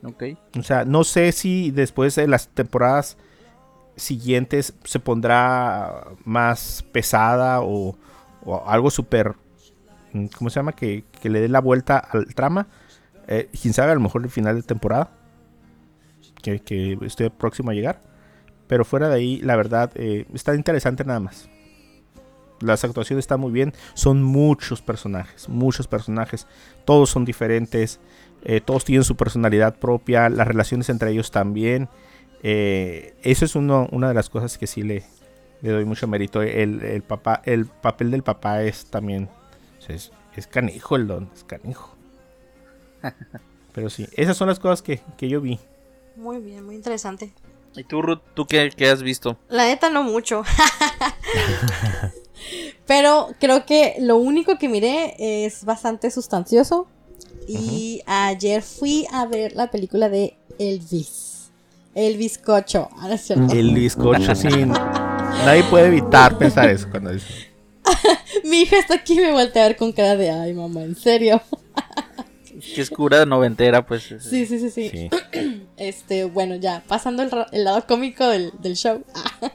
Ok. 0.04 0.22
O 0.58 0.62
sea, 0.62 0.84
no 0.84 1.04
sé 1.04 1.32
si 1.32 1.70
después 1.70 2.14
de 2.14 2.28
las 2.28 2.48
temporadas 2.48 3.16
siguientes 3.96 4.74
se 4.84 5.00
pondrá 5.00 6.04
más 6.24 6.84
pesada 6.92 7.60
o, 7.62 7.96
algo 8.66 8.90
súper... 8.90 9.34
mm, 10.12 10.26
¿Cómo 10.36 10.50
se 10.50 10.60
llama? 10.60 10.72
Que, 10.72 11.04
que 11.20 11.28
le 11.30 11.40
dé 11.40 11.48
la 11.48 11.60
vuelta 11.60 11.98
al 11.98 12.34
trama. 12.34 12.68
Eh, 13.26 13.48
Quién 13.60 13.74
sabe, 13.74 13.92
a 13.92 13.94
lo 13.94 14.00
mejor 14.00 14.22
el 14.22 14.30
final 14.30 14.56
de 14.56 14.62
temporada. 14.62 15.10
Que, 16.42 16.60
que 16.60 16.96
estoy 17.02 17.30
próximo 17.30 17.70
a 17.70 17.74
llegar. 17.74 18.00
Pero 18.68 18.84
fuera 18.84 19.08
de 19.08 19.16
ahí, 19.16 19.40
la 19.40 19.56
verdad, 19.56 19.90
eh, 19.94 20.26
está 20.32 20.54
interesante 20.54 21.04
nada 21.04 21.20
más. 21.20 21.48
Las 22.60 22.84
actuaciones 22.84 23.24
están 23.24 23.40
muy 23.40 23.52
bien. 23.52 23.72
Son 23.94 24.22
muchos 24.22 24.80
personajes. 24.80 25.48
Muchos 25.48 25.86
personajes. 25.88 26.46
Todos 26.84 27.10
son 27.10 27.24
diferentes. 27.24 28.00
eh, 28.44 28.60
todos 28.60 28.84
tienen 28.84 29.04
su 29.04 29.16
personalidad 29.16 29.76
propia. 29.76 30.28
Las 30.28 30.46
relaciones 30.46 30.88
entre 30.88 31.10
ellos 31.10 31.30
también. 31.30 31.88
Eh, 32.48 33.16
eso 33.22 33.44
es 33.44 33.56
uno, 33.56 33.88
una 33.90 34.06
de 34.06 34.14
las 34.14 34.30
cosas 34.30 34.56
que 34.56 34.68
sí 34.68 34.84
le, 34.84 35.02
le 35.62 35.70
doy 35.70 35.84
mucho 35.84 36.06
mérito. 36.06 36.42
El, 36.42 36.80
el 36.80 37.02
papá, 37.02 37.42
el 37.44 37.66
papel 37.66 38.12
del 38.12 38.22
papá 38.22 38.62
es 38.62 38.86
también. 38.86 39.28
Es, 39.88 40.12
es 40.36 40.46
canijo 40.46 40.94
el 40.94 41.08
don. 41.08 41.28
Es 41.34 41.42
canijo. 41.42 41.96
Pero 43.72 43.90
sí, 43.90 44.06
esas 44.12 44.36
son 44.36 44.46
las 44.46 44.60
cosas 44.60 44.80
que, 44.80 45.00
que 45.16 45.28
yo 45.28 45.40
vi. 45.40 45.58
Muy 46.14 46.38
bien, 46.38 46.64
muy 46.64 46.76
interesante. 46.76 47.32
¿Y 47.74 47.82
tú, 47.82 48.00
Ruth, 48.00 48.20
tú 48.34 48.46
qué, 48.46 48.70
qué 48.70 48.90
has 48.90 49.02
visto? 49.02 49.36
La 49.48 49.64
neta 49.64 49.90
no 49.90 50.04
mucho. 50.04 50.44
Pero 52.86 53.30
creo 53.40 53.66
que 53.66 53.96
lo 53.98 54.18
único 54.18 54.56
que 54.56 54.68
miré 54.68 55.16
es 55.18 55.64
bastante 55.64 56.12
sustancioso. 56.12 56.86
Y 57.48 58.02
ayer 58.06 58.62
fui 58.62 59.04
a 59.10 59.26
ver 59.26 59.56
la 59.56 59.68
película 59.72 60.08
de 60.08 60.36
Elvis. 60.60 61.25
Elvis 61.96 62.36
Cocho. 62.36 62.90
Ah, 62.98 63.16
cierto. 63.16 63.54
El 63.54 63.72
bizcocho, 63.74 64.34
sí. 64.34 64.48
Nadie 64.48 65.64
puede 65.64 65.86
evitar 65.86 66.36
pensar 66.36 66.68
eso 66.68 66.88
cuando 66.90 67.10
dice. 67.10 67.50
Mi 68.44 68.60
hija 68.60 68.78
está 68.78 68.96
aquí 68.96 69.14
y 69.14 69.20
me 69.20 69.32
voltea 69.32 69.64
a 69.64 69.68
ver 69.68 69.76
con 69.76 69.92
cara 69.92 70.14
de 70.14 70.30
ay 70.30 70.52
mamá, 70.52 70.82
en 70.82 70.94
serio. 70.94 71.40
Que 72.74 72.82
es 72.82 72.90
cura 72.90 73.24
noventera, 73.24 73.86
pues. 73.86 74.02
Sí, 74.20 74.44
sí, 74.44 74.58
sí, 74.58 74.70
sí. 74.70 74.90
Sí. 74.90 75.10
Este, 75.76 76.24
bueno, 76.24 76.54
ya, 76.54 76.82
pasando 76.88 77.22
el, 77.22 77.30
el 77.52 77.64
lado 77.64 77.86
cómico 77.86 78.26
del, 78.26 78.52
del 78.60 78.76
show. 78.76 79.02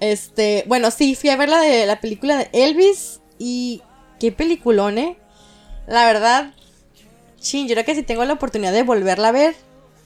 Este, 0.00 0.64
bueno, 0.66 0.90
sí, 0.90 1.14
fui 1.14 1.30
a 1.30 1.36
ver 1.36 1.48
la 1.48 1.60
de 1.60 1.86
la 1.86 2.00
película 2.00 2.36
de 2.36 2.48
Elvis 2.52 3.20
y 3.38 3.82
qué 4.18 4.32
peliculón, 4.32 4.98
¿eh? 4.98 5.16
La 5.86 6.06
verdad, 6.06 6.54
chin, 7.38 7.68
yo 7.68 7.74
creo 7.74 7.84
que 7.84 7.94
si 7.94 8.02
tengo 8.02 8.24
la 8.24 8.32
oportunidad 8.32 8.72
de 8.72 8.82
volverla 8.82 9.28
a 9.28 9.32
ver, 9.32 9.54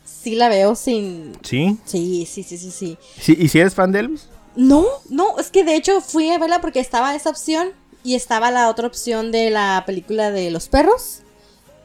sí 0.06 0.34
la 0.36 0.48
veo 0.48 0.74
sin... 0.74 1.36
¿Sí? 1.42 1.76
Sí, 1.84 2.26
sí, 2.30 2.42
sí, 2.42 2.56
sí, 2.56 2.70
sí. 2.70 2.98
¿Sí? 3.20 3.36
¿Y 3.38 3.48
si 3.48 3.58
eres 3.58 3.74
fan 3.74 3.92
de 3.92 3.98
Elvis? 4.00 4.28
No, 4.54 4.86
no, 5.10 5.38
es 5.38 5.50
que 5.50 5.64
de 5.64 5.74
hecho 5.76 6.00
fui 6.00 6.30
a 6.30 6.38
verla 6.38 6.60
porque 6.62 6.80
estaba 6.80 7.14
esa 7.14 7.28
opción 7.28 7.72
y 8.02 8.14
estaba 8.14 8.50
la 8.50 8.70
otra 8.70 8.86
opción 8.86 9.32
de 9.32 9.50
la 9.50 9.82
película 9.84 10.30
de 10.30 10.50
los 10.50 10.68
perros. 10.68 11.20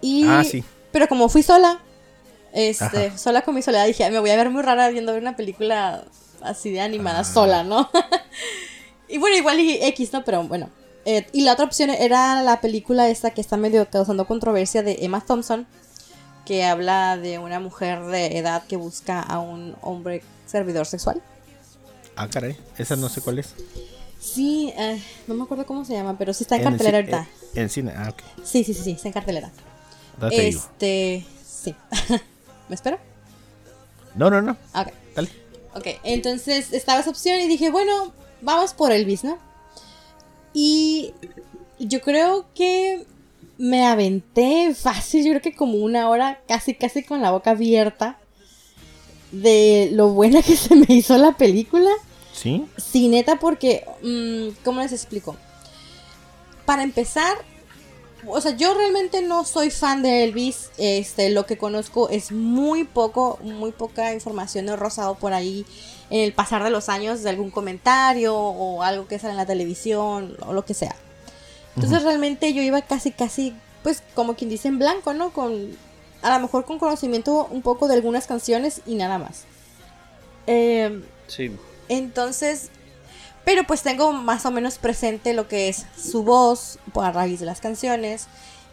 Y, 0.01 0.23
Ah, 0.25 0.43
sí. 0.49 0.63
Pero 0.93 1.07
como 1.07 1.27
fui 1.29 1.43
sola, 1.43 1.81
este, 2.53 3.07
Ajá. 3.07 3.17
sola 3.17 3.41
con 3.41 3.55
mi 3.55 3.61
soledad, 3.61 3.85
dije, 3.87 4.03
"Ay, 4.03 4.11
me 4.11 4.19
voy 4.19 4.29
a 4.29 4.35
ver 4.35 4.49
muy 4.49 4.61
rara 4.61 4.89
viendo 4.89 5.15
una 5.15 5.35
película 5.35 6.05
así 6.41 6.69
de 6.71 6.81
animada 6.81 7.19
Ah. 7.19 7.23
sola, 7.23 7.63
¿no? 7.63 7.89
y 9.09 9.17
bueno, 9.17 9.35
igual 9.37 9.59
y 9.59 9.83
X, 9.83 10.13
¿no? 10.13 10.23
Pero 10.23 10.43
bueno. 10.43 10.69
Eh, 11.05 11.25
y 11.33 11.41
la 11.41 11.53
otra 11.53 11.65
opción 11.65 11.89
era 11.89 12.43
la 12.43 12.61
película 12.61 13.09
esta 13.09 13.31
que 13.31 13.41
está 13.41 13.57
medio 13.57 13.87
causando 13.89 14.27
controversia 14.27 14.83
de 14.83 14.99
Emma 15.01 15.19
Thompson, 15.21 15.65
que 16.45 16.63
habla 16.63 17.17
de 17.17 17.39
una 17.39 17.59
mujer 17.59 18.03
de 18.05 18.37
edad 18.37 18.63
que 18.67 18.75
busca 18.75 19.21
a 19.21 19.39
un 19.39 19.75
hombre 19.81 20.23
servidor 20.45 20.85
sexual. 20.85 21.21
Ah, 22.15 22.27
caray. 22.27 22.57
Esa 22.77 22.95
no 22.95 23.09
sé 23.09 23.21
cuál 23.21 23.39
es. 23.39 23.55
Sí, 24.19 24.71
eh, 24.77 25.01
no 25.27 25.33
me 25.33 25.43
acuerdo 25.43 25.65
cómo 25.65 25.83
se 25.85 25.93
llama, 25.93 26.17
pero 26.17 26.33
sí 26.33 26.43
está 26.43 26.55
en 26.55 26.61
el 26.61 26.67
cartelera 26.69 26.97
ahorita. 26.97 27.27
En, 27.53 27.63
en 27.63 27.69
cine. 27.69 27.93
Ah, 27.95 28.09
ok. 28.09 28.21
Sí, 28.43 28.63
sí, 28.63 28.73
sí, 28.73 28.83
sí, 28.83 28.91
está 28.91 29.07
en 29.07 29.13
cartelera. 29.13 29.51
Ya 30.21 30.29
te 30.29 30.41
digo. 30.41 30.59
Este, 30.59 31.25
sí. 31.43 31.75
¿Me 32.69 32.75
espero? 32.75 32.99
No, 34.15 34.29
no, 34.29 34.41
no. 34.41 34.51
Ok. 34.75 34.87
Dale. 35.15 35.29
Ok, 35.73 35.87
entonces 36.03 36.73
estaba 36.73 36.99
esa 36.99 37.09
opción 37.09 37.39
y 37.39 37.47
dije, 37.47 37.71
bueno, 37.71 38.13
vamos 38.41 38.73
por 38.73 38.91
Elvis, 38.91 39.23
¿no? 39.23 39.37
Y 40.53 41.13
yo 41.79 42.01
creo 42.01 42.45
que 42.53 43.05
me 43.61 43.85
aventé 43.85 44.73
fácil, 44.73 45.23
yo 45.23 45.29
creo 45.33 45.41
que 45.43 45.53
como 45.53 45.75
una 45.75 46.09
hora, 46.09 46.41
casi, 46.47 46.73
casi 46.73 47.03
con 47.03 47.21
la 47.21 47.29
boca 47.29 47.51
abierta, 47.51 48.17
de 49.31 49.89
lo 49.93 50.09
buena 50.09 50.41
que 50.41 50.55
se 50.55 50.75
me 50.75 50.87
hizo 50.89 51.15
la 51.19 51.33
película. 51.33 51.91
¿Sí? 52.33 52.65
Sí, 52.77 53.07
neta, 53.07 53.37
porque, 53.37 53.85
mm, 54.01 54.63
¿cómo 54.63 54.81
les 54.81 54.93
explico? 54.93 55.35
Para 56.65 56.81
empezar, 56.81 57.37
o 58.25 58.41
sea, 58.41 58.57
yo 58.57 58.73
realmente 58.73 59.21
no 59.21 59.45
soy 59.45 59.69
fan 59.69 60.01
de 60.01 60.23
Elvis. 60.23 60.71
Este, 60.79 61.29
lo 61.29 61.45
que 61.45 61.59
conozco 61.59 62.09
es 62.09 62.31
muy 62.31 62.83
poco, 62.83 63.37
muy 63.43 63.71
poca 63.71 64.11
información 64.11 64.69
he 64.69 64.75
rozado 64.75 65.13
por 65.13 65.33
ahí 65.33 65.67
en 66.09 66.21
el 66.21 66.33
pasar 66.33 66.63
de 66.63 66.71
los 66.71 66.89
años 66.89 67.21
de 67.21 67.29
algún 67.29 67.51
comentario 67.51 68.35
o 68.35 68.81
algo 68.81 69.05
que 69.05 69.19
sale 69.19 69.33
en 69.33 69.37
la 69.37 69.45
televisión 69.45 70.35
o 70.47 70.51
lo 70.51 70.65
que 70.65 70.73
sea. 70.73 70.95
Entonces 71.75 72.03
realmente 72.03 72.53
yo 72.53 72.61
iba 72.61 72.81
casi, 72.81 73.11
casi, 73.11 73.55
pues 73.83 74.03
como 74.13 74.35
quien 74.35 74.49
dice 74.49 74.67
en 74.67 74.77
blanco, 74.79 75.13
¿no? 75.13 75.31
Con, 75.31 75.75
a 76.21 76.35
lo 76.35 76.41
mejor 76.41 76.65
con 76.65 76.79
conocimiento 76.79 77.47
un 77.49 77.61
poco 77.61 77.87
de 77.87 77.93
algunas 77.95 78.27
canciones 78.27 78.81
y 78.85 78.95
nada 78.95 79.17
más. 79.17 79.43
Eh, 80.47 81.01
Sí. 81.27 81.51
entonces, 81.87 82.69
pero 83.45 83.63
pues 83.63 83.81
tengo 83.83 84.11
más 84.11 84.45
o 84.45 84.51
menos 84.51 84.77
presente 84.79 85.33
lo 85.33 85.47
que 85.47 85.69
es 85.69 85.85
su 85.97 86.23
voz 86.23 86.77
pues, 86.93 87.07
a 87.07 87.11
raíz 87.11 87.39
de 87.39 87.45
las 87.45 87.61
canciones 87.61 88.27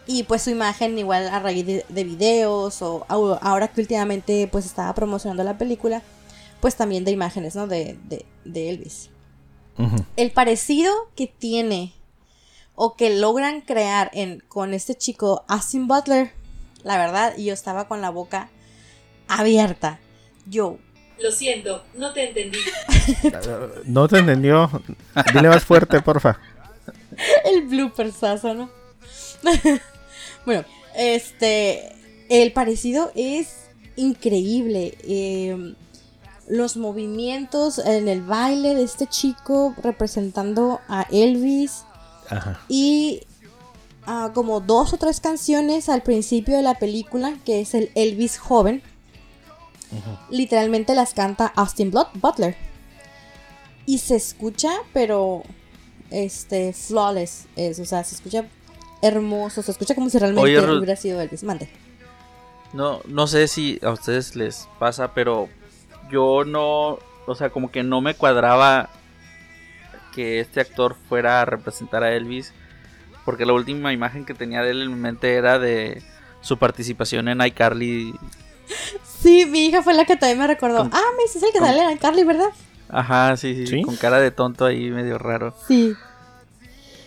y 0.05 0.23
pues 0.23 0.41
su 0.41 0.49
imagen 0.49 0.97
igual 0.97 1.27
a 1.29 1.39
raíz 1.39 1.65
de, 1.65 1.85
de 1.87 2.03
videos 2.03 2.81
o 2.81 3.05
ahora 3.09 3.67
que 3.69 3.81
últimamente 3.81 4.47
pues 4.51 4.65
estaba 4.65 4.93
promocionando 4.93 5.43
la 5.43 5.57
película, 5.57 6.01
pues 6.59 6.75
también 6.75 7.05
de 7.05 7.11
imágenes, 7.11 7.55
¿no? 7.55 7.65
De, 7.67 7.97
de, 8.09 8.25
de 8.45 8.69
Elvis. 8.69 9.09
El 10.17 10.31
parecido 10.31 10.91
que 11.15 11.27
tiene 11.27 11.93
o 12.81 12.95
que 12.95 13.09
logran 13.09 13.59
crear 13.59 14.09
en, 14.13 14.41
con 14.47 14.73
este 14.73 14.95
chico 14.95 15.43
Austin 15.49 15.85
Butler, 15.85 16.31
la 16.81 16.97
verdad, 16.97 17.35
yo 17.35 17.53
estaba 17.53 17.89
con 17.89 18.01
la 18.01 18.09
boca 18.09 18.49
abierta. 19.27 19.99
Yo, 20.47 20.77
Lo 21.21 21.29
siento, 21.29 21.83
no 21.95 22.13
te 22.13 22.29
entendí. 22.29 22.57
No 23.83 24.07
te 24.07 24.19
entendió. 24.19 24.71
Dile 25.33 25.49
más 25.49 25.65
fuerte, 25.65 25.99
porfa. 25.99 26.39
El 27.43 27.67
bloopersazo, 27.67 28.53
¿no? 28.53 28.69
bueno, 30.45 30.63
este. 30.95 31.91
El 32.29 32.53
parecido 32.53 33.11
es 33.13 33.67
increíble. 33.97 34.97
eh, 35.03 35.75
los 36.47 36.77
movimientos 36.77 37.77
en 37.77 38.07
el 38.07 38.21
baile 38.21 38.73
de 38.73 38.83
este 38.83 39.05
chico 39.05 39.75
representando 39.83 40.79
a 40.87 41.05
Elvis. 41.11 41.83
Ajá. 42.29 42.59
Y 42.67 43.21
ah, 44.05 44.31
como 44.33 44.59
dos 44.59 44.93
o 44.93 44.97
tres 44.97 45.19
canciones 45.19 45.89
al 45.89 46.03
principio 46.03 46.57
de 46.57 46.63
la 46.63 46.75
película, 46.75 47.35
que 47.45 47.61
es 47.61 47.73
el 47.73 47.91
Elvis 47.95 48.37
joven. 48.37 48.81
Literalmente 50.29 50.93
las 50.93 51.13
canta 51.13 51.51
Austin 51.55 51.91
Butler. 51.91 52.55
Y 53.87 53.97
se 53.97 54.15
escucha, 54.15 54.71
pero 54.93 55.41
este, 56.11 56.73
flawless. 56.73 57.47
Es, 57.55 57.79
o 57.79 57.85
sea, 57.85 58.03
se 58.03 58.15
escucha 58.15 58.45
hermoso. 59.01 59.63
Se 59.63 59.71
escucha 59.71 59.95
como 59.95 60.09
si 60.09 60.19
realmente 60.19 60.43
Oye, 60.43 60.59
hubiera 60.59 60.95
sido 60.95 61.19
Elvis. 61.19 61.43
Mande. 61.43 61.69
No, 62.73 63.01
no 63.07 63.25
sé 63.25 63.47
si 63.47 63.79
a 63.81 63.89
ustedes 63.89 64.35
les 64.35 64.67
pasa, 64.77 65.13
pero 65.13 65.49
yo 66.11 66.45
no, 66.45 66.99
o 67.25 67.35
sea, 67.35 67.49
como 67.49 67.71
que 67.71 67.81
no 67.81 68.01
me 68.01 68.13
cuadraba 68.13 68.89
que 70.13 70.39
este 70.39 70.59
actor 70.61 70.95
fuera 71.07 71.41
a 71.41 71.45
representar 71.45 72.03
a 72.03 72.13
Elvis, 72.13 72.53
porque 73.25 73.45
la 73.45 73.53
última 73.53 73.93
imagen 73.93 74.25
que 74.25 74.33
tenía 74.33 74.61
de 74.61 74.71
él 74.71 74.81
en 74.83 74.89
mi 74.89 74.99
mente 74.99 75.35
era 75.35 75.59
de 75.59 76.01
su 76.41 76.57
participación 76.57 77.27
en 77.27 77.41
iCarly. 77.41 78.13
Sí, 79.21 79.45
mi 79.45 79.65
hija 79.65 79.81
fue 79.83 79.93
la 79.93 80.05
que 80.05 80.15
también 80.15 80.39
me 80.39 80.47
recordó. 80.47 80.77
Con- 80.79 80.91
Ah, 80.93 81.01
me 81.17 81.23
dices 81.23 81.43
el 81.43 81.51
que 81.51 81.59
con- 81.59 81.67
sale 81.67 81.83
en 81.91 81.97
Carly, 81.97 82.23
¿verdad? 82.23 82.49
Ajá, 82.89 83.35
sí, 83.37 83.53
sí, 83.55 83.67
¿Sí? 83.67 83.81
con 83.83 83.95
cara 83.97 84.19
de 84.19 84.31
tonto 84.31 84.65
ahí 84.65 84.89
medio 84.89 85.17
raro. 85.17 85.53
Sí. 85.67 85.93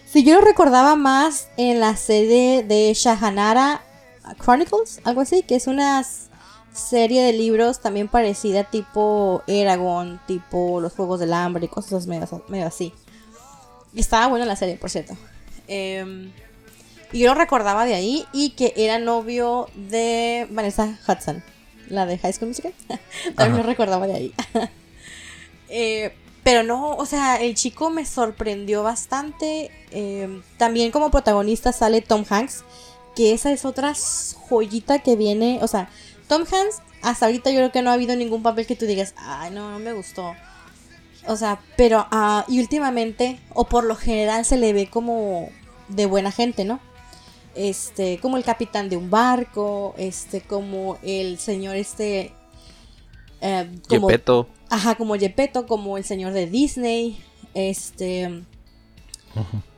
Sí, 0.07 0.25
yo 0.25 0.35
lo 0.35 0.41
recordaba 0.43 0.95
más 0.95 1.49
en 1.57 1.81
la 1.81 1.97
serie 1.97 2.63
de 2.63 2.93
Shahanara 2.95 3.81
Chronicles, 4.39 5.01
algo 5.05 5.23
así, 5.23 5.43
que 5.43 5.57
es 5.57 5.67
unas 5.67 6.29
serie 6.73 7.23
de 7.23 7.33
libros 7.33 7.81
también 7.81 8.09
parecida 8.09 8.65
tipo 8.65 9.43
Eragon, 9.47 10.21
tipo 10.27 10.81
Los 10.81 10.93
Juegos 10.95 11.21
del 11.21 11.33
Hambre 11.33 11.67
y 11.67 11.69
cosas 11.69 12.07
medio, 12.07 12.43
medio 12.49 12.67
así. 12.67 12.93
Y 13.95 14.01
Estaba 14.01 14.29
buena 14.29 14.47
la 14.47 14.57
serie, 14.57 14.77
por 14.77 14.91
cierto. 14.91 15.17
Em, 15.69 16.33
y 17.13 17.21
yo 17.21 17.29
lo 17.29 17.35
recordaba 17.39 17.85
de 17.85 17.95
ahí 17.95 18.25
y 18.33 18.51
que 18.51 18.73
era 18.77 18.99
novio 18.99 19.69
de 19.75 20.47
Vanessa 20.51 20.99
Hudson, 21.07 21.43
la 21.89 22.07
de 22.07 22.19
High 22.19 22.33
School 22.33 22.49
Musical. 22.49 22.73
También 23.37 23.59
lo 23.59 23.63
recordaba 23.63 24.07
de 24.07 24.15
ahí. 24.15 24.35
Eh, 25.75 26.15
pero 26.45 26.63
no, 26.63 26.97
o 26.97 27.07
sea, 27.07 27.37
el 27.37 27.55
chico 27.55 27.89
me 27.89 28.05
sorprendió 28.05 28.83
bastante. 28.83 29.71
Em, 29.91 30.43
también 30.59 30.91
como 30.91 31.11
protagonista 31.11 31.73
sale 31.73 32.03
Tom 32.03 32.27
Hanks, 32.29 32.63
que 33.17 33.33
esa 33.33 33.51
es 33.53 33.65
otra 33.65 33.95
joyita 34.49 34.99
que 34.99 35.17
viene, 35.17 35.61
o 35.63 35.69
sea, 35.69 35.89
Tom 36.33 36.45
Hanks, 36.51 36.81
hasta 37.03 37.27
ahorita 37.27 37.51
yo 37.51 37.57
creo 37.59 37.73
que 37.73 37.83
no 37.83 37.91
ha 37.91 37.93
habido 37.93 38.17
ningún 38.17 38.43
papel 38.43 38.67
que 38.67 38.75
tú 38.75 38.87
digas, 38.87 39.13
ay, 39.19 39.51
no, 39.51 39.71
no 39.71 39.79
me 39.79 39.93
gustó. 39.93 40.33
O 41.27 41.37
sea, 41.37 41.61
pero, 41.77 42.07
ah, 42.11 42.47
y 42.49 42.59
últimamente, 42.59 43.39
o 43.53 43.65
por 43.65 43.85
lo 43.85 43.97
general 43.97 44.47
se 44.47 44.57
le 44.57 44.73
ve 44.73 44.87
como 44.87 45.51
de 45.89 46.07
buena 46.07 46.33
gente, 46.33 46.65
¿no? 46.65 46.81
Este, 47.55 48.19
como 48.19 48.39
el 48.39 48.45
capitán 48.45 48.89
de 48.89 48.97
un 48.97 49.11
barco, 49.11 49.95
este, 49.99 50.41
como 50.41 50.97
el 51.03 51.37
señor 51.37 51.77
este... 51.77 52.33
eh, 53.43 53.71
como, 53.87 54.09
Gepetto. 54.09 54.49
Ajá, 54.71 54.95
como 54.95 55.17
Gepetto, 55.17 55.67
como 55.67 55.99
el 55.99 56.05
señor 56.05 56.33
de 56.33 56.47
Disney, 56.47 57.23
este... 57.53 58.43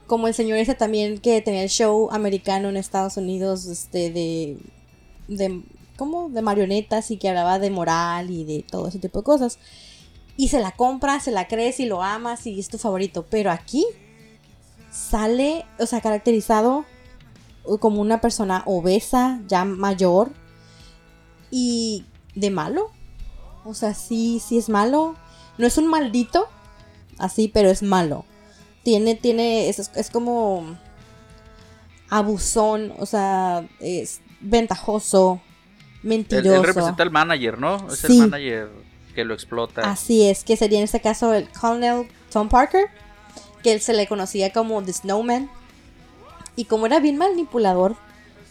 Como 0.06 0.28
el 0.28 0.34
señor 0.34 0.58
ese 0.58 0.76
también 0.76 1.18
que 1.18 1.40
tenía 1.40 1.64
el 1.64 1.68
show 1.68 2.10
americano 2.12 2.68
en 2.68 2.76
Estados 2.76 3.16
Unidos, 3.16 3.66
este, 3.66 4.12
de... 4.12 4.56
de 5.26 5.64
como 5.96 6.28
de 6.28 6.42
marionetas 6.42 7.10
y 7.10 7.16
que 7.16 7.28
hablaba 7.28 7.58
de 7.58 7.70
moral 7.70 8.30
y 8.30 8.44
de 8.44 8.64
todo 8.68 8.88
ese 8.88 8.98
tipo 8.98 9.20
de 9.20 9.24
cosas. 9.24 9.58
Y 10.36 10.48
se 10.48 10.60
la 10.60 10.72
compras, 10.72 11.24
se 11.24 11.30
la 11.30 11.46
crees 11.46 11.78
y 11.80 11.86
lo 11.86 12.02
amas 12.02 12.46
y 12.46 12.58
es 12.58 12.68
tu 12.68 12.78
favorito. 12.78 13.24
Pero 13.30 13.50
aquí 13.50 13.84
sale, 14.90 15.64
o 15.78 15.86
sea, 15.86 16.00
caracterizado 16.00 16.84
como 17.80 18.00
una 18.00 18.20
persona 18.20 18.62
obesa, 18.66 19.40
ya 19.48 19.64
mayor 19.64 20.32
y 21.50 22.04
de 22.34 22.50
malo. 22.50 22.90
O 23.64 23.74
sea, 23.74 23.94
sí, 23.94 24.40
sí 24.44 24.58
es 24.58 24.68
malo. 24.68 25.16
No 25.56 25.66
es 25.66 25.78
un 25.78 25.86
maldito, 25.86 26.48
así, 27.18 27.48
pero 27.48 27.70
es 27.70 27.82
malo. 27.82 28.24
Tiene, 28.82 29.14
tiene, 29.14 29.68
es, 29.68 29.90
es 29.94 30.10
como 30.10 30.76
abusón, 32.10 32.92
o 32.98 33.06
sea, 33.06 33.66
es 33.80 34.20
ventajoso, 34.40 35.40
mentiroso. 36.04 36.54
él 36.54 36.62
representa 36.64 37.02
al 37.02 37.10
manager, 37.10 37.58
¿no? 37.58 37.88
Es 37.92 37.98
Sí. 38.00 38.12
el 38.20 38.28
manager 38.30 38.68
que 39.14 39.24
lo 39.24 39.34
explota. 39.34 39.82
Así 39.90 40.28
es, 40.28 40.44
que 40.44 40.56
sería 40.56 40.78
en 40.78 40.84
este 40.84 41.00
caso 41.00 41.34
el 41.34 41.48
Colonel 41.48 42.06
Tom 42.32 42.48
Parker, 42.48 42.86
que 43.62 43.72
él 43.72 43.80
se 43.80 43.92
le 43.94 44.06
conocía 44.06 44.52
como 44.52 44.82
The 44.82 44.92
Snowman. 44.92 45.50
Y 46.56 46.66
como 46.66 46.86
era 46.86 47.00
bien 47.00 47.16
manipulador, 47.16 47.96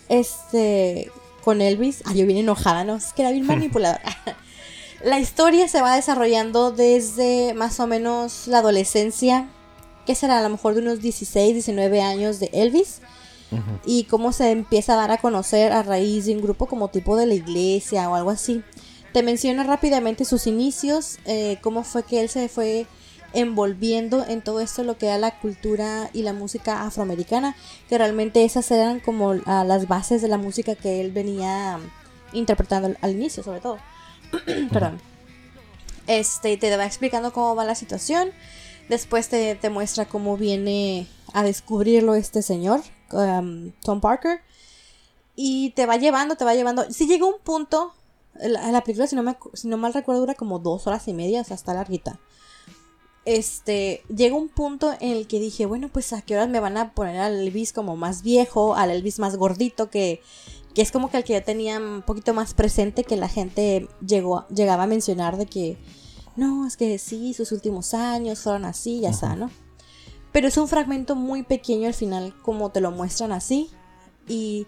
este, 0.10 1.12
con 1.43 1.62
Elvis, 1.62 2.01
ay, 2.06 2.18
yo 2.20 2.26
bien 2.26 2.39
enojada, 2.39 2.84
¿no? 2.84 2.95
Es 2.95 3.14
que 3.14 3.22
era 3.22 3.32
bien 3.32 3.45
manipulador. 3.47 3.99
la 5.04 5.20
historia 5.20 5.68
se 5.68 5.82
va 5.82 5.95
desarrollando 5.95 6.72
desde 6.72 7.54
más 7.54 7.80
o 7.80 7.88
menos 7.88 8.47
la 8.47 8.60
adolescencia, 8.60 9.47
que 10.06 10.16
será 10.16 10.39
a 10.39 10.41
lo 10.41 10.49
mejor 10.49 10.74
de 10.76 10.82
unos 10.82 10.99
16, 11.01 11.54
19 11.54 12.01
años 12.01 12.39
de 12.39 12.49
Elvis. 12.54 13.01
Y 13.86 14.06
cómo 14.06 14.32
se 14.32 14.51
empieza 14.51 14.93
a 14.93 14.97
dar 14.97 15.12
a 15.12 15.18
conocer 15.18 15.72
a 15.72 15.84
raíz 15.84 16.26
de 16.26 16.36
un 16.36 16.41
grupo 16.41 16.68
como 16.68 16.89
tipo 16.89 17.16
de 17.16 17.26
la 17.26 17.34
iglesia 17.34 18.10
o 18.10 18.16
algo 18.16 18.30
así. 18.30 18.64
Te 19.12 19.24
menciona 19.24 19.64
rápidamente 19.64 20.26
sus 20.26 20.47
inicios, 20.47 21.20
eh, 21.26 21.58
cómo 21.62 21.84
fue 21.84 22.04
que 22.04 22.22
él 22.22 22.30
se 22.30 22.49
fue 22.49 22.88
envolviendo 23.34 24.26
en 24.28 24.41
todo 24.41 24.60
esto 24.60 24.84
lo 24.84 24.97
que 24.97 25.08
era 25.08 25.18
la 25.18 25.39
cultura 25.39 26.10
y 26.14 26.22
la 26.22 26.34
música 26.34 26.84
afroamericana, 26.86 27.56
que 27.89 27.97
realmente 27.97 28.43
esas 28.43 28.70
eran 28.72 28.99
como 28.99 29.34
ah, 29.45 29.64
las 29.64 29.88
bases 29.88 30.22
de 30.22 30.28
la 30.28 30.38
música 30.38 30.76
que 30.76 31.01
él 31.01 31.12
venía 31.12 31.80
interpretando 32.32 32.88
al, 32.88 32.97
al 33.01 33.12
inicio, 33.12 33.43
sobre 33.43 33.60
todo. 33.60 33.78
Perdón. 34.72 34.99
Este, 36.08 36.58
te 36.58 36.76
va 36.76 36.86
explicando 36.86 37.32
cómo 37.34 37.56
va 37.56 37.66
la 37.66 37.76
situación. 37.76 38.32
Después 38.89 39.30
te, 39.30 39.56
te 39.56 39.70
muestra 39.70 40.06
cómo 40.06 40.38
viene 40.38 41.08
a 41.34 41.43
descubrirlo 41.43 42.16
este 42.16 42.41
señor, 42.41 42.82
um, 43.14 43.72
Tom 43.84 44.01
Parker. 44.01 44.41
Y 45.36 45.72
te 45.72 45.86
va 45.86 45.97
llevando, 45.97 46.36
te 46.36 46.45
va 46.45 46.53
llevando. 46.53 46.86
Si 46.91 47.07
llega 47.07 47.26
un 47.26 47.39
punto, 47.43 47.93
la, 48.36 48.72
la 48.72 48.84
película, 48.84 49.07
si 49.07 49.16
no, 49.16 49.24
me, 49.24 49.32
acu- 49.32 49.49
si 49.53 49.68
no 49.68 49.78
mal 49.78 49.93
recuerdo, 49.93 50.22
dura 50.22 50.36
como 50.36 50.59
dos 50.59 50.86
horas 50.86 51.07
y 51.07 51.14
media, 51.14 51.41
o 51.41 51.43
sea, 51.43 51.55
está 51.55 51.74
larguita. 51.74 52.20
Este, 53.26 54.03
llega 54.14 54.36
un 54.36 54.49
punto 54.49 54.91
en 54.99 55.14
el 55.14 55.28
que 55.28 55.39
dije, 55.39 55.66
bueno, 55.66 55.88
pues 55.88 56.11
a 56.11 56.22
qué 56.22 56.36
horas 56.36 56.49
me 56.49 56.59
van 56.59 56.76
a 56.78 56.93
poner 56.93 57.22
al 57.22 57.39
Elvis 57.39 57.72
como 57.72 57.95
más 57.95 58.22
viejo, 58.22 58.76
al 58.76 58.91
Elvis 58.91 59.18
más 59.18 59.38
gordito, 59.38 59.89
que, 59.89 60.22
que 60.76 60.82
es 60.82 60.91
como 60.91 61.09
que 61.09 61.18
el 61.18 61.24
que 61.24 61.34
ya 61.34 61.41
tenía 61.41 61.80
un 61.80 62.01
poquito 62.01 62.34
más 62.34 62.53
presente, 62.53 63.05
que 63.05 63.16
la 63.16 63.30
gente 63.30 63.88
llegó, 64.05 64.45
llegaba 64.49 64.84
a 64.84 64.88
mencionar 64.88 65.38
de 65.38 65.45
que, 65.45 65.78
no, 66.36 66.68
es 66.68 66.76
que 66.76 66.99
sí, 66.99 67.34
sus 67.34 67.53
últimos 67.53 67.93
años 67.93 68.41
fueron 68.41 68.66
así, 68.66 68.99
ya 68.99 69.11
está, 69.11 69.36
¿no? 69.36 69.49
Pero 70.34 70.48
es 70.50 70.58
un 70.58 70.68
fragmento 70.68 71.16
muy 71.16 71.44
pequeño 71.44 71.88
al 71.88 71.94
final, 71.94 72.34
como 72.42 72.72
te 72.72 72.82
lo 72.82 72.92
muestran 72.92 73.32
así. 73.32 73.70
Y 74.28 74.68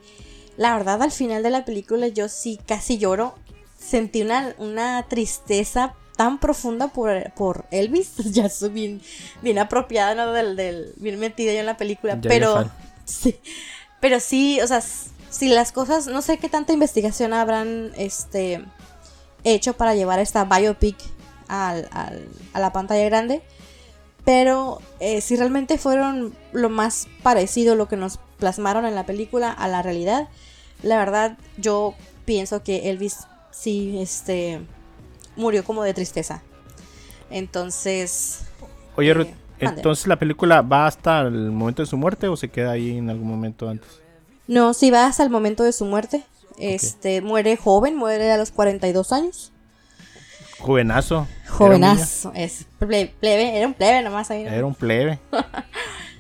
la 0.58 0.78
verdad, 0.78 1.02
al 1.04 1.12
final 1.12 1.44
de 1.44 1.50
la 1.50 1.66
película 1.66 2.08
yo 2.08 2.30
sí 2.30 2.58
casi 2.66 2.98
lloro. 2.98 3.36
Sentí 3.78 4.22
una, 4.22 4.56
una 4.58 5.06
tristeza 5.10 5.94
tan 6.16 6.40
profunda 6.40 6.88
por, 6.90 7.34
por 7.34 7.66
Elvis. 7.72 8.14
Ya 8.32 8.48
soy 8.50 8.70
bien, 8.70 9.02
bien 9.42 9.60
apropiada, 9.60 10.16
¿no? 10.16 10.32
Del, 10.32 10.56
del- 10.56 10.94
bien 10.98 11.20
metida 11.20 11.52
yo 11.52 11.60
en 11.60 11.66
la 11.66 11.78
película. 11.78 12.14
Ya, 12.22 12.30
pero 12.30 12.70
sí, 13.06 13.36
pero 14.00 14.20
sí, 14.20 14.62
o 14.62 14.68
sea, 14.68 14.82
si 14.82 15.50
las 15.50 15.72
cosas, 15.72 16.08
no 16.08 16.22
sé 16.22 16.38
qué 16.38 16.48
tanta 16.48 16.74
investigación 16.74 17.34
habrán 17.34 17.92
este 17.98 18.64
hecho 19.44 19.74
para 19.74 19.94
llevar 19.96 20.20
esta 20.20 20.46
biopic 20.46 20.96
al- 21.48 21.90
al- 21.92 22.28
a 22.54 22.60
la 22.60 22.72
pantalla 22.72 23.04
grande. 23.06 23.42
Pero 24.26 24.82
eh, 25.00 25.22
si 25.22 25.36
realmente 25.36 25.78
fueron 25.78 26.36
lo 26.52 26.70
más 26.70 27.08
parecido 27.24 27.76
lo 27.76 27.88
que 27.88 27.96
nos 27.96 28.18
plasmaron 28.40 28.86
en 28.86 28.96
la 28.96 29.06
película 29.06 29.52
a 29.52 29.68
la 29.68 29.82
realidad, 29.84 30.28
la 30.82 30.98
verdad 30.98 31.38
yo 31.58 31.94
pienso 32.26 32.64
que 32.64 32.90
Elvis 32.90 33.20
sí 33.52 34.00
este 34.02 34.62
murió 35.36 35.64
como 35.64 35.84
de 35.84 35.94
tristeza. 35.94 36.42
Entonces, 37.30 38.42
Oye, 38.96 39.10
Eh, 39.12 39.14
Ruth, 39.14 39.28
mande. 39.62 39.78
entonces 39.82 40.08
la 40.08 40.18
película 40.18 40.62
va 40.62 40.88
hasta 40.88 41.22
el 41.22 41.52
momento 41.52 41.82
de 41.82 41.86
su 41.88 41.98
muerte 41.98 42.28
o 42.28 42.36
se 42.38 42.50
queda 42.50 42.72
ahí 42.72 42.98
en 42.98 43.10
algún 43.10 43.28
momento 43.28 43.70
antes? 43.70 43.88
no, 44.48 44.74
sí 44.74 44.92
va 44.92 45.06
hasta 45.08 45.24
el 45.24 45.30
momento 45.30 45.64
de 45.64 45.72
su 45.74 45.86
muerte. 45.86 46.24
Este 46.58 47.22
muere 47.22 47.58
joven, 47.58 47.96
muere 47.96 48.32
a 48.32 48.38
los 48.38 48.52
42 48.52 49.12
años. 49.12 49.52
Jovenazo. 50.60 51.28
Jovenazo, 51.50 52.32
es 52.36 52.66
ple- 52.80 53.12
plebe, 53.20 53.58
era 53.58 53.68
un 53.68 53.74
plebe 53.74 54.02
nomás 54.02 54.32
ahí. 54.32 54.44
Era 54.46 54.66
un 54.66 54.76
plebe. 54.76 55.20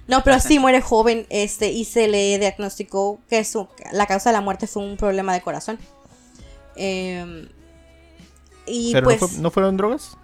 No, 0.08 0.24
pero 0.24 0.40
sí 0.40 0.60
muere 0.60 0.82
joven, 0.82 1.26
este, 1.32 1.72
y 1.72 1.84
se 1.84 2.08
le 2.08 2.38
diagnosticó 2.38 3.18
que 3.28 3.44
su, 3.44 3.68
la 3.92 4.06
causa 4.06 4.30
de 4.30 4.34
la 4.34 4.42
muerte 4.42 4.68
fue 4.68 4.84
un 4.84 4.98
problema 4.98 5.34
de 5.34 5.42
corazón. 5.42 5.80
Em, 6.76 7.48
y 8.68 8.94
Pero 8.94 9.06
pues 9.06 9.20
no, 9.22 9.28
fue- 9.28 9.38
¿no 9.40 9.50
fueron 9.50 9.78
drogas. 9.78 10.16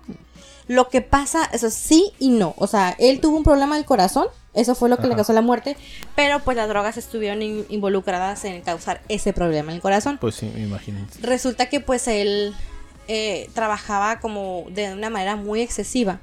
lo 0.68 0.88
que 0.90 1.02
pasa, 1.02 1.50
eso 1.52 1.72
sí 1.72 2.12
y 2.20 2.30
no. 2.30 2.54
O 2.58 2.68
sea, 2.68 2.96
él 3.00 3.20
tuvo 3.22 3.38
un 3.38 3.44
problema 3.44 3.76
del 3.76 3.86
corazón, 3.86 4.28
eso 4.54 4.76
fue 4.76 4.88
lo 4.88 4.98
que 4.98 5.08
le 5.08 5.16
causó 5.16 5.34
la 5.34 5.42
muerte, 5.42 5.76
pero 6.16 6.38
pues 6.42 6.56
las 6.58 6.68
drogas 6.68 6.98
estuvieron 6.98 7.42
in- 7.42 7.66
involucradas 7.70 8.46
en 8.46 8.62
causar 8.62 9.02
ese 9.10 9.34
problema 9.34 9.72
en 9.72 9.78
el 9.78 9.82
corazón. 9.82 10.20
Pues 10.22 10.36
sí, 10.36 10.52
me 10.54 10.62
imagino. 10.62 11.00
Resulta 11.22 11.70
que 11.70 11.80
pues 11.80 12.08
él 12.08 12.54
eh, 13.08 13.50
trabajaba 13.54 14.20
como 14.20 14.66
de 14.70 14.94
una 14.94 15.10
manera 15.10 15.36
muy 15.36 15.62
excesiva. 15.62 16.20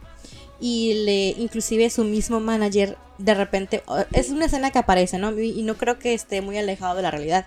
Y 0.61 1.05
le 1.05 1.29
inclusive 1.41 1.89
su 1.91 2.05
mismo 2.05 2.41
manager 2.41 2.97
de 3.19 3.35
repente 3.35 3.83
es 4.13 4.31
una 4.31 4.47
escena 4.47 4.71
que 4.71 4.79
aparece 4.79 5.19
no 5.19 5.37
y 5.39 5.63
no 5.63 5.77
creo 5.77 5.99
que 5.99 6.15
esté 6.15 6.41
muy 6.41 6.57
alejado 6.59 6.97
de 6.97 7.03
la 7.03 7.11
realidad. 7.11 7.47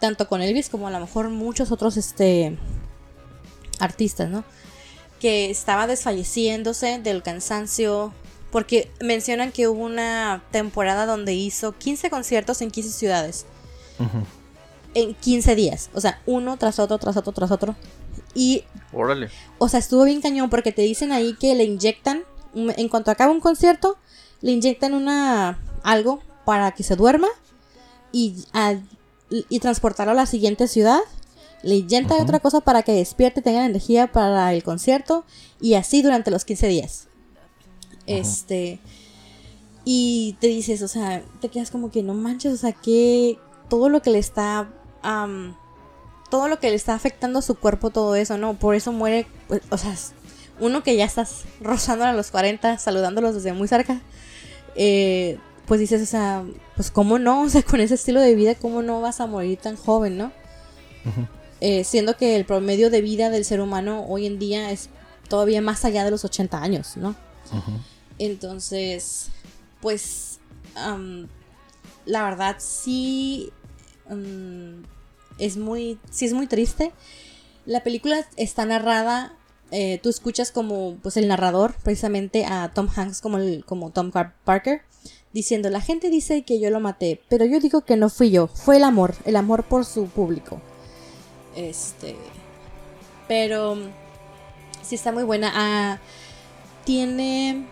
Tanto 0.00 0.28
con 0.28 0.42
Elvis 0.42 0.68
como 0.68 0.88
a 0.88 0.90
lo 0.90 1.00
mejor 1.00 1.28
muchos 1.28 1.72
otros 1.72 1.96
este 1.96 2.56
artistas 3.78 4.28
no 4.28 4.44
que 5.20 5.50
estaba 5.50 5.86
desfalleciéndose 5.86 6.98
del 6.98 7.22
cansancio 7.22 8.12
porque 8.50 8.90
mencionan 9.00 9.52
que 9.52 9.68
hubo 9.68 9.84
una 9.84 10.42
temporada 10.50 11.06
donde 11.06 11.34
hizo 11.34 11.72
15 11.72 12.10
conciertos 12.10 12.62
en 12.62 12.72
15 12.72 12.90
ciudades. 12.90 13.46
En 14.94 15.14
15 15.14 15.54
días. 15.54 15.90
O 15.94 16.00
sea 16.00 16.20
uno 16.26 16.56
tras 16.56 16.80
otro 16.80 16.98
tras 16.98 17.16
otro 17.16 17.32
tras 17.32 17.50
otro 17.52 17.76
y 18.34 18.64
Órale. 18.92 19.28
o 19.58 19.68
sea, 19.68 19.80
estuvo 19.80 20.04
bien 20.04 20.20
cañón 20.20 20.50
porque 20.50 20.72
te 20.72 20.82
dicen 20.82 21.12
ahí 21.12 21.34
que 21.38 21.54
le 21.54 21.64
inyectan, 21.64 22.22
un- 22.54 22.72
en 22.76 22.88
cuanto 22.88 23.10
acaba 23.10 23.32
un 23.32 23.40
concierto, 23.40 23.96
le 24.40 24.52
inyectan 24.52 24.94
una 24.94 25.58
algo 25.82 26.20
para 26.44 26.72
que 26.72 26.82
se 26.82 26.96
duerma 26.96 27.28
y, 28.12 28.44
a- 28.52 28.76
y 29.30 29.58
transportarlo 29.60 30.12
a 30.12 30.14
la 30.16 30.26
siguiente 30.26 30.66
ciudad. 30.68 31.00
Le 31.62 31.76
inyecta 31.76 32.14
Ujú. 32.14 32.22
otra 32.24 32.40
cosa 32.40 32.60
para 32.60 32.82
que 32.82 32.92
despierte, 32.92 33.42
tenga 33.42 33.64
energía 33.66 34.10
para 34.10 34.52
el 34.54 34.62
concierto 34.62 35.24
y 35.60 35.74
así 35.74 36.00
durante 36.02 36.30
los 36.30 36.44
15 36.44 36.68
días. 36.68 37.06
Este. 38.06 38.80
Y 39.84 40.36
te 40.40 40.46
dices, 40.48 40.82
o 40.82 40.88
sea, 40.88 41.22
te 41.40 41.48
quedas 41.48 41.70
como 41.70 41.90
que 41.90 42.02
no 42.02 42.14
manches, 42.14 42.52
o 42.52 42.56
sea, 42.56 42.72
que 42.72 43.38
todo 43.68 43.88
lo 43.88 44.02
que 44.02 44.10
le 44.10 44.18
está. 44.18 44.68
Todo 46.30 46.48
lo 46.48 46.58
que 46.58 46.70
le 46.70 46.76
está 46.76 46.94
afectando 46.94 47.40
a 47.40 47.42
su 47.42 47.56
cuerpo, 47.56 47.90
todo 47.90 48.14
eso, 48.14 48.38
¿no? 48.38 48.54
Por 48.54 48.74
eso 48.74 48.92
muere, 48.92 49.26
pues, 49.48 49.62
o 49.70 49.76
sea, 49.76 49.94
uno 50.60 50.82
que 50.82 50.96
ya 50.96 51.04
estás 51.04 51.44
rozando 51.60 52.04
a 52.04 52.12
los 52.12 52.30
40, 52.30 52.78
saludándolos 52.78 53.34
desde 53.34 53.52
muy 53.52 53.68
cerca, 53.68 54.00
eh, 54.76 55.38
pues 55.66 55.80
dices, 55.80 56.02
o 56.02 56.06
sea, 56.06 56.44
pues 56.76 56.90
cómo 56.90 57.18
no, 57.18 57.42
o 57.42 57.48
sea, 57.48 57.62
con 57.68 57.80
ese 57.80 57.94
estilo 57.94 58.20
de 58.20 58.34
vida, 58.34 58.54
¿cómo 58.54 58.82
no 58.82 59.00
vas 59.00 59.20
a 59.20 59.26
morir 59.26 59.58
tan 59.58 59.76
joven, 59.76 60.16
¿no? 60.16 60.32
Eh, 61.60 61.84
siendo 61.84 62.16
que 62.16 62.36
el 62.36 62.44
promedio 62.44 62.90
de 62.90 63.00
vida 63.00 63.30
del 63.30 63.44
ser 63.44 63.60
humano 63.60 64.04
hoy 64.06 64.26
en 64.26 64.38
día 64.38 64.70
es 64.70 64.88
todavía 65.28 65.60
más 65.60 65.84
allá 65.84 66.04
de 66.04 66.10
los 66.10 66.24
80 66.24 66.62
años, 66.62 66.96
¿no? 66.96 67.14
Entonces, 68.18 69.28
pues, 69.80 70.40
la 72.04 72.24
verdad 72.24 72.56
sí 72.58 73.52
mm, 74.08 74.82
es 75.40 75.56
muy, 75.56 75.98
sí 76.10 76.26
es 76.26 76.32
muy 76.32 76.46
triste. 76.46 76.92
La 77.66 77.82
película 77.82 78.26
está 78.36 78.64
narrada, 78.64 79.34
eh, 79.70 79.98
tú 80.02 80.08
escuchas 80.08 80.50
como, 80.50 80.96
pues, 81.02 81.16
el 81.16 81.28
narrador, 81.28 81.74
precisamente 81.82 82.44
a 82.44 82.70
Tom 82.72 82.88
Hanks 82.94 83.20
como, 83.20 83.38
el, 83.38 83.64
como 83.64 83.90
Tom 83.90 84.10
Parker, 84.44 84.82
diciendo, 85.32 85.70
la 85.70 85.80
gente 85.80 86.10
dice 86.10 86.42
que 86.42 86.60
yo 86.60 86.70
lo 86.70 86.80
maté, 86.80 87.22
pero 87.28 87.44
yo 87.44 87.60
digo 87.60 87.82
que 87.82 87.96
no 87.96 88.08
fui 88.08 88.30
yo, 88.30 88.46
fue 88.48 88.76
el 88.76 88.84
amor, 88.84 89.14
el 89.24 89.36
amor 89.36 89.64
por 89.64 89.84
su 89.84 90.06
público. 90.06 90.60
Este, 91.54 92.16
pero 93.28 93.76
sí 94.82 94.94
está 94.94 95.12
muy 95.12 95.24
buena. 95.24 95.52
Ah, 95.54 95.98
tiene 96.84 97.66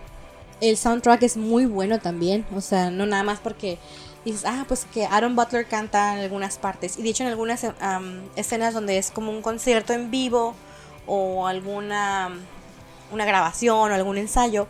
el 0.61 0.77
soundtrack 0.77 1.23
es 1.23 1.37
muy 1.37 1.65
bueno 1.65 1.99
también, 1.99 2.45
o 2.55 2.61
sea, 2.61 2.91
no 2.91 3.05
nada 3.05 3.23
más 3.23 3.39
porque 3.39 3.77
dices, 4.31 4.45
ah, 4.47 4.65
pues 4.67 4.85
que 4.93 5.05
Aaron 5.05 5.35
Butler 5.35 5.65
canta 5.65 6.13
en 6.13 6.19
algunas 6.19 6.57
partes 6.57 6.97
y 6.97 7.03
de 7.03 7.09
hecho 7.09 7.23
en 7.23 7.29
algunas 7.29 7.65
escenas 8.35 8.73
donde 8.73 8.97
es 8.97 9.11
como 9.11 9.31
un 9.31 9.41
concierto 9.41 9.93
en 9.93 10.11
vivo 10.11 10.55
o 11.07 11.47
alguna 11.47 12.31
una 13.11 13.25
grabación 13.25 13.91
o 13.91 13.93
algún 13.93 14.17
ensayo 14.17 14.67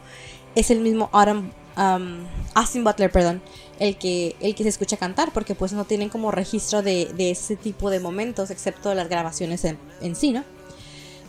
es 0.56 0.72
el 0.72 0.80
mismo 0.80 1.10
Aaron 1.12 1.52
am, 1.76 2.26
Austin 2.54 2.84
Butler, 2.84 3.12
perdón, 3.12 3.42
el 3.80 3.98
que 3.98 4.36
el 4.40 4.56
que 4.56 4.64
se 4.64 4.70
escucha 4.70 4.98
cantar 4.98 5.32
porque 5.32 5.56
pues 5.56 5.74
no 5.74 5.86
tienen 5.86 6.10
como 6.10 6.32
registro 6.32 6.82
de, 6.82 7.06
de 7.14 7.32
ese 7.32 7.56
tipo 7.56 7.90
de 7.90 8.00
momentos 8.00 8.50
excepto 8.50 8.94
las 8.94 9.10
grabaciones 9.10 9.66
en, 9.66 10.16
sí, 10.16 10.32
¿no? 10.32 10.44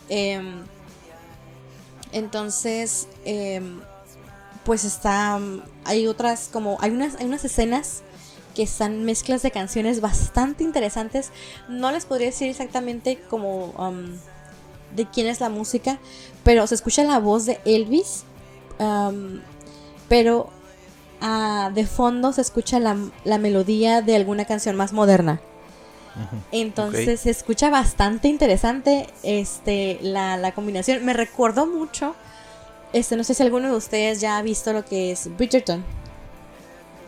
Em, 0.09 0.63
entonces, 2.11 3.07
em, 3.25 3.79
pues 4.63 4.83
está. 4.83 5.39
Hay 5.85 6.07
otras, 6.07 6.49
como. 6.51 6.77
Hay 6.81 6.91
unas, 6.91 7.15
hay 7.15 7.25
unas 7.25 7.45
escenas 7.45 8.03
que 8.53 8.63
están 8.63 9.03
mezclas 9.03 9.41
de 9.41 9.51
canciones 9.51 10.01
bastante 10.01 10.63
interesantes. 10.63 11.31
No 11.67 11.91
les 11.91 12.05
podría 12.05 12.27
decir 12.27 12.49
exactamente 12.49 13.19
como. 13.29 13.67
um, 13.77 14.17
de 14.95 15.05
quién 15.05 15.27
es 15.27 15.39
la 15.39 15.47
música, 15.47 15.99
pero 16.43 16.67
se 16.67 16.75
escucha 16.75 17.05
la 17.05 17.17
voz 17.19 17.45
de 17.45 17.61
Elvis. 17.63 18.25
um, 18.77 19.39
pero 20.09 20.49
ah, 21.21 21.71
de 21.73 21.85
fondo 21.85 22.33
se 22.33 22.41
escucha 22.41 22.77
la, 22.79 22.97
la 23.23 23.37
melodía 23.37 24.01
de 24.01 24.17
alguna 24.17 24.43
canción 24.43 24.75
más 24.75 24.91
moderna. 24.91 25.39
Entonces 26.51 27.21
se 27.21 27.29
escucha 27.29 27.69
bastante 27.69 28.27
interesante 28.27 29.07
este, 29.23 29.97
la, 30.01 30.35
la 30.35 30.51
combinación. 30.51 31.05
Me 31.05 31.13
recordó 31.13 31.67
mucho. 31.67 32.15
Este, 32.91 33.15
no 33.15 33.23
sé 33.23 33.33
si 33.33 33.43
alguno 33.43 33.69
de 33.69 33.77
ustedes 33.77 34.19
ya 34.19 34.37
ha 34.37 34.41
visto 34.41 34.73
lo 34.73 34.83
que 34.83 35.13
es 35.13 35.29
Bridgerton. 35.37 35.85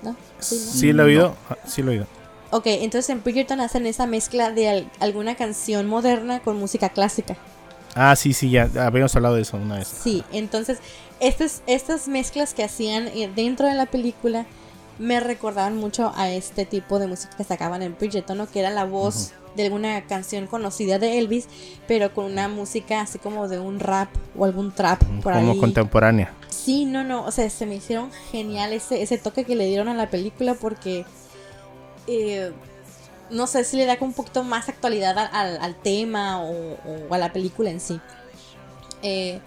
¿No? 0.04 0.16
Sí, 0.40 0.56
¿no? 0.56 0.72
Sí, 0.72 0.94
lo 0.94 1.04
he 1.04 1.06
oído. 1.08 1.36
Ah, 1.50 1.58
Sí, 1.66 1.82
lo 1.82 1.92
he 1.92 1.96
oído. 1.96 2.08
Ok, 2.52 2.68
entonces 2.68 3.10
en 3.10 3.24
Bridgerton 3.24 3.60
hacen 3.62 3.86
esa 3.88 4.06
mezcla 4.06 4.52
de 4.52 4.70
al- 4.70 4.92
alguna 5.00 5.36
canción 5.36 5.88
moderna 5.88 6.40
con 6.40 6.58
música 6.58 6.90
clásica. 6.90 7.36
Ah, 7.96 8.16
sí, 8.16 8.34
sí, 8.34 8.50
ya 8.52 8.70
habíamos 8.80 9.16
hablado 9.16 9.36
de 9.36 9.42
eso 9.42 9.58
una 9.58 9.76
vez. 9.78 9.88
Sí, 9.88 10.24
entonces 10.32 10.80
estas, 11.20 11.62
estas 11.68 12.08
mezclas 12.08 12.54
que 12.54 12.64
hacían 12.64 13.08
eh, 13.08 13.32
dentro 13.36 13.68
de 13.68 13.74
la 13.76 13.86
película 13.88 14.46
me 15.00 15.20
recordaban 15.20 15.76
mucho 15.78 16.12
a 16.16 16.30
este 16.30 16.66
tipo 16.66 17.00
de 17.00 17.08
música 17.08 17.36
que 17.36 17.44
sacaban 17.44 17.82
en 17.82 17.96
Bridgerton, 17.98 18.38
¿no? 18.38 18.50
que 18.50 18.60
era 18.60 18.70
la 18.70 18.86
voz 18.86 19.32
de 19.56 19.64
alguna 19.66 20.02
canción 20.06 20.48
conocida 20.48 20.98
de 21.00 21.20
Elvis, 21.20 21.48
pero 21.88 22.14
con 22.14 22.26
una 22.26 22.48
música 22.48 23.02
así 23.02 23.20
como 23.20 23.48
de 23.48 23.60
un 23.60 23.80
rap 23.80 24.10
o 24.38 24.46
algún 24.46 24.72
trap 24.72 25.02
por 25.22 25.34
Como 25.34 25.52
ahí. 25.52 25.60
contemporánea. 25.60 26.32
Sí, 26.50 26.86
no, 26.86 27.04
no, 27.04 27.24
o 27.26 27.32
sea, 27.32 27.50
se 27.50 27.66
me 27.66 27.76
hicieron 27.76 28.12
genial 28.32 28.74
ese, 28.74 29.02
ese 29.02 29.18
toque 29.18 29.44
que 29.46 29.56
le 29.56 29.66
dieron 29.68 29.90
a 29.90 29.94
la 29.94 30.10
película 30.10 30.54
porque, 30.56 31.06
eh, 32.08 32.52
no 33.30 33.48
sé 33.48 33.64
si 33.64 33.78
le 33.78 33.86
da 33.86 33.98
como 33.98 34.10
un 34.10 34.16
poquito 34.16 34.44
más 34.44 34.70
actualidad 34.70 35.18
al, 35.18 35.30
al- 35.34 35.58
al 35.62 35.76
tema 35.76 36.42
o, 36.42 36.78
o 37.10 37.14
a 37.14 37.18
la 37.18 37.34
película 37.34 37.70
en 37.70 37.80
sí. 37.80 38.00
Eh, 39.02 39.40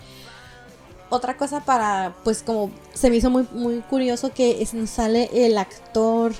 otra 1.11 1.37
cosa 1.37 1.61
para, 1.65 2.15
pues 2.25 2.43
como 2.43 2.71
se 2.95 3.11
me 3.11 3.17
hizo 3.17 3.31
muy, 3.31 3.47
muy 3.53 3.81
curioso 3.81 4.33
que 4.33 4.63
es- 4.63 4.75
nos 4.75 4.91
sale 4.91 5.31
el 5.33 5.57
actor, 5.59 6.33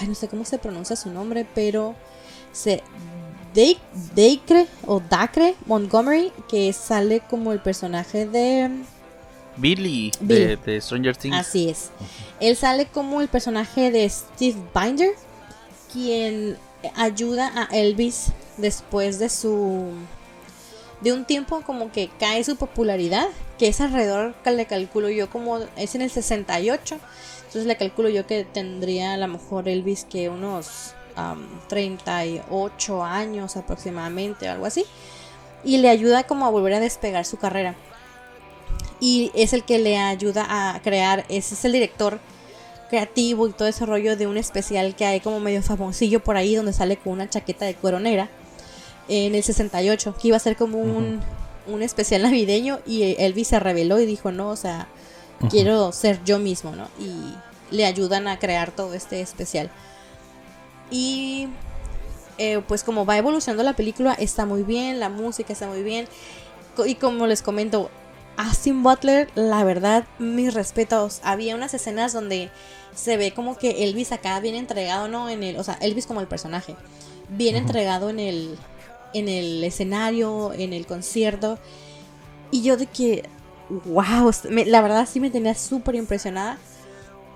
ay, 0.00 0.08
no 0.08 0.14
sé 0.14 0.28
cómo 0.28 0.44
se 0.44 0.58
pronuncia 0.58 0.96
su 0.96 1.10
nombre, 1.10 1.46
pero 1.54 1.94
se... 2.52 2.82
Dacre 4.14 4.66
o 4.86 5.00
Dacre 5.00 5.54
Montgomery, 5.66 6.32
que 6.48 6.72
sale 6.72 7.20
como 7.20 7.52
el 7.52 7.60
personaje 7.60 8.24
de... 8.26 8.70
Billy, 9.58 10.10
Billy. 10.20 10.40
De, 10.46 10.56
de 10.56 10.80
Stranger 10.80 11.14
Things. 11.14 11.36
Así 11.36 11.68
es. 11.68 11.90
Él 12.40 12.56
sale 12.56 12.86
como 12.86 13.20
el 13.20 13.28
personaje 13.28 13.90
de 13.90 14.08
Steve 14.08 14.56
Binder, 14.74 15.10
quien 15.92 16.56
ayuda 16.96 17.52
a 17.54 17.64
Elvis 17.76 18.28
después 18.56 19.18
de 19.18 19.28
su 19.28 19.90
de 21.02 21.12
un 21.12 21.24
tiempo 21.26 21.60
como 21.66 21.92
que 21.92 22.08
cae 22.18 22.42
su 22.44 22.56
popularidad, 22.56 23.26
que 23.62 23.68
es 23.68 23.80
alrededor, 23.80 24.34
le 24.44 24.66
calculo 24.66 25.08
yo 25.08 25.30
como 25.30 25.58
es 25.76 25.94
en 25.94 26.02
el 26.02 26.10
68, 26.10 26.98
entonces 27.36 27.64
le 27.64 27.76
calculo 27.76 28.08
yo 28.08 28.26
que 28.26 28.42
tendría 28.42 29.12
a 29.12 29.16
lo 29.16 29.28
mejor 29.28 29.68
Elvis 29.68 30.04
que 30.04 30.28
unos 30.28 30.94
am, 31.14 31.46
38 31.68 33.04
años 33.04 33.56
aproximadamente 33.56 34.48
o 34.48 34.50
algo 34.50 34.66
así, 34.66 34.84
y 35.62 35.78
le 35.78 35.90
ayuda 35.90 36.24
como 36.24 36.44
a 36.44 36.50
volver 36.50 36.72
a 36.72 36.80
despegar 36.80 37.24
su 37.24 37.36
carrera. 37.36 37.76
Y 38.98 39.30
es 39.32 39.52
el 39.52 39.62
que 39.62 39.78
le 39.78 39.96
ayuda 39.96 40.44
a 40.48 40.82
crear, 40.82 41.24
ese 41.28 41.54
es 41.54 41.64
el 41.64 41.70
director 41.70 42.18
creativo 42.90 43.46
y 43.46 43.52
todo 43.52 43.68
ese 43.68 43.86
rollo 43.86 44.16
de 44.16 44.26
un 44.26 44.38
especial 44.38 44.96
que 44.96 45.06
hay 45.06 45.20
como 45.20 45.38
medio 45.38 45.62
famosillo 45.62 46.18
por 46.18 46.36
ahí 46.36 46.56
donde 46.56 46.72
sale 46.72 46.96
con 46.96 47.12
una 47.12 47.30
chaqueta 47.30 47.64
de 47.64 47.76
cuero 47.76 48.00
negra 48.00 48.28
en 49.06 49.36
el 49.36 49.42
68, 49.44 50.16
que 50.20 50.26
iba 50.26 50.36
a 50.36 50.40
ser 50.40 50.56
como 50.56 50.78
un, 50.78 51.20
un 51.66 51.82
especial 51.82 52.22
navideño 52.22 52.80
y 52.86 53.14
Elvis 53.18 53.48
se 53.48 53.60
reveló 53.60 54.00
y 54.00 54.06
dijo, 54.06 54.32
no, 54.32 54.50
o 54.50 54.56
sea, 54.56 54.88
quiero 55.50 55.92
ser 55.92 56.22
yo 56.24 56.38
mismo, 56.38 56.74
¿no? 56.74 56.88
Y 56.98 57.34
le 57.74 57.86
ayudan 57.86 58.28
a 58.28 58.38
crear 58.38 58.70
todo 58.70 58.94
este 58.94 59.20
especial. 59.20 59.70
Y 60.90 61.48
eh, 62.38 62.62
pues 62.66 62.84
como 62.84 63.06
va 63.06 63.18
evolucionando 63.18 63.62
la 63.62 63.74
película, 63.74 64.14
está 64.14 64.46
muy 64.46 64.62
bien, 64.62 65.00
la 65.00 65.08
música 65.08 65.52
está 65.52 65.66
muy 65.66 65.82
bien. 65.82 66.06
Y 66.86 66.94
como 66.94 67.26
les 67.26 67.42
comento, 67.42 67.90
Austin 68.36 68.82
Butler, 68.82 69.30
la 69.34 69.64
verdad, 69.64 70.04
mis 70.18 70.54
respetos. 70.54 71.20
Había 71.22 71.54
unas 71.54 71.74
escenas 71.74 72.12
donde 72.12 72.50
se 72.94 73.16
ve 73.16 73.32
como 73.32 73.56
que 73.56 73.84
Elvis 73.84 74.12
acá 74.12 74.38
bien 74.40 74.54
entregado, 74.54 75.08
¿no? 75.08 75.28
En 75.28 75.42
el, 75.42 75.56
o 75.56 75.64
sea, 75.64 75.74
Elvis 75.80 76.06
como 76.06 76.20
el 76.20 76.28
personaje, 76.28 76.76
bien 77.28 77.56
entregado 77.56 78.10
en 78.10 78.20
el, 78.20 78.58
en 79.14 79.28
el 79.28 79.62
escenario, 79.64 80.52
en 80.52 80.72
el 80.72 80.86
concierto. 80.86 81.58
Y 82.50 82.62
yo 82.62 82.76
de 82.76 82.86
que, 82.86 83.24
wow, 83.86 84.30
me- 84.50 84.66
la 84.66 84.80
verdad 84.82 85.08
sí 85.10 85.20
me 85.20 85.30
tenía 85.30 85.54
súper 85.54 85.94
impresionada. 85.94 86.58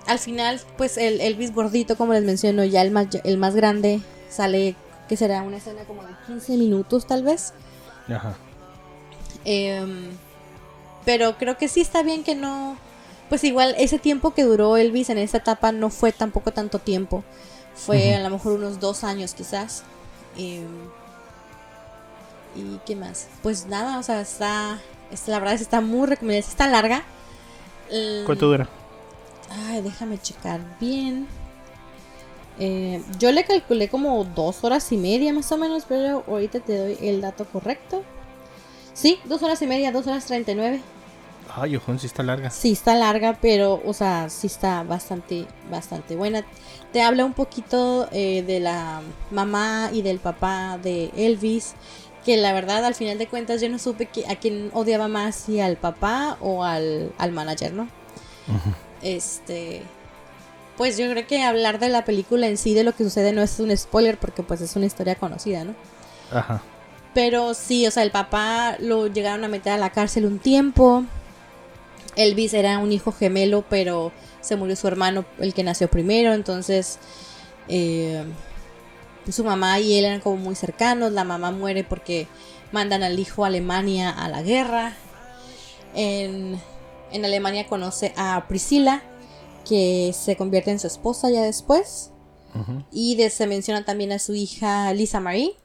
Al 0.07 0.18
final, 0.18 0.61
pues 0.77 0.97
el 0.99 1.20
Elvis 1.20 1.53
gordito, 1.55 1.97
como 1.97 2.12
les 2.12 2.22
menciono, 2.22 2.64
ya 2.64 2.83
el 2.83 2.91
más, 2.93 3.09
el 3.24 3.39
más 3.39 3.55
grande, 3.57 4.01
sale, 4.31 4.77
que 5.09 5.16
será 5.16 5.43
una 5.43 5.57
escena 5.57 5.85
como 5.85 6.03
de 6.03 6.12
15 6.27 6.57
minutos 6.57 7.07
tal 7.07 7.22
vez. 7.24 7.53
Ajá. 8.09 8.37
Em, 9.45 10.11
pero 11.05 11.37
creo 11.39 11.57
que 11.57 11.68
sí 11.68 11.81
está 11.81 12.03
bien 12.03 12.24
que 12.24 12.35
no. 12.35 12.77
Pues 13.29 13.43
igual 13.45 13.74
ese 13.79 13.99
tiempo 13.99 14.35
que 14.35 14.45
duró 14.45 14.77
Elvis 14.77 15.11
en 15.11 15.18
esa 15.18 15.39
etapa 15.39 15.72
no 15.72 15.91
fue 15.91 16.12
tampoco 16.12 16.53
tanto 16.53 16.79
tiempo. 16.79 17.24
Fue 17.74 18.14
a 18.14 18.20
lo 18.20 18.31
mejor 18.31 18.53
unos 18.55 18.79
dos 18.81 19.03
años 19.05 19.35
quizás. 19.35 19.83
Em, 20.37 20.64
¿Y 22.57 22.80
qué 22.86 22.96
más? 22.96 23.28
Pues 23.42 23.66
nada, 23.66 23.98
o 23.98 24.02
sea, 24.02 24.20
está. 24.20 24.78
es- 25.11 25.28
la 25.28 25.38
verdad 25.38 25.54
es 25.54 25.61
que 25.61 25.64
está 25.64 25.80
muy 25.80 26.07
recomendada. 26.07 26.48
Está 26.50 26.66
larga. 26.66 27.02
¿Cuánto 28.24 28.46
dura? 28.46 28.68
Ay, 29.68 29.80
déjame 29.82 30.18
checar 30.18 30.61
bien. 30.80 31.28
Eh, 32.59 33.02
yo 33.18 33.30
le 33.32 33.44
calculé 33.44 33.88
como 33.88 34.24
dos 34.24 34.64
horas 34.64 34.90
y 34.90 34.96
media 34.96 35.32
más 35.32 35.52
o 35.52 35.57
menos, 35.59 35.84
pero 35.86 36.24
ahorita 36.26 36.61
te 36.61 36.76
doy 36.78 36.98
el 37.02 37.20
dato 37.20 37.44
correcto. 37.44 38.02
Sí, 38.94 39.18
dos 39.24 39.42
horas 39.42 39.61
y 39.62 39.66
media, 39.66 39.92
dos 39.92 40.07
horas 40.07 40.24
treinta 40.24 40.52
y 40.52 40.54
nueve. 40.54 40.80
Ay, 41.54 41.76
ojón, 41.76 41.98
sí 41.98 42.07
está 42.07 42.22
larga. 42.22 42.50
Sí 42.50 42.72
está 42.72 42.94
larga, 42.96 43.38
pero, 43.40 43.80
o 43.84 43.92
sea, 43.92 44.28
sí 44.30 44.46
está 44.48 44.82
bastante, 44.82 45.46
bastante 45.70 46.16
buena. 46.16 46.44
Te 46.92 47.02
habla 47.02 47.24
un 47.24 47.34
poquito 47.34 48.09
eh, 48.11 48.42
de 48.42 48.59
la 48.59 49.00
mamá 49.30 49.90
y 49.92 50.02
del 50.02 50.18
papá 50.18 50.78
de 50.82 51.12
Elvis. 51.16 51.74
Que 52.27 52.37
la 52.37 52.53
verdad, 52.53 52.85
al 52.85 52.95
final 52.95 53.16
de 53.16 53.29
cuentas, 53.29 53.62
yo 53.62 53.68
no 53.68 53.79
supe 53.79 54.07
que, 54.07 54.27
a 54.27 54.37
quién 54.37 54.70
odiaba 54.74 55.09
más, 55.09 55.37
si 55.37 55.61
al 55.61 55.77
papá 55.77 56.37
o 56.41 56.64
al, 56.64 57.12
al 57.16 57.33
manager, 57.33 57.72
¿no? 57.72 57.89
Este. 59.01 59.83
Pues 60.77 60.99
yo 60.99 61.09
creo 61.09 61.27
que 61.27 61.43
hablar 61.43 61.79
de 61.79 61.89
la 61.89 62.05
película 62.05 62.49
en 62.49 62.59
sí, 62.59 62.74
de 62.74 62.85
lo 62.85 62.95
que 62.95 63.05
sucede, 63.05 63.33
no 63.33 63.43
es 63.43 63.61
un 63.61 63.74
spoiler, 63.74 64.18
porque 64.18 64.43
pues 64.43 64.61
es 64.61 64.77
una 64.77 64.87
historia 64.87 65.14
conocida, 65.14 65.64
¿no? 65.64 65.74
Ajá. 66.31 66.61
Pero 67.14 67.55
sí, 67.55 67.87
o 67.87 67.91
sea, 67.91 68.03
el 68.03 68.11
papá 68.11 68.77
lo 68.79 69.07
llegaron 69.07 69.43
a 69.45 69.49
meter 69.49 69.72
a 69.72 69.79
la 69.79 69.89
cárcel 69.89 70.27
un 70.27 70.39
tiempo. 70.39 71.05
Elvis 72.14 72.53
era 72.53 72.79
un 72.79 72.93
hijo 72.93 73.11
gemelo, 73.12 73.64
pero 73.70 74.12
se 74.43 74.57
murió 74.57 74.77
su 74.77 74.87
hermano, 74.87 75.24
el 75.39 75.55
que 75.55 75.62
nació 75.62 75.89
primero. 75.89 76.35
Entonces, 76.35 76.99
eh, 77.68 78.22
su 79.33 79.45
mamá 79.45 79.79
y 79.81 79.99
él 79.99 80.05
eran 80.05 80.20
como 80.20 80.37
muy 80.37 80.55
cercanos. 80.55 81.12
La 81.12 81.24
mamá 81.24 81.51
muere 81.51 81.85
porque 81.85 82.27
mandan 82.72 83.03
al 83.03 83.18
hijo 83.18 83.45
a 83.45 83.49
Alemania 83.49 84.11
a 84.11 84.29
la 84.29 84.43
guerra. 84.43 84.95
En, 85.95 86.61
en 87.12 87.24
Alemania 87.24 87.66
conoce 87.66 88.12
a 88.16 88.45
Priscila, 88.49 89.03
que 89.68 90.12
se 90.16 90.37
convierte 90.37 90.70
en 90.70 90.79
su 90.79 90.87
esposa 90.87 91.31
ya 91.31 91.43
después. 91.43 92.11
Y 92.91 93.16
de- 93.16 93.29
se 93.29 93.47
menciona 93.47 93.85
también 93.85 94.12
a 94.12 94.18
su 94.18 94.35
hija 94.35 94.93
Lisa 94.95 95.20
Marie. 95.20 95.57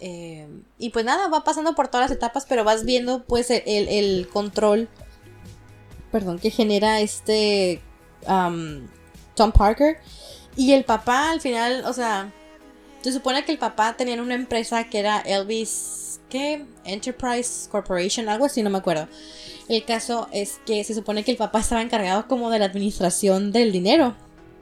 Eh, 0.00 0.48
y 0.78 0.90
pues 0.90 1.04
nada, 1.04 1.28
va 1.28 1.44
pasando 1.44 1.76
por 1.76 1.86
todas 1.86 2.10
las 2.10 2.16
etapas, 2.16 2.44
pero 2.48 2.64
vas 2.64 2.84
viendo 2.84 3.22
pues 3.24 3.50
el, 3.50 3.62
el- 3.66 3.88
el 3.88 4.28
control, 4.28 4.88
perdón, 6.10 6.40
que 6.40 6.50
genera 6.50 7.00
este 7.00 7.80
um, 8.26 8.88
Tom 9.36 9.52
Parker. 9.52 9.98
Y 10.60 10.74
el 10.74 10.84
papá 10.84 11.30
al 11.30 11.40
final, 11.40 11.84
o 11.86 11.94
sea, 11.94 12.30
se 13.00 13.12
supone 13.12 13.46
que 13.46 13.52
el 13.52 13.56
papá 13.56 13.96
tenía 13.96 14.20
una 14.20 14.34
empresa 14.34 14.84
que 14.84 14.98
era 14.98 15.18
Elvis, 15.20 16.20
¿qué? 16.28 16.66
Enterprise 16.84 17.66
Corporation, 17.70 18.28
algo 18.28 18.44
así, 18.44 18.62
no 18.62 18.68
me 18.68 18.76
acuerdo. 18.76 19.08
El 19.70 19.86
caso 19.86 20.28
es 20.32 20.60
que 20.66 20.84
se 20.84 20.94
supone 20.94 21.24
que 21.24 21.30
el 21.30 21.38
papá 21.38 21.60
estaba 21.60 21.80
encargado 21.80 22.28
como 22.28 22.50
de 22.50 22.58
la 22.58 22.66
administración 22.66 23.52
del 23.52 23.72
dinero. 23.72 24.14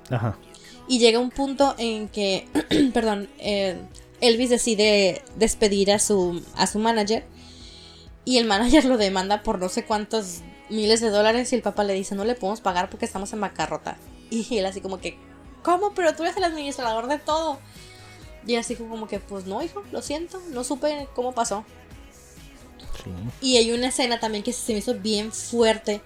Ajá. 0.09 0.39
Y 0.87 1.01
llega 1.01 1.19
un 1.19 1.31
punto 1.31 1.75
en 1.79 2.07
que, 2.09 2.47
perdón, 2.95 3.29
eh, 3.41 3.77
Elvis 4.21 4.51
decide 4.51 5.23
despedir 5.35 5.91
a 5.91 5.99
su, 5.99 6.45
a 6.55 6.69
su 6.69 6.79
manager. 6.79 7.25
Y 8.25 8.39
el 8.39 8.45
manager 8.45 8.85
lo 8.85 8.99
demanda 8.99 9.43
por 9.43 9.59
no 9.59 9.69
sé 9.69 9.85
cuántos 9.85 10.43
miles 10.71 11.01
de 11.01 11.11
dólares. 11.11 11.53
Y 11.53 11.57
el 11.57 11.63
papá 11.63 11.83
le 11.83 11.95
dice, 11.95 12.15
no 12.15 12.25
le 12.25 12.37
podemos 12.37 12.61
pagar 12.61 12.89
porque 12.89 13.05
estamos 13.05 13.33
en 13.33 13.41
bancarrota. 13.41 13.97
Y 14.31 14.59
él 14.59 14.67
así 14.67 14.81
como 14.81 15.01
que, 15.01 15.19
¿cómo? 15.69 15.93
Pero 15.93 16.15
tú 16.15 16.23
eres 16.23 16.35
el 16.39 16.45
administrador 16.45 17.09
de 17.09 17.19
todo. 17.19 17.59
Y 18.47 18.57
así 18.57 18.75
como 18.75 19.07
que, 19.07 19.21
pues 19.21 19.45
no, 19.45 19.63
hijo, 19.63 19.83
lo 19.93 20.01
siento, 20.01 20.41
no 20.49 20.65
supe 20.65 21.09
cómo 21.15 21.33
pasó. 21.33 21.63
Sí. 23.05 23.11
Y 23.43 23.57
hay 23.59 23.73
una 23.73 23.89
escena 23.89 24.19
también 24.19 24.43
que 24.43 24.55
se 24.55 24.73
me 24.73 24.79
hizo 24.79 24.95
bien 24.95 25.31
fuerte, 25.31 26.01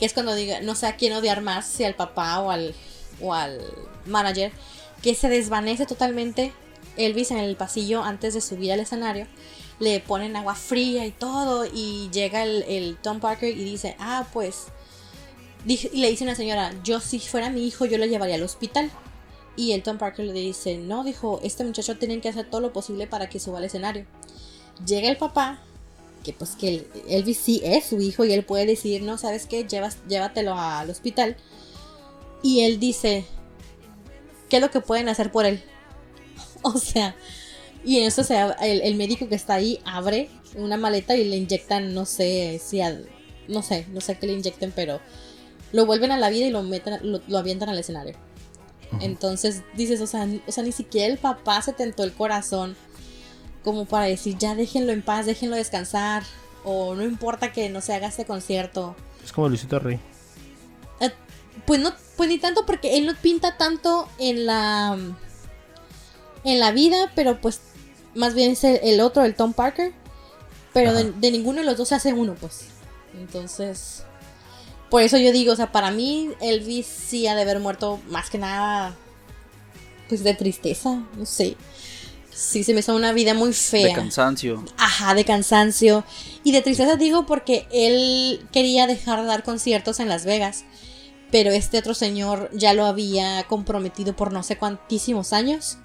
que 0.00 0.06
es 0.06 0.12
cuando 0.12 0.34
diga, 0.34 0.60
no 0.60 0.74
sé 0.74 0.88
a 0.88 0.96
quién 0.96 1.12
odiar 1.12 1.40
más, 1.40 1.66
si 1.68 1.84
al 1.84 1.94
papá 1.94 2.40
o 2.40 2.50
al, 2.50 2.74
o 3.20 3.32
al 3.32 3.60
manager, 4.06 4.50
que 5.02 5.14
se 5.14 5.28
desvanece 5.28 5.86
totalmente 5.86 6.52
Elvis 6.96 7.30
en 7.30 7.38
el 7.38 7.54
pasillo 7.54 8.02
antes 8.02 8.34
de 8.34 8.40
subir 8.40 8.72
al 8.72 8.80
escenario. 8.80 9.28
Le 9.78 10.00
ponen 10.00 10.34
agua 10.34 10.56
fría 10.56 11.06
y 11.06 11.12
todo, 11.12 11.64
y 11.64 12.10
llega 12.10 12.42
el, 12.42 12.64
el 12.64 12.96
Tom 12.96 13.20
Parker 13.20 13.56
y 13.56 13.62
dice, 13.62 13.94
ah, 14.00 14.26
pues, 14.32 14.64
y 15.66 15.98
le 16.00 16.10
dice 16.10 16.24
una 16.24 16.34
señora, 16.34 16.72
yo 16.84 17.00
si 17.00 17.18
fuera 17.18 17.50
mi 17.50 17.66
hijo, 17.66 17.86
yo 17.86 17.98
lo 17.98 18.06
llevaría 18.06 18.36
al 18.36 18.42
hospital. 18.42 18.90
Y 19.56 19.72
el 19.72 19.82
Tom 19.82 19.96
Parker 19.98 20.26
le 20.26 20.32
dice, 20.34 20.76
no, 20.76 21.02
dijo, 21.02 21.40
este 21.42 21.64
muchacho 21.64 21.96
tiene 21.96 22.20
que 22.20 22.28
hacer 22.28 22.48
todo 22.50 22.60
lo 22.60 22.72
posible 22.72 23.06
para 23.06 23.28
que 23.28 23.40
suba 23.40 23.58
al 23.58 23.64
escenario. 23.64 24.04
Llega 24.86 25.08
el 25.08 25.16
papá, 25.16 25.60
que 26.22 26.32
pues 26.34 26.50
que 26.56 26.68
el- 26.68 26.86
Elvis 27.08 27.38
sí 27.38 27.62
es 27.64 27.86
su 27.86 28.00
hijo 28.00 28.24
y 28.26 28.32
él 28.34 28.44
puede 28.44 28.66
decir, 28.66 29.02
no, 29.02 29.16
¿sabes 29.16 29.46
qué? 29.46 29.64
Llevas, 29.64 29.96
llévatelo 30.08 30.54
al 30.54 30.90
hospital. 30.90 31.36
Y 32.42 32.60
él 32.64 32.78
dice, 32.78 33.24
¿qué 34.50 34.56
es 34.56 34.62
lo 34.62 34.70
que 34.70 34.80
pueden 34.80 35.08
hacer 35.08 35.32
por 35.32 35.46
él? 35.46 35.62
O 36.62 36.78
sea, 36.78 37.14
y 37.84 37.98
en 37.98 38.04
eso 38.04 38.24
se, 38.24 38.38
el, 38.60 38.82
el 38.82 38.94
médico 38.96 39.28
que 39.28 39.36
está 39.36 39.54
ahí 39.54 39.80
abre 39.84 40.28
una 40.56 40.76
maleta 40.76 41.16
y 41.16 41.24
le 41.24 41.36
inyectan, 41.36 41.94
no 41.94 42.04
sé, 42.06 42.60
si 42.64 42.80
al- 42.80 43.08
no 43.48 43.62
sé, 43.62 43.86
no 43.92 44.00
sé 44.00 44.18
qué 44.18 44.26
le 44.26 44.32
inyecten, 44.34 44.72
pero 44.74 45.00
lo 45.76 45.86
vuelven 45.86 46.10
a 46.10 46.18
la 46.18 46.30
vida 46.30 46.46
y 46.46 46.50
lo 46.50 46.62
meten, 46.62 46.98
lo, 47.02 47.20
lo 47.28 47.38
avientan 47.38 47.68
al 47.68 47.78
escenario. 47.78 48.16
Entonces 49.00 49.62
dices, 49.76 50.00
o 50.00 50.06
sea, 50.06 50.26
ni- 50.26 50.42
o 50.46 50.52
sea, 50.52 50.64
ni 50.64 50.72
siquiera 50.72 51.12
el 51.12 51.18
papá 51.18 51.60
se 51.62 51.72
tentó 51.72 52.02
el 52.04 52.12
corazón 52.12 52.76
como 53.64 53.84
para 53.84 54.06
decir, 54.06 54.38
ya 54.38 54.54
déjenlo 54.54 54.92
en 54.92 55.02
paz, 55.02 55.26
déjenlo 55.26 55.56
descansar, 55.56 56.22
o 56.64 56.94
no 56.94 57.02
importa 57.02 57.52
que 57.52 57.68
no 57.68 57.80
se 57.80 57.94
haga 57.94 58.06
este 58.08 58.24
concierto. 58.24 58.94
Es 59.24 59.32
como 59.32 59.48
Luisito 59.48 59.78
Rey. 59.80 59.98
Eh, 61.00 61.10
pues 61.66 61.80
no, 61.80 61.92
pues 62.16 62.28
ni 62.28 62.38
tanto 62.38 62.64
porque 62.64 62.96
él 62.96 63.06
no 63.06 63.14
pinta 63.16 63.56
tanto 63.56 64.08
en 64.18 64.46
la 64.46 64.96
en 66.44 66.60
la 66.60 66.70
vida, 66.70 67.10
pero 67.16 67.40
pues 67.40 67.60
más 68.14 68.34
bien 68.34 68.52
es 68.52 68.62
el, 68.64 68.78
el 68.84 69.00
otro, 69.00 69.24
el 69.24 69.34
Tom 69.34 69.52
Parker. 69.52 69.92
Pero 70.72 70.92
de, 70.92 71.10
de 71.10 71.30
ninguno 71.32 71.60
de 71.60 71.64
los 71.66 71.76
dos 71.76 71.88
se 71.88 71.94
hace 71.96 72.12
uno, 72.12 72.34
pues. 72.40 72.66
Entonces, 73.18 74.04
por 74.90 75.02
eso 75.02 75.18
yo 75.18 75.32
digo, 75.32 75.52
o 75.52 75.56
sea, 75.56 75.72
para 75.72 75.90
mí 75.90 76.30
Elvis 76.40 76.86
sí 76.86 77.26
ha 77.26 77.34
de 77.34 77.42
haber 77.42 77.60
muerto 77.60 78.00
más 78.08 78.30
que 78.30 78.38
nada, 78.38 78.94
pues 80.08 80.22
de 80.22 80.34
tristeza, 80.34 81.02
no 81.16 81.26
sé. 81.26 81.56
Sí, 82.36 82.64
se 82.64 82.74
me 82.74 82.80
hizo 82.80 82.94
una 82.94 83.12
vida 83.12 83.32
muy 83.32 83.54
fea. 83.54 83.88
De 83.88 83.92
cansancio. 83.94 84.62
Ajá, 84.76 85.14
de 85.14 85.24
cansancio. 85.24 86.04
Y 86.44 86.52
de 86.52 86.60
tristeza 86.60 86.96
digo 86.96 87.24
porque 87.24 87.66
él 87.72 88.46
quería 88.52 88.86
dejar 88.86 89.22
de 89.22 89.26
dar 89.26 89.42
conciertos 89.42 90.00
en 90.00 90.10
Las 90.10 90.26
Vegas. 90.26 90.64
Pero 91.30 91.50
este 91.50 91.78
otro 91.78 91.94
señor 91.94 92.50
ya 92.52 92.74
lo 92.74 92.84
había 92.84 93.42
comprometido 93.44 94.14
por 94.14 94.32
no 94.32 94.42
sé 94.42 94.58
cuantísimos 94.58 95.32
años. 95.32 95.78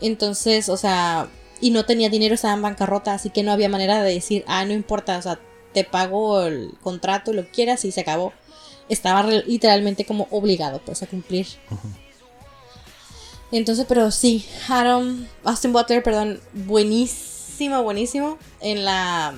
Entonces, 0.00 0.68
o 0.68 0.76
sea, 0.76 1.28
y 1.60 1.70
no 1.70 1.84
tenía 1.84 2.10
dinero, 2.10 2.34
estaba 2.34 2.54
en 2.54 2.62
bancarrota, 2.62 3.14
así 3.14 3.30
que 3.30 3.44
no 3.44 3.52
había 3.52 3.68
manera 3.68 4.02
de 4.02 4.12
decir, 4.12 4.44
ah, 4.48 4.64
no 4.64 4.72
importa, 4.72 5.16
o 5.16 5.22
sea, 5.22 5.38
te 5.74 5.84
pago 5.84 6.42
el 6.42 6.72
contrato, 6.82 7.34
lo 7.34 7.42
que 7.42 7.50
quieras 7.50 7.84
y 7.84 7.92
se 7.92 8.00
acabó. 8.00 8.32
Estaba 8.88 9.22
literalmente 9.24 10.06
como 10.06 10.28
obligado, 10.30 10.80
pues, 10.84 11.02
a 11.02 11.06
cumplir. 11.06 11.46
Entonces, 13.52 13.84
pero 13.88 14.10
sí, 14.10 14.46
Aaron, 14.68 15.28
Austin 15.44 15.72
Butler, 15.72 16.02
perdón, 16.02 16.40
buenísimo, 16.52 17.82
buenísimo 17.82 18.38
en 18.60 18.84
la, 18.84 19.34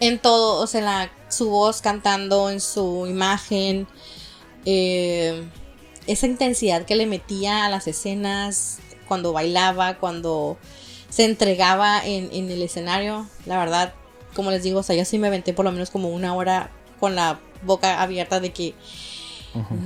en 0.00 0.18
todo, 0.18 0.60
o 0.60 0.66
sea, 0.66 0.80
en 0.80 0.86
la, 0.86 1.12
su 1.28 1.48
voz 1.48 1.80
cantando, 1.80 2.50
en 2.50 2.60
su 2.60 3.06
imagen, 3.06 3.86
eh, 4.66 5.44
esa 6.06 6.26
intensidad 6.26 6.84
que 6.84 6.96
le 6.96 7.06
metía 7.06 7.64
a 7.64 7.68
las 7.68 7.86
escenas, 7.86 8.80
cuando 9.08 9.32
bailaba, 9.32 9.98
cuando 9.98 10.58
se 11.08 11.24
entregaba 11.24 12.04
en, 12.04 12.28
en 12.32 12.50
el 12.50 12.62
escenario, 12.62 13.26
la 13.46 13.58
verdad, 13.58 13.94
como 14.34 14.50
les 14.50 14.62
digo, 14.62 14.80
o 14.80 14.82
sea, 14.82 14.96
yo 14.96 15.04
sí 15.04 15.18
me 15.18 15.28
aventé 15.28 15.52
por 15.54 15.64
lo 15.64 15.72
menos 15.72 15.90
como 15.90 16.08
una 16.08 16.34
hora 16.34 16.70
con 17.00 17.14
la 17.14 17.40
boca 17.62 18.02
abierta 18.02 18.40
de 18.40 18.52
que 18.52 18.74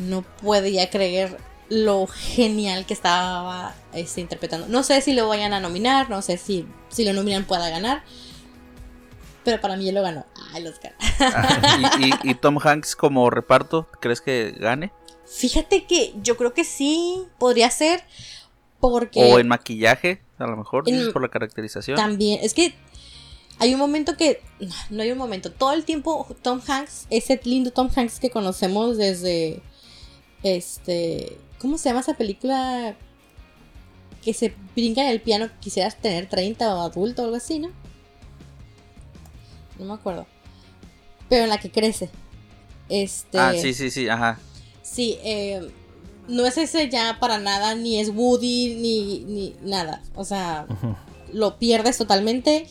no 0.06 0.22
podía 0.42 0.88
creer 0.90 1.36
lo 1.68 2.06
genial 2.06 2.86
que 2.86 2.94
estaba 2.94 3.74
este, 3.92 4.20
interpretando. 4.22 4.66
No 4.68 4.82
sé 4.82 5.00
si 5.02 5.12
lo 5.12 5.28
vayan 5.28 5.52
a 5.52 5.60
nominar, 5.60 6.08
no 6.08 6.22
sé 6.22 6.38
si, 6.38 6.66
si 6.88 7.04
lo 7.04 7.12
nominan 7.12 7.44
pueda 7.44 7.68
ganar. 7.68 8.02
Pero 9.44 9.60
para 9.60 9.76
mí 9.76 9.88
él 9.88 9.94
lo 9.94 10.02
ganó. 10.02 10.26
Ay, 10.52 10.62
los 10.62 10.72
Oscar. 10.74 10.94
y, 12.00 12.06
y- 12.06 12.30
y 12.30 12.34
Tom 12.34 12.58
Hanks 12.62 12.96
como 12.96 13.28
reparto, 13.30 13.86
¿crees 14.00 14.20
que 14.20 14.54
gane? 14.58 14.92
Fíjate 15.26 15.84
que 15.84 16.14
yo 16.22 16.36
creo 16.38 16.54
que 16.54 16.64
sí 16.64 17.24
podría 17.38 17.70
ser. 17.70 18.02
Porque 18.80 19.32
O 19.32 19.38
en 19.38 19.48
maquillaje, 19.48 20.22
a 20.38 20.46
lo 20.46 20.56
mejor, 20.56 20.84
En- 20.88 21.12
por 21.12 21.20
la 21.20 21.28
caracterización. 21.28 21.96
también. 21.96 22.40
Es 22.42 22.54
que 22.54 22.74
hay 23.58 23.74
un 23.74 23.80
momento 23.80 24.16
que. 24.16 24.42
No 24.90 25.02
hay 25.02 25.10
un 25.10 25.18
momento. 25.18 25.52
Todo 25.52 25.72
el 25.72 25.84
tiempo 25.84 26.26
Tom 26.42 26.60
Hanks, 26.66 27.06
ese 27.10 27.40
lindo 27.44 27.70
Tom 27.70 27.90
Hanks 27.94 28.20
que 28.20 28.30
conocemos 28.30 28.96
desde. 28.96 29.62
Este. 30.42 31.38
¿Cómo 31.58 31.78
se 31.78 31.88
llama 31.88 32.00
esa 32.00 32.14
película? 32.14 32.96
Que 34.22 34.32
se 34.32 34.54
brinca 34.74 35.02
en 35.02 35.08
el 35.08 35.20
piano. 35.20 35.48
Quisieras 35.60 35.96
tener 35.96 36.28
30 36.28 36.74
o 36.74 36.80
adulto 36.80 37.22
o 37.22 37.24
algo 37.26 37.36
así, 37.36 37.58
¿no? 37.58 37.70
No 39.78 39.84
me 39.84 39.94
acuerdo. 39.94 40.26
Pero 41.28 41.44
en 41.44 41.50
la 41.50 41.58
que 41.58 41.70
crece. 41.70 42.10
Este. 42.88 43.38
Ah, 43.38 43.52
sí, 43.54 43.74
sí, 43.74 43.90
sí, 43.90 44.08
ajá. 44.08 44.38
Sí, 44.82 45.18
eh, 45.22 45.70
no 46.28 46.46
es 46.46 46.56
ese 46.56 46.88
ya 46.88 47.18
para 47.20 47.38
nada, 47.38 47.74
ni 47.74 48.00
es 48.00 48.10
Woody, 48.10 48.76
ni, 48.76 49.20
ni 49.20 49.56
nada. 49.62 50.02
O 50.14 50.24
sea, 50.24 50.66
lo 51.32 51.58
pierdes 51.58 51.98
totalmente. 51.98 52.66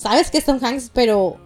Sabes 0.00 0.30
que 0.30 0.38
es 0.38 0.46
Tom 0.46 0.58
Hanks, 0.64 0.90
pero 0.94 1.36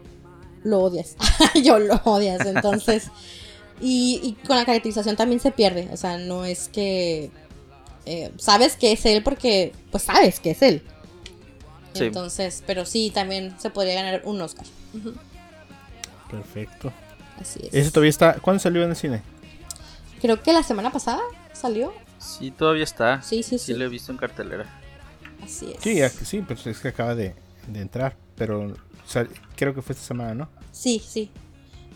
lo 0.62 0.78
odias. 0.78 1.16
Yo 1.64 1.80
lo 1.80 1.96
odias, 2.04 2.46
entonces. 2.46 3.10
y, 3.80 4.20
y 4.22 4.32
con 4.46 4.56
la 4.56 4.64
caracterización 4.64 5.16
también 5.16 5.40
se 5.40 5.50
pierde. 5.50 5.88
O 5.92 5.96
sea, 5.96 6.18
no 6.18 6.44
es 6.44 6.68
que. 6.68 7.32
eh, 8.06 8.30
sabes 8.38 8.76
que 8.76 8.92
es 8.92 9.04
él 9.06 9.24
porque. 9.24 9.72
Pues 9.90 10.04
sabes 10.04 10.38
que 10.38 10.52
es 10.52 10.62
él. 10.62 10.82
Sí. 11.94 12.04
Entonces, 12.04 12.62
pero 12.64 12.86
sí, 12.86 13.10
también 13.12 13.56
se 13.58 13.70
podría 13.70 13.94
ganar 13.94 14.22
un 14.24 14.40
Oscar. 14.40 14.66
Perfecto. 16.30 16.92
Así 17.40 17.58
es. 17.66 17.74
Ese 17.74 17.90
todavía 17.90 18.10
está. 18.10 18.34
¿Cuándo 18.34 18.60
salió 18.60 18.84
en 18.84 18.90
el 18.90 18.96
cine? 18.96 19.22
Creo 20.20 20.40
que 20.44 20.52
la 20.52 20.62
semana 20.62 20.92
pasada 20.92 21.22
salió. 21.52 21.92
Sí, 22.20 22.52
todavía 22.52 22.84
está. 22.84 23.20
Sí, 23.20 23.42
sí, 23.42 23.58
Sí 23.58 23.72
sí. 23.72 23.74
lo 23.74 23.84
he 23.84 23.88
visto 23.88 24.12
en 24.12 24.18
cartelera. 24.18 24.64
Así 25.42 25.72
es. 25.72 25.82
Sí, 25.82 25.96
ya 25.96 26.08
que 26.08 26.24
sí, 26.24 26.42
pero 26.46 26.60
es 26.64 26.78
que 26.78 26.88
acaba 26.88 27.16
de, 27.16 27.34
de 27.68 27.80
entrar. 27.80 28.16
Pero 28.36 28.74
sal- 29.06 29.28
creo 29.56 29.74
que 29.74 29.82
fue 29.82 29.94
esta 29.94 30.06
semana, 30.06 30.34
¿no? 30.34 30.48
Sí, 30.72 31.02
sí. 31.06 31.30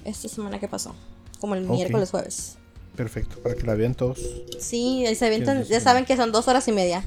Esta 0.05 0.29
semana 0.29 0.59
que 0.59 0.69
pasó. 0.69 0.95
Como 1.41 1.55
el 1.55 1.63
miércoles, 1.69 2.11
jueves. 2.11 2.59
Perfecto, 2.97 3.39
para 3.43 3.55
que 3.55 3.63
la 3.65 3.75
vean 3.75 3.95
todos. 3.95 4.19
Sí, 4.59 5.05
se 5.15 5.27
avientan- 5.27 5.65
ya 5.65 5.81
saben 5.81 6.05
que 6.05 6.17
son 6.17 6.33
dos 6.33 6.49
horas 6.49 6.67
y 6.69 6.73
media. 6.73 7.05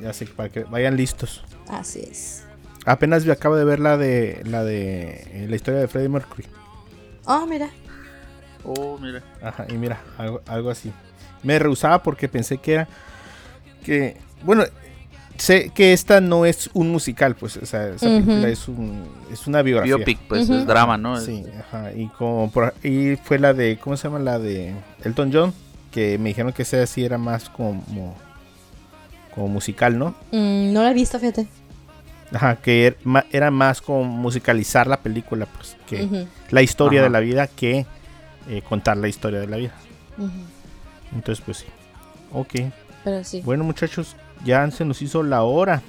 Ya 0.00 0.12
sé, 0.12 0.26
para 0.26 0.48
que 0.48 0.64
vayan 0.64 0.96
listos. 0.96 1.42
Así 1.68 2.00
es. 2.00 2.44
Apenas 2.86 3.26
acabo 3.28 3.56
de 3.56 3.64
ver 3.64 3.80
la 3.80 3.96
de 3.96 4.42
la 4.44 4.64
de 4.64 5.26
eh, 5.32 5.46
la 5.48 5.56
historia 5.56 5.80
de 5.80 5.88
Freddie 5.88 6.08
Mercury. 6.08 6.46
Oh, 7.26 7.46
mira. 7.46 7.70
Oh, 8.64 8.98
mira. 8.98 9.22
Ajá, 9.42 9.66
y 9.68 9.74
mira, 9.74 10.02
algo, 10.18 10.40
algo 10.46 10.70
así. 10.70 10.92
Me 11.42 11.58
rehusaba 11.58 12.02
porque 12.02 12.28
pensé 12.28 12.58
que 12.58 12.72
era 12.74 12.88
que 13.84 14.16
bueno, 14.42 14.64
sé 15.36 15.70
que 15.74 15.92
esta 15.92 16.20
no 16.20 16.46
es 16.46 16.70
un 16.74 16.90
musical, 16.90 17.34
pues, 17.34 17.56
o 17.56 17.66
sea, 17.66 17.88
esa 17.88 18.06
película 18.06 18.48
es 18.48 18.68
un 18.68 19.04
es 19.32 19.46
una 19.46 19.62
biografía. 19.62 19.96
Biopic, 19.96 20.18
pues 20.28 20.48
es 20.48 20.66
drama, 20.66 20.96
¿no? 20.96 21.20
Sí, 21.20 21.44
ajá, 21.58 21.92
y 21.92 22.06
como 22.08 22.50
por 22.50 22.74
y 22.82 23.16
fue 23.16 23.38
la 23.38 23.52
de 23.54 23.78
¿cómo 23.78 23.96
se 23.96 24.04
llama 24.08 24.18
la 24.20 24.38
de 24.38 24.74
Elton 25.02 25.30
John? 25.32 25.52
Que 25.90 26.18
me 26.18 26.30
dijeron 26.30 26.52
que 26.52 26.62
esa 26.62 26.84
sí 26.86 27.04
era 27.04 27.18
más 27.18 27.48
como 27.50 27.84
como 29.34 29.48
musical, 29.48 29.98
¿no? 29.98 30.10
Mm, 30.32 30.72
no 30.72 30.82
la 30.82 30.90
he 30.90 30.94
visto, 30.94 31.18
fíjate. 31.18 31.46
Ajá, 32.32 32.56
que 32.56 32.86
er- 32.88 32.96
ma- 33.04 33.26
era 33.30 33.50
más 33.50 33.80
como 33.80 34.04
musicalizar 34.04 34.86
la 34.86 34.98
película, 35.00 35.46
pues, 35.46 35.76
que 35.86 36.26
la 36.50 36.62
historia 36.62 37.00
Ajá. 37.00 37.04
de 37.08 37.10
la 37.12 37.20
vida 37.20 37.46
que 37.48 37.86
eh, 38.48 38.62
contar 38.68 38.96
la 38.96 39.08
historia 39.08 39.40
de 39.40 39.46
la 39.46 39.56
vida. 39.56 39.72
Entonces, 41.14 41.44
pues 41.44 41.58
sí. 41.58 41.66
Ok. 42.32 42.72
Pero 43.04 43.22
sí. 43.24 43.40
Bueno, 43.44 43.64
muchachos, 43.64 44.16
ya 44.44 44.70
se 44.70 44.84
nos 44.84 45.00
hizo 45.02 45.22
la 45.22 45.42
hora. 45.42 45.82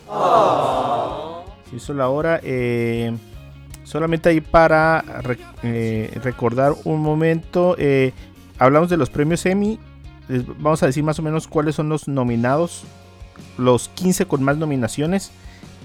Se 1.69 1.75
hizo 1.77 1.93
la 1.93 2.09
hora. 2.09 2.39
eh, 2.43 3.15
solamente 3.83 4.29
ahí 4.29 4.41
para 4.41 5.01
re- 5.21 5.37
eh, 5.63 6.17
recordar 6.23 6.73
un 6.85 7.01
momento. 7.01 7.75
eh, 7.77 8.13
hablamos 8.59 8.89
de 8.89 8.97
los 8.97 9.09
premios 9.09 9.45
Emmy. 9.45 9.79
Les 10.27 10.45
vamos 10.47 10.81
a 10.83 10.87
decir 10.87 11.03
más 11.03 11.19
o 11.19 11.21
menos 11.21 11.47
cuáles 11.47 11.75
son 11.75 11.89
los 11.89 12.07
nominados. 12.07 12.83
Los 13.57 13.89
15 13.89 14.25
con 14.25 14.43
más 14.43 14.57
nominaciones. 14.57 15.31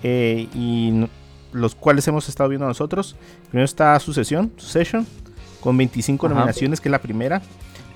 y 0.02 1.06
los 1.52 1.74
cuales 1.74 2.06
hemos 2.08 2.28
estado 2.28 2.48
viendo 2.48 2.66
nosotros. 2.66 3.16
Primero 3.50 3.64
está 3.66 3.98
Sucesión, 4.00 4.52
Succession, 4.56 5.04
con 5.60 5.76
25 5.76 6.26
Ajá. 6.26 6.34
nominaciones, 6.36 6.80
que 6.80 6.88
es 6.88 6.90
la 6.92 7.00
primera. 7.02 7.42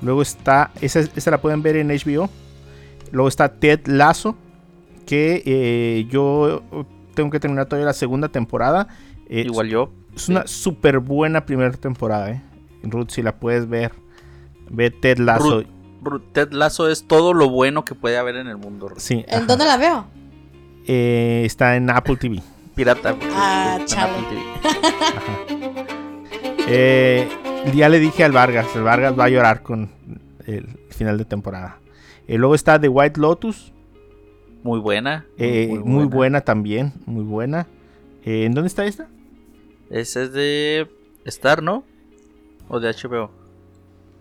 Luego 0.03 0.21
está, 0.21 0.71
esa, 0.83 1.01
esa 1.01 1.31
la 1.31 1.41
pueden 1.41 1.62
ver 1.62 1.77
en 1.77 1.89
HBO. 1.89 2.29
Luego 3.12 3.29
está 3.29 3.49
Ted 3.49 3.87
Lasso, 3.87 4.37
que 5.05 5.42
eh, 5.44 6.07
yo 6.11 6.62
tengo 7.14 7.30
que 7.30 7.40
terminar 7.40 7.66
todavía 7.66 7.86
la 7.86 7.92
segunda 7.92 8.28
temporada. 8.28 8.88
Eh, 9.28 9.42
Igual 9.46 9.68
yo. 9.68 9.92
Es 10.14 10.28
una 10.28 10.46
súper 10.46 10.98
buena 11.00 11.44
primera 11.46 11.72
temporada, 11.72 12.30
¿eh? 12.30 12.42
Ruth, 12.82 13.11
si 13.11 13.22
la 13.22 13.36
puedes 13.36 13.68
ver, 13.68 13.92
ve 14.70 14.90
Ted 14.90 15.18
Lasso. 15.18 15.64
Ruth. 16.02 16.22
Ted 16.32 16.52
Lasso 16.52 16.88
es 16.88 17.07
todo 17.07 17.32
lo 17.32 17.48
bueno 17.48 17.84
que 17.84 17.94
puede 17.94 18.18
haber 18.18 18.36
en 18.36 18.46
el 18.46 18.59
mundo. 18.59 18.88
Ruth. 18.88 18.98
Sí, 18.98 19.24
¿En 19.26 19.34
ajá. 19.38 19.46
dónde 19.46 19.64
la 19.64 19.76
veo? 19.76 20.07
Eh, 20.86 21.42
está 21.44 21.76
en 21.76 21.88
Apple 21.90 22.16
TV. 22.16 22.42
Pirata. 22.74 23.16
Ah, 23.34 23.78
TV. 23.86 24.42
Eh, 26.66 27.28
ya 27.74 27.88
le 27.90 27.98
dije 27.98 28.24
al 28.24 28.32
Vargas, 28.32 28.66
el 28.74 28.82
Vargas 28.82 29.18
va 29.18 29.24
a 29.24 29.28
llorar 29.28 29.62
con 29.62 29.90
el 30.46 30.66
final 30.88 31.18
de 31.18 31.26
temporada. 31.26 31.78
Eh, 32.26 32.38
luego 32.38 32.55
está 32.55 32.80
The 32.80 32.88
White 32.88 33.20
Lotus, 33.20 33.74
Muy 34.65 34.81
buena. 34.81 35.25
eh, 35.39 35.69
muy, 35.85 36.07
buena. 36.07 36.41
también, 36.41 36.93
muy 37.07 37.23
buena. 37.23 37.69
Eh, 38.25 38.45
¿En 38.47 38.55
dónde 38.55 38.67
está 38.69 38.85
esta? 38.87 39.07
Ese 39.91 40.25
es 40.25 40.33
de 40.33 40.89
Star, 41.27 41.62
¿no? 41.62 41.85
O 42.69 42.81
de 42.81 42.89
HBO. 42.93 43.31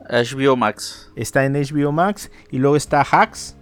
HBO 0.09 0.55
Max. 0.57 1.09
Está 1.15 1.45
en 1.45 1.53
HBO 1.53 1.91
Max. 1.93 2.29
Y 2.51 2.59
luego 2.59 2.75
está 2.75 3.01
Hacks, 3.09 3.55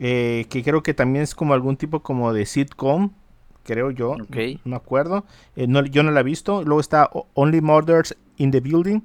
eh, 0.00 0.44
que 0.50 0.62
creo 0.64 0.82
que 0.82 0.92
también 0.92 1.22
es 1.22 1.34
como 1.34 1.54
algún 1.54 1.76
tipo 1.76 2.00
como 2.00 2.32
de 2.32 2.46
sitcom, 2.46 3.12
creo 3.62 3.92
yo. 3.92 4.10
Ok. 4.12 4.36
No 4.64 4.70
me 4.72 4.76
acuerdo. 4.76 5.24
Eh, 5.54 5.66
no- 5.68 5.86
yo 5.86 6.02
no 6.02 6.10
la 6.10 6.20
he 6.20 6.24
visto. 6.24 6.64
Luego 6.64 6.80
está 6.80 7.08
Only 7.34 7.60
Murders 7.60 8.16
in 8.38 8.50
the 8.50 8.60
Building. 8.60 9.02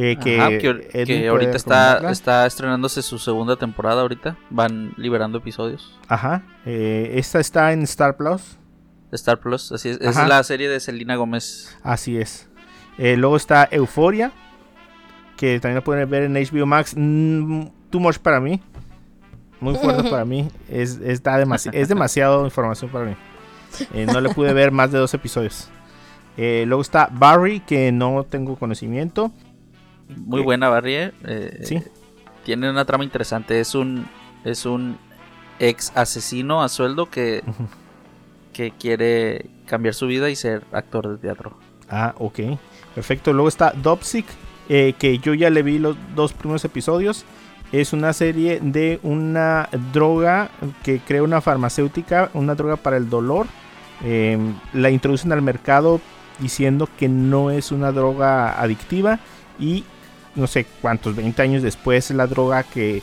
Eh, 0.00 0.16
que 0.22 0.40
Ajá, 0.40 0.48
que, 0.58 1.26
ahorita 1.28 1.56
está, 1.56 2.10
está 2.10 2.46
estrenándose 2.46 3.02
su 3.02 3.18
segunda 3.18 3.56
temporada 3.56 4.02
ahorita. 4.02 4.38
Van 4.48 4.92
liberando 4.96 5.38
episodios. 5.38 5.98
Ajá. 6.06 6.44
eh, 6.64 7.12
esta 7.16 7.40
está 7.40 7.72
en 7.72 7.82
Star 7.82 8.16
Plus. 8.16 8.56
Star 9.10 9.40
Plus, 9.40 9.72
así 9.72 9.88
es. 9.88 10.00
Es 10.00 10.16
la 10.16 10.42
serie 10.44 10.68
de 10.68 10.78
Selena 10.78 11.16
Gómez. 11.16 11.76
Así 11.82 12.16
es. 12.16 12.48
Eh, 12.96 13.16
luego 13.16 13.36
está 13.36 13.68
Euforia. 13.72 14.30
Que 15.36 15.58
también 15.60 15.76
la 15.76 15.84
pueden 15.84 16.08
ver 16.08 16.22
en 16.24 16.34
HBO 16.34 16.66
Max. 16.66 16.94
Mm, 16.96 17.64
too 17.90 17.98
much 18.00 18.18
para 18.18 18.40
mí. 18.40 18.60
Muy 19.60 19.74
fuerte 19.74 20.08
para 20.08 20.24
mí. 20.24 20.48
Es, 20.68 21.00
está 21.00 21.40
demasi- 21.44 21.70
es 21.72 21.88
demasiado 21.88 22.44
información 22.44 22.90
para 22.90 23.04
mí. 23.06 23.16
No 24.06 24.20
le 24.20 24.28
pude 24.30 24.52
ver 24.52 24.70
más 24.70 24.92
de 24.92 24.98
dos 24.98 25.12
episodios. 25.14 25.68
Luego 26.36 26.82
está 26.82 27.08
Barry, 27.10 27.58
que 27.60 27.90
no 27.90 28.24
tengo 28.24 28.54
conocimiento. 28.56 29.32
Muy 30.16 30.42
buena, 30.42 30.68
Barry. 30.68 30.94
eh. 30.94 31.12
Eh, 31.24 31.60
Sí. 31.64 31.82
Tiene 32.44 32.70
una 32.70 32.84
trama 32.84 33.04
interesante. 33.04 33.60
Es 33.60 33.74
un, 33.74 34.06
es 34.44 34.64
un 34.64 34.96
ex 35.58 35.92
asesino 35.94 36.62
a 36.62 36.68
sueldo 36.68 37.10
que, 37.10 37.42
que 38.52 38.70
quiere 38.72 39.50
cambiar 39.66 39.94
su 39.94 40.06
vida 40.06 40.30
y 40.30 40.36
ser 40.36 40.62
actor 40.72 41.08
de 41.08 41.18
teatro. 41.18 41.58
Ah, 41.90 42.14
ok. 42.18 42.38
Perfecto. 42.94 43.32
Luego 43.32 43.48
está 43.48 43.72
Dopsic, 43.72 44.24
eh, 44.68 44.94
que 44.98 45.18
yo 45.18 45.34
ya 45.34 45.50
le 45.50 45.62
vi 45.62 45.78
los 45.78 45.96
dos 46.14 46.32
primeros 46.32 46.64
episodios. 46.64 47.24
Es 47.70 47.92
una 47.92 48.14
serie 48.14 48.60
de 48.62 48.98
una 49.02 49.68
droga 49.92 50.48
que 50.82 51.00
crea 51.00 51.22
una 51.22 51.42
farmacéutica, 51.42 52.30
una 52.32 52.54
droga 52.54 52.76
para 52.76 52.96
el 52.96 53.10
dolor. 53.10 53.46
Eh, 54.04 54.38
la 54.72 54.88
introducen 54.90 55.32
al 55.32 55.42
mercado 55.42 56.00
diciendo 56.38 56.88
que 56.98 57.08
no 57.08 57.50
es 57.50 57.72
una 57.72 57.92
droga 57.92 58.58
adictiva 58.60 59.18
y 59.58 59.84
no 60.38 60.46
sé 60.46 60.66
cuántos, 60.80 61.14
20 61.16 61.42
años 61.42 61.62
después, 61.62 62.10
es 62.10 62.16
la 62.16 62.26
droga 62.26 62.62
que 62.62 63.02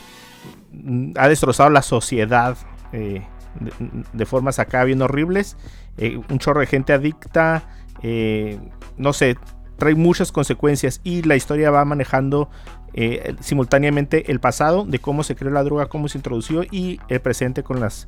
mm, 0.72 1.12
ha 1.16 1.28
destrozado 1.28 1.70
la 1.70 1.82
sociedad 1.82 2.56
eh, 2.92 3.22
de, 3.60 3.72
de 4.12 4.26
formas 4.26 4.58
acá 4.58 4.84
bien 4.84 5.02
horribles. 5.02 5.56
Eh, 5.98 6.18
un 6.28 6.38
chorro 6.38 6.60
de 6.60 6.66
gente 6.66 6.92
adicta, 6.92 7.68
eh, 8.02 8.58
no 8.96 9.12
sé, 9.12 9.36
trae 9.76 9.94
muchas 9.94 10.32
consecuencias 10.32 11.00
y 11.04 11.22
la 11.22 11.36
historia 11.36 11.70
va 11.70 11.84
manejando 11.84 12.48
eh, 12.94 13.34
simultáneamente 13.40 14.30
el 14.30 14.40
pasado 14.40 14.84
de 14.84 14.98
cómo 14.98 15.22
se 15.22 15.36
creó 15.36 15.52
la 15.52 15.62
droga, 15.62 15.86
cómo 15.86 16.08
se 16.08 16.18
introdució 16.18 16.64
y 16.70 16.98
el 17.08 17.20
presente 17.20 17.62
con 17.62 17.80
las 17.80 18.06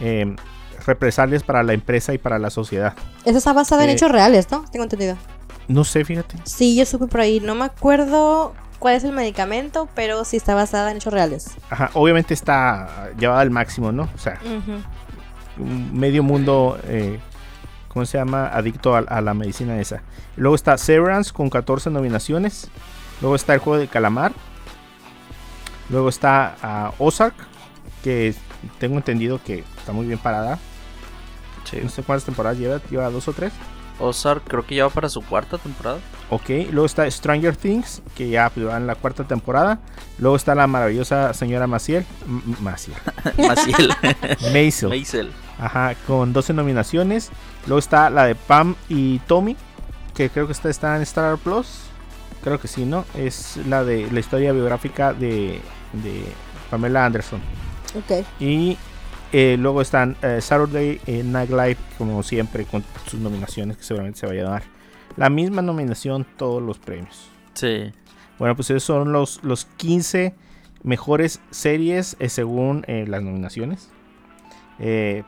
eh, 0.00 0.34
represalias 0.86 1.42
para 1.42 1.62
la 1.62 1.74
empresa 1.74 2.14
y 2.14 2.18
para 2.18 2.38
la 2.38 2.50
sociedad. 2.50 2.94
Esa 3.24 3.38
está 3.38 3.52
basada 3.52 3.84
en 3.84 3.90
hechos 3.90 4.10
reales, 4.10 4.50
¿no? 4.50 4.64
Tengo 4.70 4.84
entendido. 4.84 5.16
No 5.68 5.84
sé, 5.84 6.04
fíjate. 6.04 6.36
Sí, 6.44 6.76
yo 6.76 6.84
supe 6.84 7.06
por 7.06 7.20
ahí. 7.20 7.40
No 7.40 7.54
me 7.54 7.64
acuerdo 7.64 8.54
cuál 8.78 8.96
es 8.96 9.04
el 9.04 9.12
medicamento, 9.12 9.88
pero 9.94 10.24
sí 10.24 10.36
está 10.36 10.54
basada 10.54 10.90
en 10.90 10.96
hechos 10.96 11.12
reales. 11.12 11.52
Ajá, 11.70 11.90
obviamente 11.94 12.34
está 12.34 13.10
llevada 13.18 13.40
al 13.40 13.50
máximo, 13.50 13.92
¿no? 13.92 14.08
O 14.14 14.18
sea, 14.18 14.40
un 15.56 15.98
medio 15.98 16.22
mundo, 16.22 16.78
eh, 16.84 17.20
¿cómo 17.88 18.04
se 18.06 18.18
llama? 18.18 18.48
Adicto 18.48 18.96
a, 18.96 18.98
a 19.00 19.20
la 19.20 19.34
medicina 19.34 19.80
esa. 19.80 20.02
Luego 20.36 20.54
está 20.54 20.76
Severance 20.78 21.32
con 21.32 21.48
14 21.48 21.90
nominaciones. 21.90 22.68
Luego 23.20 23.36
está 23.36 23.54
el 23.54 23.60
juego 23.60 23.78
de 23.78 23.88
calamar. 23.88 24.32
Luego 25.88 26.08
está 26.08 26.56
ah, 26.62 26.92
Ozark, 26.98 27.34
que 28.02 28.34
tengo 28.78 28.96
entendido 28.96 29.40
que 29.44 29.64
está 29.78 29.92
muy 29.92 30.06
bien 30.06 30.18
parada. 30.18 30.58
Sí. 31.64 31.78
No 31.82 31.88
sé 31.88 32.02
cuántas 32.02 32.24
temporadas 32.24 32.58
lleva, 32.58 32.80
lleva 32.90 33.10
dos 33.10 33.28
o 33.28 33.32
tres. 33.32 33.52
Ozark 34.02 34.42
creo 34.46 34.66
que 34.66 34.74
ya 34.74 34.84
va 34.84 34.90
para 34.90 35.08
su 35.08 35.22
cuarta 35.22 35.58
temporada. 35.58 35.98
Ok, 36.30 36.48
luego 36.70 36.86
está 36.86 37.10
Stranger 37.10 37.56
Things, 37.56 38.02
que 38.16 38.28
ya 38.28 38.50
pues, 38.50 38.66
va 38.66 38.76
en 38.76 38.86
la 38.86 38.94
cuarta 38.94 39.24
temporada. 39.24 39.78
Luego 40.18 40.36
está 40.36 40.54
la 40.54 40.66
maravillosa 40.66 41.32
señora 41.34 41.66
Maciel. 41.66 42.04
M- 42.26 42.42
M- 42.46 42.56
Maciel. 42.60 42.96
Maciel. 43.38 43.94
Maisel. 44.52 44.88
Maisel. 44.88 45.32
Ajá, 45.58 45.94
con 46.06 46.32
12 46.32 46.52
nominaciones. 46.54 47.30
Luego 47.66 47.78
está 47.78 48.10
la 48.10 48.24
de 48.24 48.34
Pam 48.34 48.74
y 48.88 49.18
Tommy, 49.20 49.56
que 50.14 50.30
creo 50.30 50.46
que 50.46 50.52
está, 50.52 50.68
está 50.70 50.96
en 50.96 51.02
Star 51.02 51.38
Plus. 51.38 51.68
Creo 52.42 52.58
que 52.58 52.66
sí, 52.68 52.84
¿no? 52.84 53.04
Es 53.14 53.58
la 53.68 53.84
de 53.84 54.10
la 54.10 54.18
historia 54.18 54.52
biográfica 54.52 55.12
de, 55.12 55.60
de 55.92 56.24
Pamela 56.70 57.04
Anderson. 57.04 57.40
Ok. 57.96 58.26
Y 58.40 58.76
eh, 59.32 59.56
luego 59.58 59.80
están 59.80 60.16
eh, 60.22 60.40
Saturday 60.40 61.00
eh, 61.06 61.22
Night 61.22 61.50
Live, 61.50 61.78
como 61.96 62.22
siempre, 62.22 62.64
con 62.64 62.84
sus 63.06 63.18
nominaciones 63.18 63.78
que 63.78 63.82
seguramente 63.82 64.20
se 64.20 64.26
vaya 64.26 64.46
a 64.46 64.50
dar. 64.50 64.62
La 65.16 65.30
misma 65.30 65.62
nominación, 65.62 66.26
todos 66.36 66.62
los 66.62 66.78
premios. 66.78 67.30
Sí. 67.54 67.92
Bueno, 68.38 68.54
pues 68.54 68.70
esos 68.70 68.84
son 68.84 69.12
los, 69.12 69.42
los 69.42 69.64
15 69.64 70.34
mejores 70.82 71.40
series 71.50 72.16
eh, 72.18 72.28
según 72.28 72.84
las 72.86 73.22
nominaciones. 73.22 73.90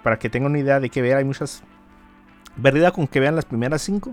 Para 0.02 0.18
que 0.18 0.28
tengan 0.28 0.50
una 0.50 0.58
idea 0.58 0.80
de 0.80 0.90
qué 0.90 1.00
ver, 1.00 1.16
hay 1.16 1.24
muchas. 1.24 1.62
Verdad 2.56 2.92
con 2.92 3.06
que 3.06 3.20
vean 3.20 3.36
las 3.36 3.44
primeras 3.44 3.82
5. 3.82 4.10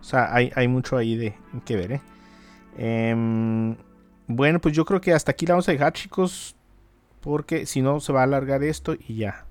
O 0.00 0.04
sea, 0.04 0.34
hay, 0.34 0.50
hay 0.56 0.68
mucho 0.68 0.96
ahí 0.96 1.16
de 1.16 1.34
que 1.64 1.76
ver, 1.76 1.92
¿eh? 1.92 2.00
Em, 2.78 3.76
bueno, 4.26 4.60
pues 4.60 4.74
yo 4.74 4.84
creo 4.84 5.00
que 5.00 5.12
hasta 5.12 5.32
aquí 5.32 5.44
la 5.44 5.54
vamos 5.54 5.68
a 5.68 5.72
dejar, 5.72 5.92
chicos. 5.92 6.56
Porque 7.20 7.66
si 7.66 7.82
no, 7.82 8.00
se 8.00 8.12
va 8.12 8.20
a 8.20 8.24
alargar 8.24 8.62
esto 8.62 8.94
y 8.94 9.16
ya. 9.16 9.46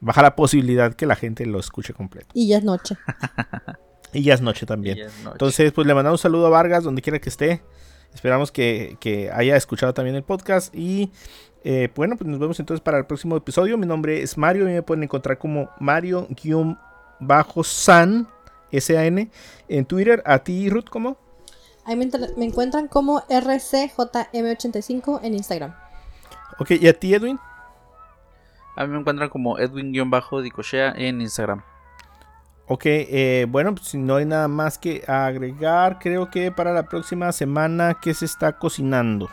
Baja 0.00 0.22
la 0.22 0.36
posibilidad 0.36 0.94
que 0.94 1.06
la 1.06 1.16
gente 1.16 1.46
lo 1.46 1.58
escuche 1.60 1.94
completo. 1.94 2.28
Y 2.34 2.48
ya 2.48 2.58
es 2.58 2.64
noche. 2.64 2.96
Y 4.12 4.22
ya 4.24 4.34
es 4.34 4.42
noche 4.42 4.66
también. 4.66 4.98
Y 4.98 5.00
es 5.00 5.18
noche. 5.20 5.32
Entonces, 5.32 5.72
pues 5.72 5.86
le 5.86 5.94
mandamos 5.94 6.20
un 6.20 6.22
saludo 6.22 6.46
a 6.46 6.50
Vargas, 6.50 6.84
donde 6.84 7.00
quiera 7.00 7.18
que 7.18 7.30
esté. 7.30 7.62
Esperamos 8.14 8.52
que, 8.52 8.98
que 9.00 9.30
haya 9.30 9.56
escuchado 9.56 9.94
también 9.94 10.14
el 10.16 10.22
podcast. 10.22 10.74
Y 10.74 11.10
eh, 11.64 11.88
bueno, 11.94 12.16
pues 12.16 12.28
nos 12.28 12.38
vemos 12.38 12.60
entonces 12.60 12.82
para 12.82 12.98
el 12.98 13.06
próximo 13.06 13.36
episodio. 13.36 13.78
Mi 13.78 13.86
nombre 13.86 14.20
es 14.22 14.36
Mario 14.36 14.68
y 14.68 14.72
me 14.74 14.82
pueden 14.82 15.02
encontrar 15.04 15.38
como 15.38 15.70
Mario-San, 15.80 16.28
S-A-N, 18.70 19.30
en 19.68 19.86
Twitter. 19.86 20.22
A 20.26 20.40
ti, 20.40 20.68
Ruth, 20.68 20.90
¿cómo? 20.90 21.16
Ahí 21.84 21.96
me, 21.96 22.10
me 22.36 22.44
encuentran 22.44 22.88
como 22.88 23.22
RCJM85 23.28 25.20
en 25.22 25.34
Instagram. 25.34 25.74
Ok, 26.58 26.72
¿y 26.72 26.88
a 26.88 26.98
ti, 26.98 27.14
Edwin? 27.14 27.38
A 28.76 28.86
mí 28.86 28.92
me 28.92 29.00
encuentran 29.00 29.28
como 29.28 29.58
Edwin-Dicochea 29.58 30.92
en 30.96 31.20
Instagram. 31.20 31.62
Ok, 32.66 32.82
eh, 32.86 33.46
bueno, 33.48 33.74
pues 33.74 33.88
si 33.88 33.98
no 33.98 34.16
hay 34.16 34.24
nada 34.24 34.48
más 34.48 34.78
que 34.78 35.04
agregar, 35.06 35.98
creo 35.98 36.30
que 36.30 36.50
para 36.50 36.72
la 36.72 36.84
próxima 36.84 37.30
semana, 37.32 37.98
¿qué 38.00 38.14
se 38.14 38.24
está 38.24 38.58
cocinando? 38.58 39.28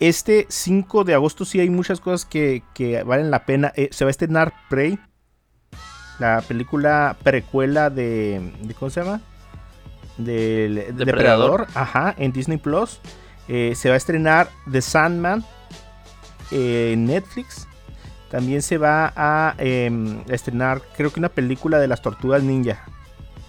Este 0.00 0.46
5 0.48 1.04
de 1.04 1.14
agosto 1.14 1.44
sí 1.44 1.60
hay 1.60 1.70
muchas 1.70 2.00
cosas 2.00 2.24
que, 2.24 2.62
que 2.74 3.02
valen 3.04 3.30
la 3.30 3.44
pena. 3.44 3.72
Eh, 3.76 3.88
se 3.92 4.04
va 4.04 4.08
a 4.08 4.10
estrenar 4.10 4.52
Prey, 4.68 4.98
la 6.18 6.42
película 6.46 7.16
precuela 7.22 7.90
de, 7.90 8.52
de 8.62 8.74
¿cómo 8.74 8.90
se 8.90 9.02
llama? 9.02 9.20
Del 10.18 10.74
Depredador. 10.74 11.06
Depredador, 11.06 11.66
ajá, 11.74 12.14
en 12.18 12.32
Disney 12.32 12.58
Plus. 12.58 13.00
Eh, 13.48 13.74
se 13.74 13.88
va 13.88 13.94
a 13.94 13.98
estrenar 13.98 14.48
The 14.70 14.82
Sandman 14.82 15.44
en 16.50 17.06
Netflix. 17.06 17.66
También 18.30 18.62
se 18.62 18.78
va 18.78 19.12
a 19.16 19.54
em, 19.58 20.20
estrenar, 20.28 20.80
creo 20.96 21.12
que 21.12 21.18
una 21.20 21.28
película 21.30 21.78
de 21.78 21.88
las 21.88 22.00
tortugas 22.02 22.42
ninja. 22.42 22.84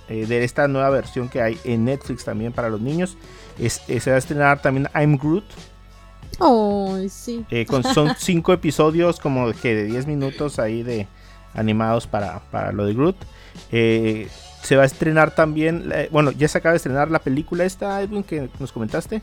eh, 0.09 0.25
de 0.25 0.43
esta 0.43 0.67
nueva 0.67 0.89
versión 0.89 1.29
que 1.29 1.41
hay 1.41 1.57
en 1.63 1.85
Netflix 1.85 2.25
también 2.25 2.51
para 2.51 2.69
los 2.69 2.81
niños. 2.81 3.15
Es- 3.57 3.81
eh, 3.87 3.99
se 4.01 4.09
va 4.09 4.17
a 4.17 4.19
estrenar 4.19 4.61
también 4.61 4.89
I'm 4.93 5.17
Groot. 5.17 5.45
Ay, 6.39 7.07
sí. 7.09 7.45
eh, 7.49 7.65
con, 7.65 7.83
son 7.83 8.13
cinco 8.17 8.51
episodios 8.53 9.19
como 9.19 9.51
que 9.53 9.75
de 9.75 9.83
10 9.85 10.07
minutos 10.07 10.59
ahí 10.59 10.83
de 10.83 11.07
animados 11.53 12.07
para, 12.07 12.39
para 12.51 12.71
lo 12.71 12.85
de 12.85 12.93
Groot. 12.93 13.15
Eh, 13.71 14.27
se 14.63 14.75
va 14.75 14.83
a 14.83 14.85
estrenar 14.85 15.33
también, 15.33 15.91
bueno, 16.11 16.31
ya 16.31 16.47
se 16.47 16.57
acaba 16.57 16.71
de 16.73 16.77
estrenar 16.77 17.09
la 17.09 17.19
película 17.19 17.63
esta, 17.63 18.01
Edwin, 18.01 18.23
que 18.23 18.49
nos 18.59 18.71
comentaste. 18.71 19.21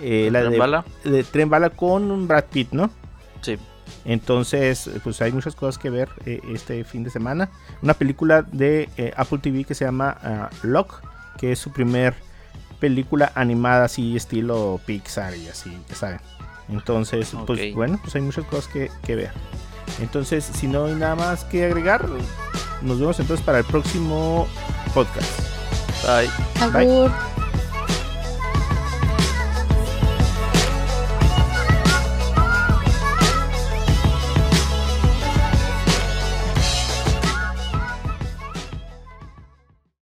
Eh, 0.00 0.28
la 0.30 0.40
¿Tren 0.40 0.52
de, 0.52 0.58
bala? 0.58 0.84
de 1.04 1.24
Tren 1.24 1.50
Bala 1.50 1.70
con 1.70 2.28
Brad 2.28 2.44
Pitt, 2.44 2.72
¿no? 2.72 2.90
Sí. 3.40 3.56
Entonces, 4.04 4.90
pues 5.02 5.20
hay 5.22 5.32
muchas 5.32 5.54
cosas 5.54 5.78
que 5.78 5.90
ver 5.90 6.08
eh, 6.26 6.40
este 6.52 6.84
fin 6.84 7.04
de 7.04 7.10
semana. 7.10 7.50
Una 7.82 7.94
película 7.94 8.42
de 8.42 8.88
eh, 8.96 9.12
Apple 9.16 9.38
TV 9.38 9.64
que 9.64 9.74
se 9.74 9.84
llama 9.84 10.16
ah, 10.22 10.50
Lock, 10.62 11.02
que 11.38 11.52
es 11.52 11.58
su 11.58 11.72
primer 11.72 12.14
película 12.80 13.32
animada 13.34 13.84
así 13.84 14.16
estilo 14.16 14.80
Pixar 14.86 15.36
y 15.36 15.48
así, 15.48 15.76
ya 15.88 15.94
saben. 15.94 16.20
Entonces, 16.68 17.32
pues 17.46 17.74
bueno, 17.74 17.98
pues 18.02 18.14
hay 18.16 18.22
muchas 18.22 18.44
cosas 18.46 18.70
que, 18.72 18.90
que 19.04 19.14
ver. 19.14 19.30
Entonces, 20.00 20.44
si 20.44 20.66
no 20.66 20.86
hay 20.86 20.94
nada 20.94 21.14
más 21.14 21.44
que 21.44 21.64
agregar, 21.64 22.06
nos 22.82 22.98
vemos 22.98 23.18
entonces 23.20 23.44
para 23.44 23.58
el 23.58 23.64
próximo 23.64 24.46
podcast. 24.92 25.40
Bye. 26.04 26.28
Bye. 26.72 27.45